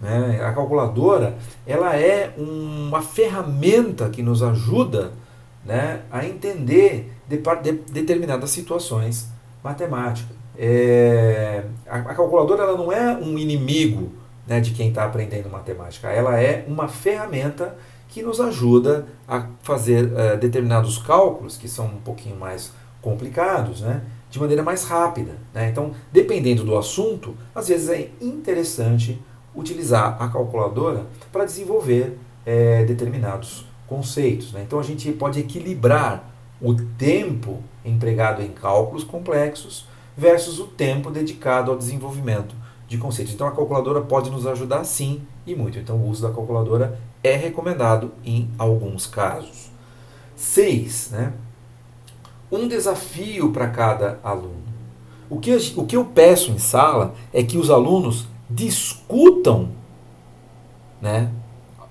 Né? 0.00 0.40
A 0.42 0.52
calculadora 0.52 1.36
ela 1.66 1.96
é 1.96 2.34
uma 2.36 3.02
ferramenta 3.02 4.08
que 4.08 4.22
nos 4.22 4.42
ajuda 4.42 5.12
né, 5.64 6.02
a 6.10 6.24
entender 6.24 7.12
de, 7.28 7.38
de, 7.38 7.72
determinadas 7.92 8.50
situações 8.50 9.28
matemáticas. 9.62 10.36
É, 10.58 11.64
a, 11.86 11.98
a, 11.98 12.14
calculadora 12.14 12.62
ela 12.62 12.78
não 12.78 12.90
é 12.90 13.14
um 13.16 13.36
inimigo 13.38 14.12
né, 14.46 14.60
de 14.60 14.70
quem 14.70 14.88
está 14.88 15.04
aprendendo 15.04 15.50
matemática, 15.50 16.08
ela 16.08 16.40
é 16.40 16.64
uma 16.68 16.88
ferramenta 16.88 17.76
que 18.08 18.22
nos 18.22 18.40
ajuda 18.40 19.06
a 19.28 19.46
fazer 19.62 20.06
uh, 20.06 20.38
determinados 20.38 20.98
cálculos 20.98 21.56
que 21.56 21.68
são 21.68 21.86
um 21.86 22.00
pouquinho 22.00 22.36
mais 22.36 22.72
complicados, 23.00 23.80
né? 23.80 24.02
de 24.30 24.40
maneira 24.40 24.62
mais 24.62 24.84
rápida. 24.84 25.32
Né? 25.54 25.68
Então, 25.70 25.92
dependendo 26.12 26.64
do 26.64 26.76
assunto, 26.76 27.34
às 27.54 27.68
vezes 27.68 27.88
é 27.88 28.10
interessante 28.20 29.20
utilizar 29.54 30.20
a 30.20 30.28
calculadora 30.28 31.06
para 31.32 31.44
desenvolver 31.44 32.18
é, 32.44 32.84
determinados 32.84 33.66
conceitos. 33.86 34.52
Né? 34.52 34.62
Então, 34.66 34.78
a 34.78 34.82
gente 34.82 35.10
pode 35.12 35.40
equilibrar 35.40 36.32
o 36.60 36.74
tempo 36.74 37.62
empregado 37.84 38.42
em 38.42 38.48
cálculos 38.48 39.04
complexos 39.04 39.86
versus 40.16 40.58
o 40.58 40.66
tempo 40.66 41.10
dedicado 41.10 41.70
ao 41.70 41.76
desenvolvimento 41.76 42.54
de 42.88 42.98
conceitos. 42.98 43.34
Então, 43.34 43.46
a 43.46 43.52
calculadora 43.52 44.00
pode 44.00 44.30
nos 44.30 44.46
ajudar 44.46 44.84
sim 44.84 45.22
e 45.46 45.54
muito. 45.54 45.78
Então, 45.78 45.96
o 45.96 46.08
uso 46.08 46.22
da 46.22 46.34
calculadora 46.34 46.98
é 47.26 47.36
recomendado 47.36 48.12
em 48.24 48.50
alguns 48.58 49.06
casos. 49.06 49.70
6. 50.36 51.10
Né? 51.12 51.32
um 52.50 52.68
desafio 52.68 53.50
para 53.50 53.68
cada 53.68 54.18
aluno. 54.22 54.64
O 55.28 55.38
que, 55.38 55.54
o 55.76 55.84
que 55.84 55.96
eu 55.96 56.04
peço 56.04 56.52
em 56.52 56.58
sala 56.58 57.14
é 57.32 57.42
que 57.42 57.58
os 57.58 57.70
alunos 57.70 58.26
discutam 58.48 59.70
né, 61.02 61.30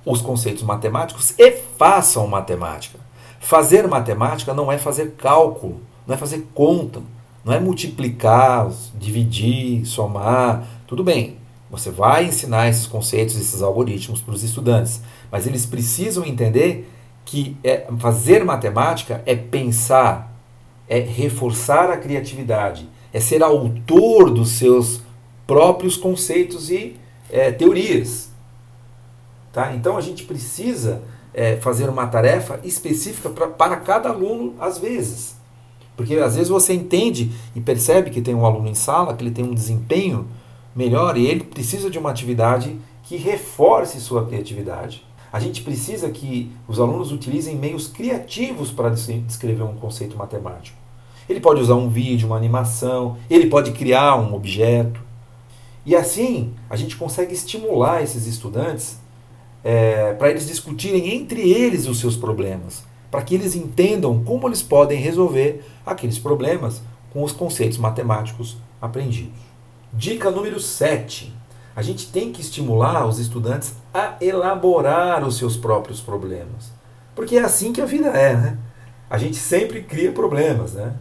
os 0.06 0.22
conceitos 0.22 0.64
matemáticos 0.64 1.34
e 1.38 1.52
façam 1.52 2.28
matemática. 2.28 2.98
Fazer 3.40 3.88
matemática 3.88 4.54
não 4.54 4.72
é 4.72 4.78
fazer 4.78 5.16
cálculo, 5.18 5.82
não 6.08 6.16
é 6.16 6.18
fazer 6.18 6.48
conta, 6.54 7.02
não 7.44 7.54
é 7.54 7.60
multiplicar, 7.60 8.72
dividir, 8.96 9.86
somar. 9.86 10.64
Tudo 10.88 11.04
bem, 11.04 11.38
você 11.78 11.92
vai 11.92 12.26
ensinar 12.26 12.70
esses 12.70 12.88
conceitos, 12.88 13.36
esses 13.36 13.62
algoritmos 13.62 14.22
para 14.22 14.34
os 14.34 14.44
estudantes, 14.44 15.02
mas 15.32 15.46
eles 15.46 15.66
precisam 15.66 16.26
entender 16.26 16.90
que 17.26 17.58
é, 17.64 17.88
fazer 17.98 18.46
matemática 18.46 19.22
é 19.26 19.36
pensar, 19.36 20.34
é 20.88 21.00
reforçar 21.00 21.90
a 21.90 21.98
criatividade, 21.98 22.88
é 23.12 23.20
ser 23.20 23.44
autor 23.44 24.30
dos 24.30 24.52
seus 24.52 25.02
próprios 25.46 25.98
conceitos 25.98 26.70
e 26.70 26.96
é, 27.30 27.52
teorias. 27.52 28.30
Tá? 29.52 29.74
Então 29.74 29.98
a 29.98 30.02
gente 30.02 30.24
precisa 30.24 31.02
é, 31.34 31.58
fazer 31.58 31.90
uma 31.90 32.08
tarefa 32.08 32.60
específica 32.64 33.30
pra, 33.30 33.48
para 33.48 33.78
cada 33.78 34.10
aluno 34.10 34.54
às 34.60 34.78
vezes. 34.78 35.36
Porque 35.98 36.16
às 36.16 36.36
vezes 36.36 36.50
você 36.50 36.74
entende 36.74 37.32
e 37.56 37.62
percebe 37.62 38.10
que 38.10 38.22
tem 38.22 38.36
um 38.36 38.46
aluno 38.46 38.68
em 38.68 38.76
sala, 38.76 39.14
que 39.16 39.24
ele 39.24 39.32
tem 39.32 39.46
um 39.46 39.54
desempenho 39.54 40.28
melhor 40.76 41.18
e 41.18 41.26
ele 41.26 41.46
precisa 41.46 41.90
de 41.90 41.98
uma 41.98 42.10
atividade 42.12 42.78
que 43.04 43.16
reforce 43.16 44.02
sua 44.02 44.26
criatividade. 44.26 45.06
A 45.32 45.40
gente 45.40 45.62
precisa 45.62 46.10
que 46.10 46.52
os 46.68 46.80
alunos 46.80 47.12
utilizem 47.12 47.56
meios 47.56 47.88
criativos 47.88 48.72
para 48.72 48.90
descrever 48.90 49.64
um 49.64 49.76
conceito 49.76 50.18
matemático. 50.18 50.78
Ele 51.28 51.40
pode 51.40 51.62
usar 51.62 51.76
um 51.76 51.90
vídeo, 51.90 52.28
uma 52.28 52.38
animação, 52.38 53.18
ele 53.30 53.48
pode 53.48 53.72
criar 53.72 54.16
um 54.16 54.34
objeto. 54.34 55.00
E 55.86 55.96
assim 55.96 56.54
a 56.70 56.76
gente 56.76 56.96
consegue 56.96 57.34
estimular 57.34 58.02
esses 58.02 58.28
estudantes 58.28 58.98
é, 59.64 60.14
para 60.14 60.30
eles 60.30 60.48
discutirem 60.48 61.16
entre 61.16 61.42
eles 61.42 61.88
os 61.88 62.00
seus 62.00 62.16
problemas, 62.16 62.84
para 63.10 63.22
que 63.22 63.34
eles 63.34 63.56
entendam 63.56 64.24
como 64.24 64.48
eles 64.48 64.62
podem 64.62 65.00
resolver 65.00 65.66
aqueles 65.86 66.20
problemas 66.20 66.82
com 67.12 67.24
os 67.24 67.32
conceitos 67.32 67.78
matemáticos 67.78 68.58
aprendidos. 68.82 69.45
Dica 69.96 70.30
número 70.30 70.60
7. 70.60 71.34
A 71.74 71.82
gente 71.82 72.12
tem 72.12 72.32
que 72.32 72.42
estimular 72.42 73.06
os 73.08 73.18
estudantes 73.18 73.74
a 73.94 74.16
elaborar 74.20 75.26
os 75.26 75.38
seus 75.38 75.56
próprios 75.56 76.02
problemas. 76.02 76.72
Porque 77.16 77.38
é 77.38 77.42
assim 77.42 77.72
que 77.72 77.82
a 77.82 77.86
vida 77.86 78.10
é, 78.10 78.36
né? 78.36 78.58
A 79.10 79.18
gente 79.18 79.38
sempre 79.38 79.82
cria 79.84 80.12
problemas, 80.12 80.74
né? 80.74 80.94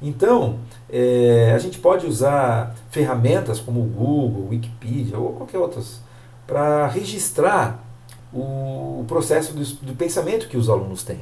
Então, 0.00 0.60
é, 0.88 1.52
a 1.52 1.58
gente 1.58 1.78
pode 1.78 2.06
usar 2.06 2.76
ferramentas 2.90 3.58
como 3.58 3.80
o 3.80 3.84
Google, 3.84 4.48
Wikipedia 4.50 5.18
ou 5.18 5.32
qualquer 5.32 5.58
outras 5.58 6.00
para 6.46 6.86
registrar 6.86 7.84
o, 8.32 9.04
processo 9.08 9.52
do, 9.52 9.64
do, 9.64 9.94
pensamento 9.94 10.48
que 10.48 10.56
os 10.56 10.68
alunos 10.68 11.02
têm, 11.02 11.20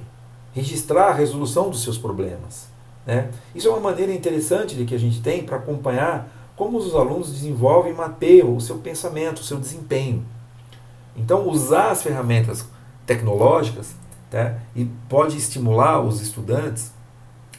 registrar 0.52 1.08
a 1.08 1.14
resolução 1.14 1.70
dos 1.70 1.82
seus 1.82 1.96
problemas. 1.96 2.68
Né? 3.06 3.30
Isso 3.54 3.68
é 3.68 3.70
uma 3.70 3.80
maneira 3.80 4.12
interessante 4.12 4.74
de 4.74 4.84
que 4.84 4.94
a 4.94 4.98
gente 4.98 5.22
tem 5.22 5.44
para 5.44 5.56
acompanhar 5.56 6.35
como 6.56 6.78
os 6.78 6.94
alunos 6.94 7.30
desenvolvem 7.30 7.92
e 7.92 7.94
mapeiam 7.94 8.56
o 8.56 8.60
seu 8.60 8.78
pensamento, 8.78 9.38
o 9.38 9.44
seu 9.44 9.58
desempenho. 9.58 10.24
Então, 11.14 11.46
usar 11.48 11.90
as 11.90 12.02
ferramentas 12.02 12.66
tecnológicas 13.04 13.94
tá? 14.30 14.54
e 14.74 14.86
pode 15.08 15.36
estimular 15.36 16.00
os 16.00 16.20
estudantes 16.20 16.92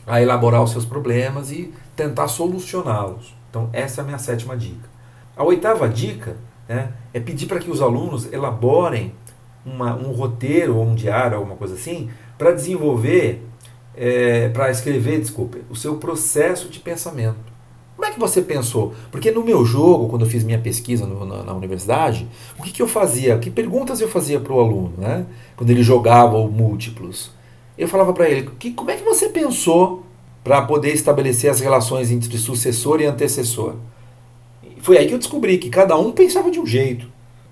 a 0.05 0.21
elaborar 0.21 0.63
os 0.63 0.71
seus 0.71 0.85
problemas 0.85 1.51
e 1.51 1.73
tentar 1.95 2.27
solucioná-los. 2.27 3.35
Então, 3.49 3.69
essa 3.71 4.01
é 4.01 4.03
a 4.03 4.05
minha 4.05 4.17
sétima 4.17 4.57
dica. 4.57 4.89
A 5.35 5.43
oitava 5.43 5.87
dica 5.87 6.37
né, 6.67 6.91
é 7.13 7.19
pedir 7.19 7.45
para 7.45 7.59
que 7.59 7.69
os 7.69 7.81
alunos 7.81 8.31
elaborem 8.31 9.13
uma, 9.65 9.95
um 9.95 10.11
roteiro 10.11 10.75
ou 10.77 10.85
um 10.85 10.95
diário, 10.95 11.37
alguma 11.37 11.55
coisa 11.55 11.75
assim, 11.75 12.09
para 12.37 12.51
desenvolver, 12.51 13.45
é, 13.95 14.49
para 14.49 14.71
escrever, 14.71 15.19
desculpe, 15.19 15.63
o 15.69 15.75
seu 15.75 15.97
processo 15.97 16.69
de 16.69 16.79
pensamento. 16.79 17.56
Como 17.97 18.07
é 18.07 18.11
que 18.11 18.19
você 18.19 18.43
pensou? 18.43 18.93
Porque 19.11 19.31
no 19.31 19.43
meu 19.43 19.65
jogo, 19.65 20.07
quando 20.07 20.23
eu 20.23 20.29
fiz 20.29 20.43
minha 20.43 20.59
pesquisa 20.59 21.07
no, 21.07 21.25
na, 21.25 21.41
na, 21.41 21.53
universidade, 21.53 22.27
o 22.59 22.61
que, 22.61 22.71
que 22.71 22.79
eu 22.79 22.87
fazia? 22.87 23.39
Que 23.39 23.49
perguntas 23.49 23.99
eu 23.99 24.07
fazia 24.07 24.39
para 24.39 24.53
o 24.53 24.59
aluno, 24.59 24.93
né? 24.99 25.25
Quando 25.55 25.71
ele 25.71 25.81
jogava 25.81 26.37
o 26.37 26.47
múltiplos? 26.47 27.31
Eu 27.75 27.87
falava 27.87 28.13
para 28.13 28.29
ele, 28.29 28.51
que, 28.59 28.69
como 28.69 28.91
é 28.91 28.95
que 28.95 29.03
você 29.03 29.29
pensou 29.29 30.03
para 30.43 30.61
poder 30.61 30.93
estabelecer 30.93 31.49
as 31.49 31.59
relações 31.59 32.11
entre 32.11 32.37
sucessor 32.37 33.01
e 33.01 33.05
antecessor? 33.05 33.73
Foi 34.79 34.99
aí 34.99 35.07
que 35.07 35.15
eu 35.15 35.19
descobri 35.19 35.57
que 35.57 35.71
cada 35.71 35.97
um 35.97 36.11
pensava 36.11 36.51
de 36.51 36.59
um 36.59 36.67
jeito. 36.67 37.07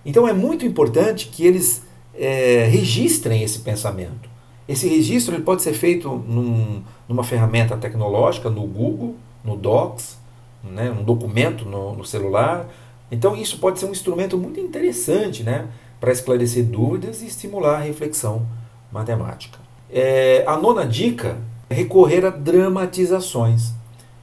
Então 0.06 0.28
é 0.28 0.34
muito 0.34 0.64
importante 0.64 1.28
que 1.30 1.44
eles 1.44 1.82
é, 2.14 2.68
registrem 2.70 3.42
esse 3.42 3.60
pensamento. 3.60 4.30
Esse 4.68 4.88
registro 4.88 5.34
ele 5.34 5.44
pode 5.44 5.64
ser 5.64 5.74
feito 5.74 6.08
num, 6.08 6.84
numa 7.10 7.24
ferramenta 7.24 7.76
tecnológica, 7.76 8.48
no 8.48 8.62
Google, 8.68 9.16
no 9.44 9.56
Docs, 9.56 10.24
né, 10.72 10.92
um 10.92 11.04
documento 11.04 11.66
no, 11.66 11.96
no 11.96 12.06
celular. 12.06 12.68
Então 13.12 13.36
isso 13.36 13.60
pode 13.60 13.80
ser 13.80 13.86
um 13.86 13.92
instrumento 13.92 14.38
muito 14.38 14.60
interessante 14.60 15.44
né, 15.44 15.68
para 16.00 16.12
esclarecer 16.12 16.66
dúvidas 16.66 17.22
e 17.22 17.28
estimular 17.28 17.78
a 17.78 17.82
reflexão 17.82 18.46
matemática. 18.92 19.60
É, 19.92 20.44
a 20.48 20.58
nona 20.58 20.86
dica 20.86 21.38
é 21.70 21.74
recorrer 21.76 22.26
a 22.26 22.30
dramatizações. 22.30 23.74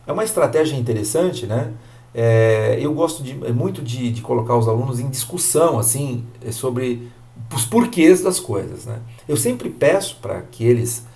É 0.07 0.13
uma 0.13 0.25
estratégia 0.25 0.77
interessante, 0.77 1.47
né? 1.47 1.73
É, 2.15 2.79
eu 2.81 2.93
gosto 2.93 3.23
de, 3.23 3.35
muito 3.35 3.81
de, 3.81 4.11
de, 4.11 4.21
colocar 4.21 4.57
os 4.57 4.69
alunos 4.69 5.01
em 5.01 5.09
discussão 5.09 5.79
assim 5.79 6.27
sobre 6.51 7.11
os 7.55 7.65
porquês 7.65 8.23
das 8.23 8.39
coisas. 8.39 8.85
Né? 8.85 8.99
Eu 9.27 9.37
sempre 9.37 9.71
peço 9.71 10.19
para 10.21 10.43
que 10.43 10.65
eles 10.65 11.07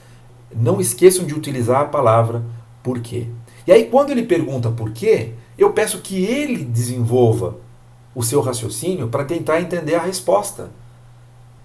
não 0.54 0.80
esqueçam 0.80 1.26
de 1.26 1.34
utilizar 1.34 1.82
a 1.82 1.84
palavra 1.84 2.42
porquê. 2.82 3.26
E 3.66 3.72
aí, 3.72 3.86
quando 3.86 4.10
ele 4.10 4.22
pergunta 4.22 4.70
por 4.70 4.92
quê, 4.92 5.32
eu 5.58 5.72
peço 5.72 6.00
que 6.00 6.24
ele 6.24 6.64
desenvolva 6.64 7.56
o 8.14 8.22
seu 8.22 8.40
raciocínio 8.40 9.08
para 9.08 9.24
tentar 9.24 9.60
entender 9.60 9.94
a 9.94 10.02
resposta. 10.02 10.70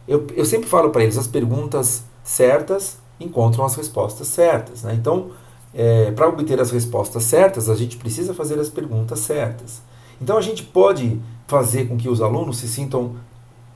Eu, 0.08 0.28
eu 0.36 0.46
sempre 0.46 0.68
falo 0.68 0.90
para 0.90 1.04
eles: 1.04 1.18
as 1.18 1.28
perguntas 1.28 2.04
certas 2.24 2.98
encontram 3.20 3.64
as 3.64 3.76
respostas 3.76 4.28
certas. 4.28 4.84
Né? 4.84 4.96
Então, 4.96 5.32
é, 5.74 6.12
para 6.12 6.28
obter 6.28 6.60
as 6.60 6.72
respostas 6.72 7.24
certas, 7.24 7.70
a 7.70 7.76
gente 7.76 7.98
precisa 7.98 8.34
fazer 8.34 8.60
as 8.60 8.70
perguntas 8.70 9.20
certas. 9.20 9.82
Então, 10.20 10.38
a 10.38 10.42
gente 10.42 10.64
pode 10.64 11.22
fazer 11.48 11.88
com 11.88 11.98
que 11.98 12.10
os 12.10 12.22
alunos 12.22 12.58
se 12.58 12.68
sintam 12.68 13.16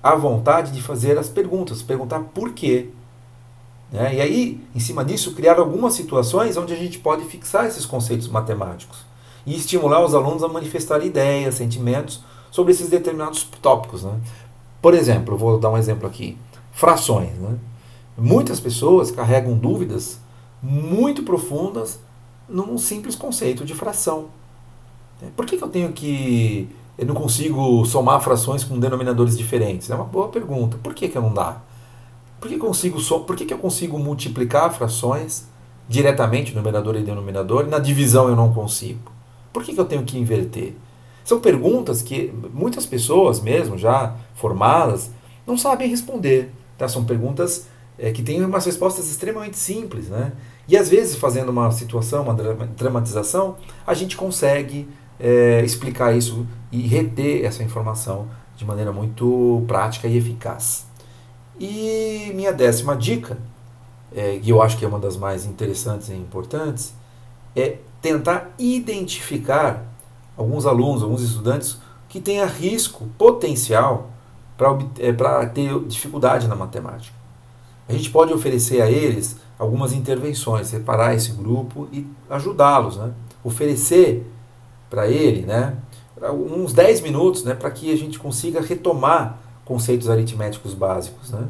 à 0.02 0.16
vontade 0.16 0.72
de 0.72 0.82
fazer 0.82 1.18
as 1.18 1.30
perguntas, 1.30 1.82
perguntar 1.82 2.20
por 2.34 2.54
quê. 2.54 2.90
Né? 3.96 4.16
E 4.16 4.22
aí, 4.22 4.62
em 4.76 4.80
cima 4.80 5.06
disso, 5.06 5.34
criar 5.34 5.58
algumas 5.58 5.94
situações 5.94 6.58
onde 6.58 6.74
a 6.74 6.76
gente 6.76 7.00
pode 7.00 7.24
fixar 7.26 7.66
esses 7.66 7.86
conceitos 7.86 8.28
matemáticos 8.28 9.00
e 9.46 9.56
estimular 9.56 10.04
os 10.04 10.14
alunos 10.14 10.44
a 10.44 10.48
manifestar 10.50 11.04
ideias, 11.04 11.56
sentimentos 11.56 12.22
sobre 12.52 12.74
esses 12.74 12.90
determinados 12.90 13.44
tópicos. 13.62 14.04
Né? 14.04 14.20
Por 14.82 14.94
exemplo, 14.94 15.38
vou 15.38 15.58
dar 15.58 15.72
um 15.72 15.78
exemplo 15.78 16.06
aqui: 16.06 16.38
frações. 16.74 17.32
Né? 17.38 17.58
Muitas 18.18 18.60
pessoas 18.60 19.12
carregam 19.12 19.58
dúvidas 19.58 20.20
muito 20.62 21.24
profundas 21.24 22.00
num 22.50 22.78
simples 22.78 23.16
conceito 23.16 23.64
de 23.64 23.74
fração. 23.74 24.26
Por 25.36 25.46
que, 25.46 25.58
que 25.58 25.64
eu 25.64 25.70
tenho 25.70 25.94
que. 25.94 26.68
Eu 26.98 27.06
não 27.06 27.16
consigo 27.16 27.86
somar 27.86 28.22
frações 28.22 28.64
com 28.64 28.78
denominadores 28.78 29.38
diferentes? 29.38 29.90
É 29.90 29.96
uma 29.96 30.06
boa 30.06 30.28
pergunta. 30.28 30.78
Por 30.82 30.94
que, 30.94 31.08
que 31.08 31.20
não 31.20 31.34
dá? 31.34 31.62
Por 32.46 32.50
que, 32.50 32.58
consigo 32.60 33.02
por 33.22 33.36
que, 33.36 33.44
que 33.44 33.54
eu 33.56 33.58
consigo 33.58 33.98
multiplicar 33.98 34.72
frações 34.72 35.48
diretamente, 35.90 36.54
numerador 36.54 36.96
e 36.96 37.02
denominador, 37.02 37.66
e 37.66 37.70
na 37.72 37.80
divisão 37.80 38.30
eu 38.30 38.36
não 38.36 38.54
consigo? 38.54 39.12
Por 39.52 39.64
que, 39.64 39.74
que 39.74 39.80
eu 39.80 39.86
tenho 39.86 40.04
que 40.04 40.16
inverter? 40.16 40.76
São 41.24 41.40
perguntas 41.40 42.04
que 42.04 42.32
muitas 42.54 42.86
pessoas, 42.86 43.42
mesmo 43.42 43.80
já 43.80 44.16
formadas, 44.36 45.10
não 45.48 45.58
sabem 45.58 45.90
responder. 45.90 46.52
Tá? 46.78 46.88
São 46.88 47.04
perguntas 47.04 47.66
é, 47.98 48.12
que 48.12 48.22
têm 48.22 48.46
umas 48.46 48.64
respostas 48.64 49.10
extremamente 49.10 49.58
simples. 49.58 50.10
Né? 50.10 50.32
E 50.68 50.78
às 50.78 50.88
vezes, 50.88 51.16
fazendo 51.16 51.50
uma 51.50 51.72
situação, 51.72 52.22
uma 52.22 52.36
dramatização, 52.36 53.56
a 53.88 53.96
gente 53.96 54.16
consegue 54.16 54.88
é, 55.20 55.64
explicar 55.66 56.16
isso 56.16 56.46
e 56.72 56.82
reter 56.82 57.44
essa 57.44 57.64
informação 57.64 58.28
de 58.56 58.64
maneira 58.64 58.92
muito 58.92 59.64
prática 59.68 60.08
e 60.08 60.16
eficaz. 60.16 60.85
E 61.60 62.32
minha 62.34 62.52
décima 62.52 62.96
dica, 62.96 63.38
é, 64.14 64.40
que 64.40 64.50
eu 64.50 64.62
acho 64.62 64.78
que 64.78 64.86
é 64.86 64.88
uma 64.88 65.00
das 65.00 65.18
mais 65.18 65.46
interessantes 65.46 66.10
e 66.10 66.14
importantes, 66.14 66.94
é 67.56 67.78
tentar 68.02 68.54
identificar 68.60 69.84
alguns 70.38 70.66
alunos, 70.66 71.02
alguns 71.02 71.22
estudantes 71.22 71.78
que 72.10 72.20
tenham 72.20 72.48
risco 72.48 73.08
potencial 73.18 74.10
para 74.58 74.78
é, 75.00 75.46
ter 75.48 75.80
dificuldade 75.86 76.48
na 76.48 76.56
matemática. 76.56 77.16
A 77.88 77.94
gente 77.94 78.10
pode 78.10 78.34
oferecer 78.34 78.82
a 78.82 78.90
eles 78.90 79.38
algumas 79.60 79.94
intervenções, 79.94 80.68
separar 80.68 81.14
esse 81.14 81.32
grupo 81.32 81.88
e 81.92 82.06
ajudá-los, 82.30 82.98
né? 82.98 83.12
oferecer 83.44 84.26
para 84.90 85.08
ele 85.08 85.46
né, 85.46 85.76
uns 86.32 86.74
10 86.74 87.02
minutos 87.02 87.44
né, 87.44 87.54
para 87.54 87.70
que 87.70 87.92
a 87.92 87.98
gente 87.98 88.18
consiga 88.18 88.62
retomar 88.62 89.40
conceitos 89.66 90.10
aritméticos 90.10 90.74
básicos. 90.74 91.32
Né? 91.32 91.46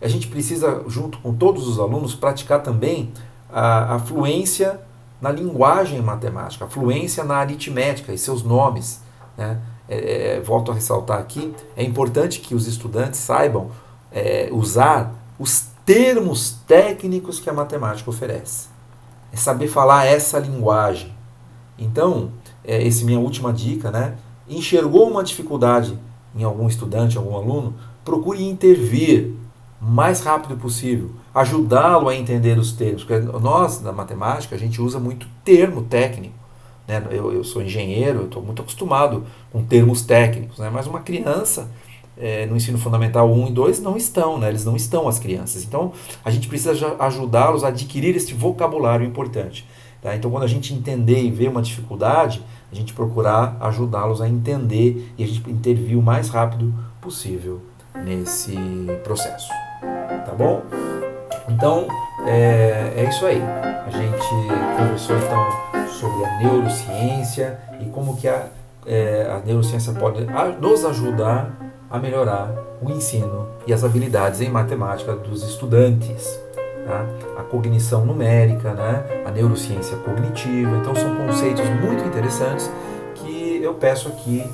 A 0.00 0.08
gente 0.08 0.28
precisa, 0.28 0.84
junto 0.86 1.18
com 1.18 1.34
todos 1.34 1.66
os 1.66 1.78
alunos, 1.78 2.14
praticar 2.14 2.62
também 2.62 3.12
a, 3.50 3.96
a 3.96 3.98
fluência 3.98 4.80
na 5.20 5.32
linguagem 5.32 6.00
matemática, 6.00 6.64
a 6.64 6.68
fluência 6.68 7.24
na 7.24 7.36
aritmética 7.36 8.12
e 8.12 8.18
seus 8.18 8.42
nomes. 8.42 9.02
Né? 9.36 9.58
É, 9.88 10.36
é, 10.36 10.40
volto 10.40 10.70
a 10.70 10.74
ressaltar 10.74 11.18
aqui, 11.18 11.54
é 11.76 11.82
importante 11.82 12.40
que 12.40 12.54
os 12.54 12.66
estudantes 12.66 13.18
saibam 13.18 13.70
é, 14.12 14.48
usar 14.52 15.14
os 15.38 15.68
termos 15.84 16.58
técnicos 16.66 17.40
que 17.40 17.48
a 17.48 17.52
matemática 17.52 18.10
oferece. 18.10 18.68
é 19.32 19.36
saber 19.36 19.68
falar 19.68 20.04
essa 20.04 20.38
linguagem. 20.38 21.14
Então, 21.78 22.30
é, 22.62 22.86
essa 22.86 23.04
minha 23.04 23.18
última 23.18 23.52
dica, 23.52 23.90
né? 23.90 24.16
Enxergou 24.46 25.08
uma 25.08 25.24
dificuldade 25.24 25.98
em 26.34 26.42
algum 26.42 26.68
estudante, 26.68 27.16
algum 27.16 27.36
aluno, 27.36 27.74
procure 28.04 28.42
intervir 28.42 29.32
o 29.80 29.84
mais 29.84 30.20
rápido 30.20 30.56
possível, 30.56 31.10
ajudá-lo 31.34 32.08
a 32.08 32.14
entender 32.14 32.58
os 32.58 32.72
termos. 32.72 33.04
Porque 33.04 33.20
nós, 33.40 33.80
na 33.80 33.92
matemática, 33.92 34.56
a 34.56 34.58
gente 34.58 34.80
usa 34.80 34.98
muito 34.98 35.26
termo 35.44 35.82
técnico. 35.82 36.34
Né? 36.86 37.02
Eu, 37.10 37.32
eu 37.32 37.44
sou 37.44 37.62
engenheiro, 37.62 38.24
estou 38.24 38.42
muito 38.42 38.62
acostumado 38.62 39.24
com 39.52 39.62
termos 39.62 40.02
técnicos, 40.02 40.58
né? 40.58 40.70
mas 40.72 40.86
uma 40.86 41.00
criança 41.00 41.70
é, 42.16 42.46
no 42.46 42.56
ensino 42.56 42.78
fundamental 42.78 43.30
1 43.30 43.48
e 43.48 43.52
2 43.52 43.80
não 43.80 43.96
estão, 43.96 44.38
né? 44.38 44.48
eles 44.48 44.64
não 44.64 44.74
estão 44.74 45.06
as 45.06 45.18
crianças. 45.18 45.62
Então 45.62 45.92
a 46.24 46.30
gente 46.30 46.48
precisa 46.48 46.96
ajudá-los 46.98 47.62
a 47.62 47.68
adquirir 47.68 48.16
este 48.16 48.34
vocabulário 48.34 49.06
importante. 49.06 49.66
Tá? 50.02 50.14
Então 50.14 50.30
quando 50.30 50.44
a 50.44 50.48
gente 50.48 50.72
entender 50.72 51.22
e 51.22 51.30
ver 51.30 51.48
uma 51.48 51.62
dificuldade, 51.62 52.42
a 52.70 52.74
gente 52.74 52.92
procurar 52.92 53.56
ajudá-los 53.60 54.20
a 54.20 54.28
entender 54.28 55.12
e 55.16 55.24
a 55.24 55.26
gente 55.26 55.48
intervir 55.50 55.98
o 55.98 56.02
mais 56.02 56.28
rápido 56.28 56.72
possível 57.00 57.60
nesse 58.04 58.56
processo. 59.02 59.48
Tá 60.24 60.34
bom? 60.36 60.62
Então 61.48 61.88
é, 62.26 62.92
é 62.96 63.08
isso 63.08 63.24
aí. 63.26 63.40
A 63.42 63.90
gente 63.90 64.76
conversou 64.76 65.16
então 65.16 65.88
sobre 65.88 66.24
a 66.24 66.38
neurociência 66.38 67.58
e 67.80 67.86
como 67.86 68.16
que 68.16 68.28
a, 68.28 68.46
é, 68.86 69.28
a 69.30 69.44
neurociência 69.44 69.92
pode 69.92 70.26
nos 70.60 70.84
ajudar 70.84 71.56
a 71.90 71.98
melhorar 71.98 72.52
o 72.82 72.90
ensino 72.90 73.48
e 73.66 73.72
as 73.72 73.82
habilidades 73.82 74.40
em 74.40 74.50
matemática 74.50 75.14
dos 75.16 75.42
estudantes. 75.42 76.38
Tá? 76.86 77.04
A 77.38 77.42
cognição 77.42 78.04
numérica, 78.04 78.72
né? 78.72 79.04
a 79.26 79.30
neurociência 79.30 79.96
cognitiva. 79.98 80.76
Então, 80.78 80.94
são 80.94 81.14
conceitos 81.16 81.68
muito 81.82 82.04
interessantes 82.04 82.70
que 83.14 83.60
eu 83.62 83.74
peço 83.74 84.08
aqui 84.08 84.44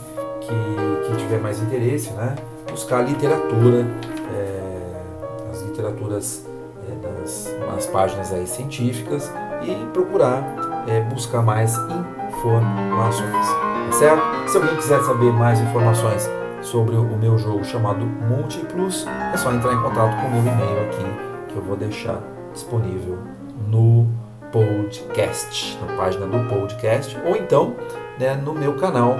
que 0.40 1.06
quem 1.06 1.16
tiver 1.16 1.38
mais 1.38 1.60
interesse, 1.60 2.12
né? 2.12 2.34
buscar 2.70 3.02
literatura, 3.02 3.86
é, 4.34 5.50
as 5.50 5.62
literaturas 5.62 6.44
é, 6.88 7.08
nas, 7.20 7.54
nas, 7.72 7.86
páginas 7.86 8.32
aí 8.32 8.46
científicas 8.46 9.30
e 9.62 9.74
procurar 9.92 10.84
é, 10.88 11.00
buscar 11.02 11.42
mais 11.42 11.76
informações. 12.28 13.46
Tá 13.86 13.92
certo? 13.92 14.50
Se 14.50 14.56
alguém 14.56 14.76
quiser 14.76 15.00
saber 15.02 15.32
mais 15.32 15.60
informações 15.60 16.28
sobre 16.62 16.96
o 16.96 17.16
meu 17.16 17.38
jogo 17.38 17.64
chamado 17.64 18.04
Múltiplos, 18.04 19.06
é 19.32 19.36
só 19.36 19.52
entrar 19.52 19.72
em 19.72 19.82
contato 19.82 20.20
com 20.20 20.26
o 20.26 20.30
meu 20.30 20.52
e-mail 20.52 20.88
aqui, 20.88 21.33
que 21.54 21.58
eu 21.58 21.62
vou 21.62 21.76
deixar 21.76 22.20
disponível 22.52 23.16
no 23.68 24.08
podcast, 24.50 25.78
na 25.80 25.96
página 25.96 26.26
do 26.26 26.48
podcast, 26.48 27.16
ou 27.24 27.36
então 27.36 27.74
né, 28.18 28.34
no 28.34 28.52
meu 28.52 28.74
canal 28.74 29.16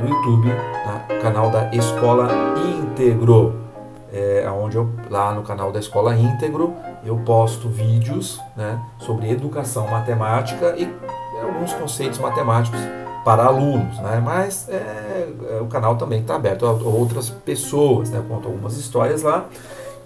no 0.00 0.08
YouTube, 0.08 0.48
no 0.48 1.20
canal 1.20 1.50
da 1.50 1.74
Escola 1.74 2.28
Íntegro, 2.56 3.60
é, 4.12 4.48
onde 4.50 4.76
eu, 4.76 4.88
lá 5.10 5.34
no 5.34 5.42
canal 5.42 5.70
da 5.72 5.80
Escola 5.80 6.14
Íntegro 6.14 6.74
eu 7.04 7.18
posto 7.18 7.68
vídeos 7.68 8.40
né, 8.56 8.80
sobre 8.98 9.30
educação 9.30 9.88
matemática 9.88 10.74
e 10.78 10.88
alguns 11.42 11.72
conceitos 11.74 12.18
matemáticos 12.18 12.80
para 13.24 13.44
alunos, 13.44 13.98
né? 13.98 14.20
mas 14.24 14.68
é, 14.68 15.28
é, 15.50 15.60
o 15.60 15.66
canal 15.66 15.96
também 15.96 16.20
está 16.20 16.34
aberto 16.34 16.66
a 16.66 16.72
outras 16.72 17.30
pessoas, 17.30 18.10
né? 18.10 18.18
eu 18.18 18.24
conto 18.24 18.48
algumas 18.48 18.76
histórias 18.76 19.22
lá 19.22 19.46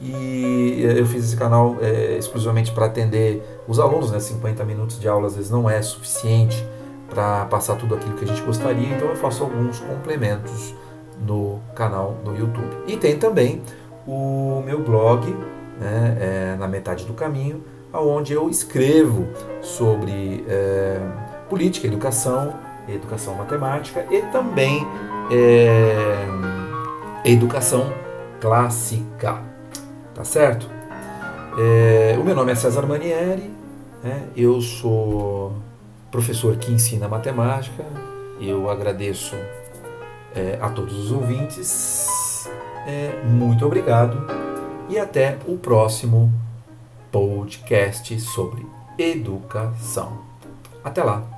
e 0.01 0.83
eu 0.83 1.07
fiz 1.07 1.25
esse 1.25 1.37
canal 1.37 1.77
é, 1.81 2.17
exclusivamente 2.19 2.71
para 2.73 2.87
atender 2.87 3.43
os 3.67 3.79
alunos, 3.79 4.11
né? 4.11 4.21
50 4.21 4.65
minutos 4.65 5.01
de 5.01 5.09
aula 5.09 5.27
às 5.27 5.37
vezes 5.37 5.51
não 5.51 5.69
é 5.69 5.81
suficiente 5.81 6.67
para 7.09 7.47
passar 7.47 7.77
tudo 7.77 7.95
aquilo 7.95 8.15
que 8.15 8.25
a 8.25 8.29
gente 8.29 8.43
gostaria, 8.43 8.95
então 8.95 9.09
eu 9.09 9.17
faço 9.17 9.43
alguns 9.43 9.81
complementos 9.81 10.75
no 11.25 11.61
canal 11.75 12.17
do 12.25 12.35
YouTube. 12.37 12.77
E 12.87 12.97
tem 12.97 13.17
também 13.17 13.63
o 14.07 14.63
meu 14.65 14.83
blog, 14.83 15.27
né, 15.81 16.17
é, 16.21 16.57
na 16.59 16.69
metade 16.69 17.05
do 17.05 17.15
caminho, 17.15 17.65
onde 17.93 18.33
eu 18.33 18.51
escrevo 18.51 19.27
sobre 19.63 20.45
é, 20.49 21.01
política, 21.49 21.87
educação, 21.87 22.55
educação 22.89 23.35
matemática 23.35 24.05
e 24.11 24.21
também 24.31 24.87
educação 27.25 27.93
clássica. 28.41 29.56
Tá 30.17 30.25
certo? 30.25 30.67
É, 31.59 32.17
o 32.19 32.25
meu 32.25 32.35
nome 32.35 32.51
é 32.51 32.55
César 32.55 32.87
Manieri, 32.87 33.51
né? 34.03 34.29
eu 34.35 34.63
sou 34.63 35.53
professor 36.11 36.57
que 36.57 36.73
ensina 36.73 37.07
matemática. 37.07 37.85
Eu 38.41 38.71
agradeço 38.71 39.37
é, 40.35 40.59
a 40.59 40.71
todos 40.71 40.99
os 40.99 41.13
ouvintes. 41.13 42.49
É, 42.87 43.23
muito 43.27 43.67
obrigado 43.67 44.27
e 44.89 44.99
até 44.99 45.37
o 45.47 45.59
próximo 45.59 46.33
podcast 47.13 48.19
sobre 48.19 48.67
educação. 48.99 50.21
Até 50.83 51.05
lá! 51.05 51.36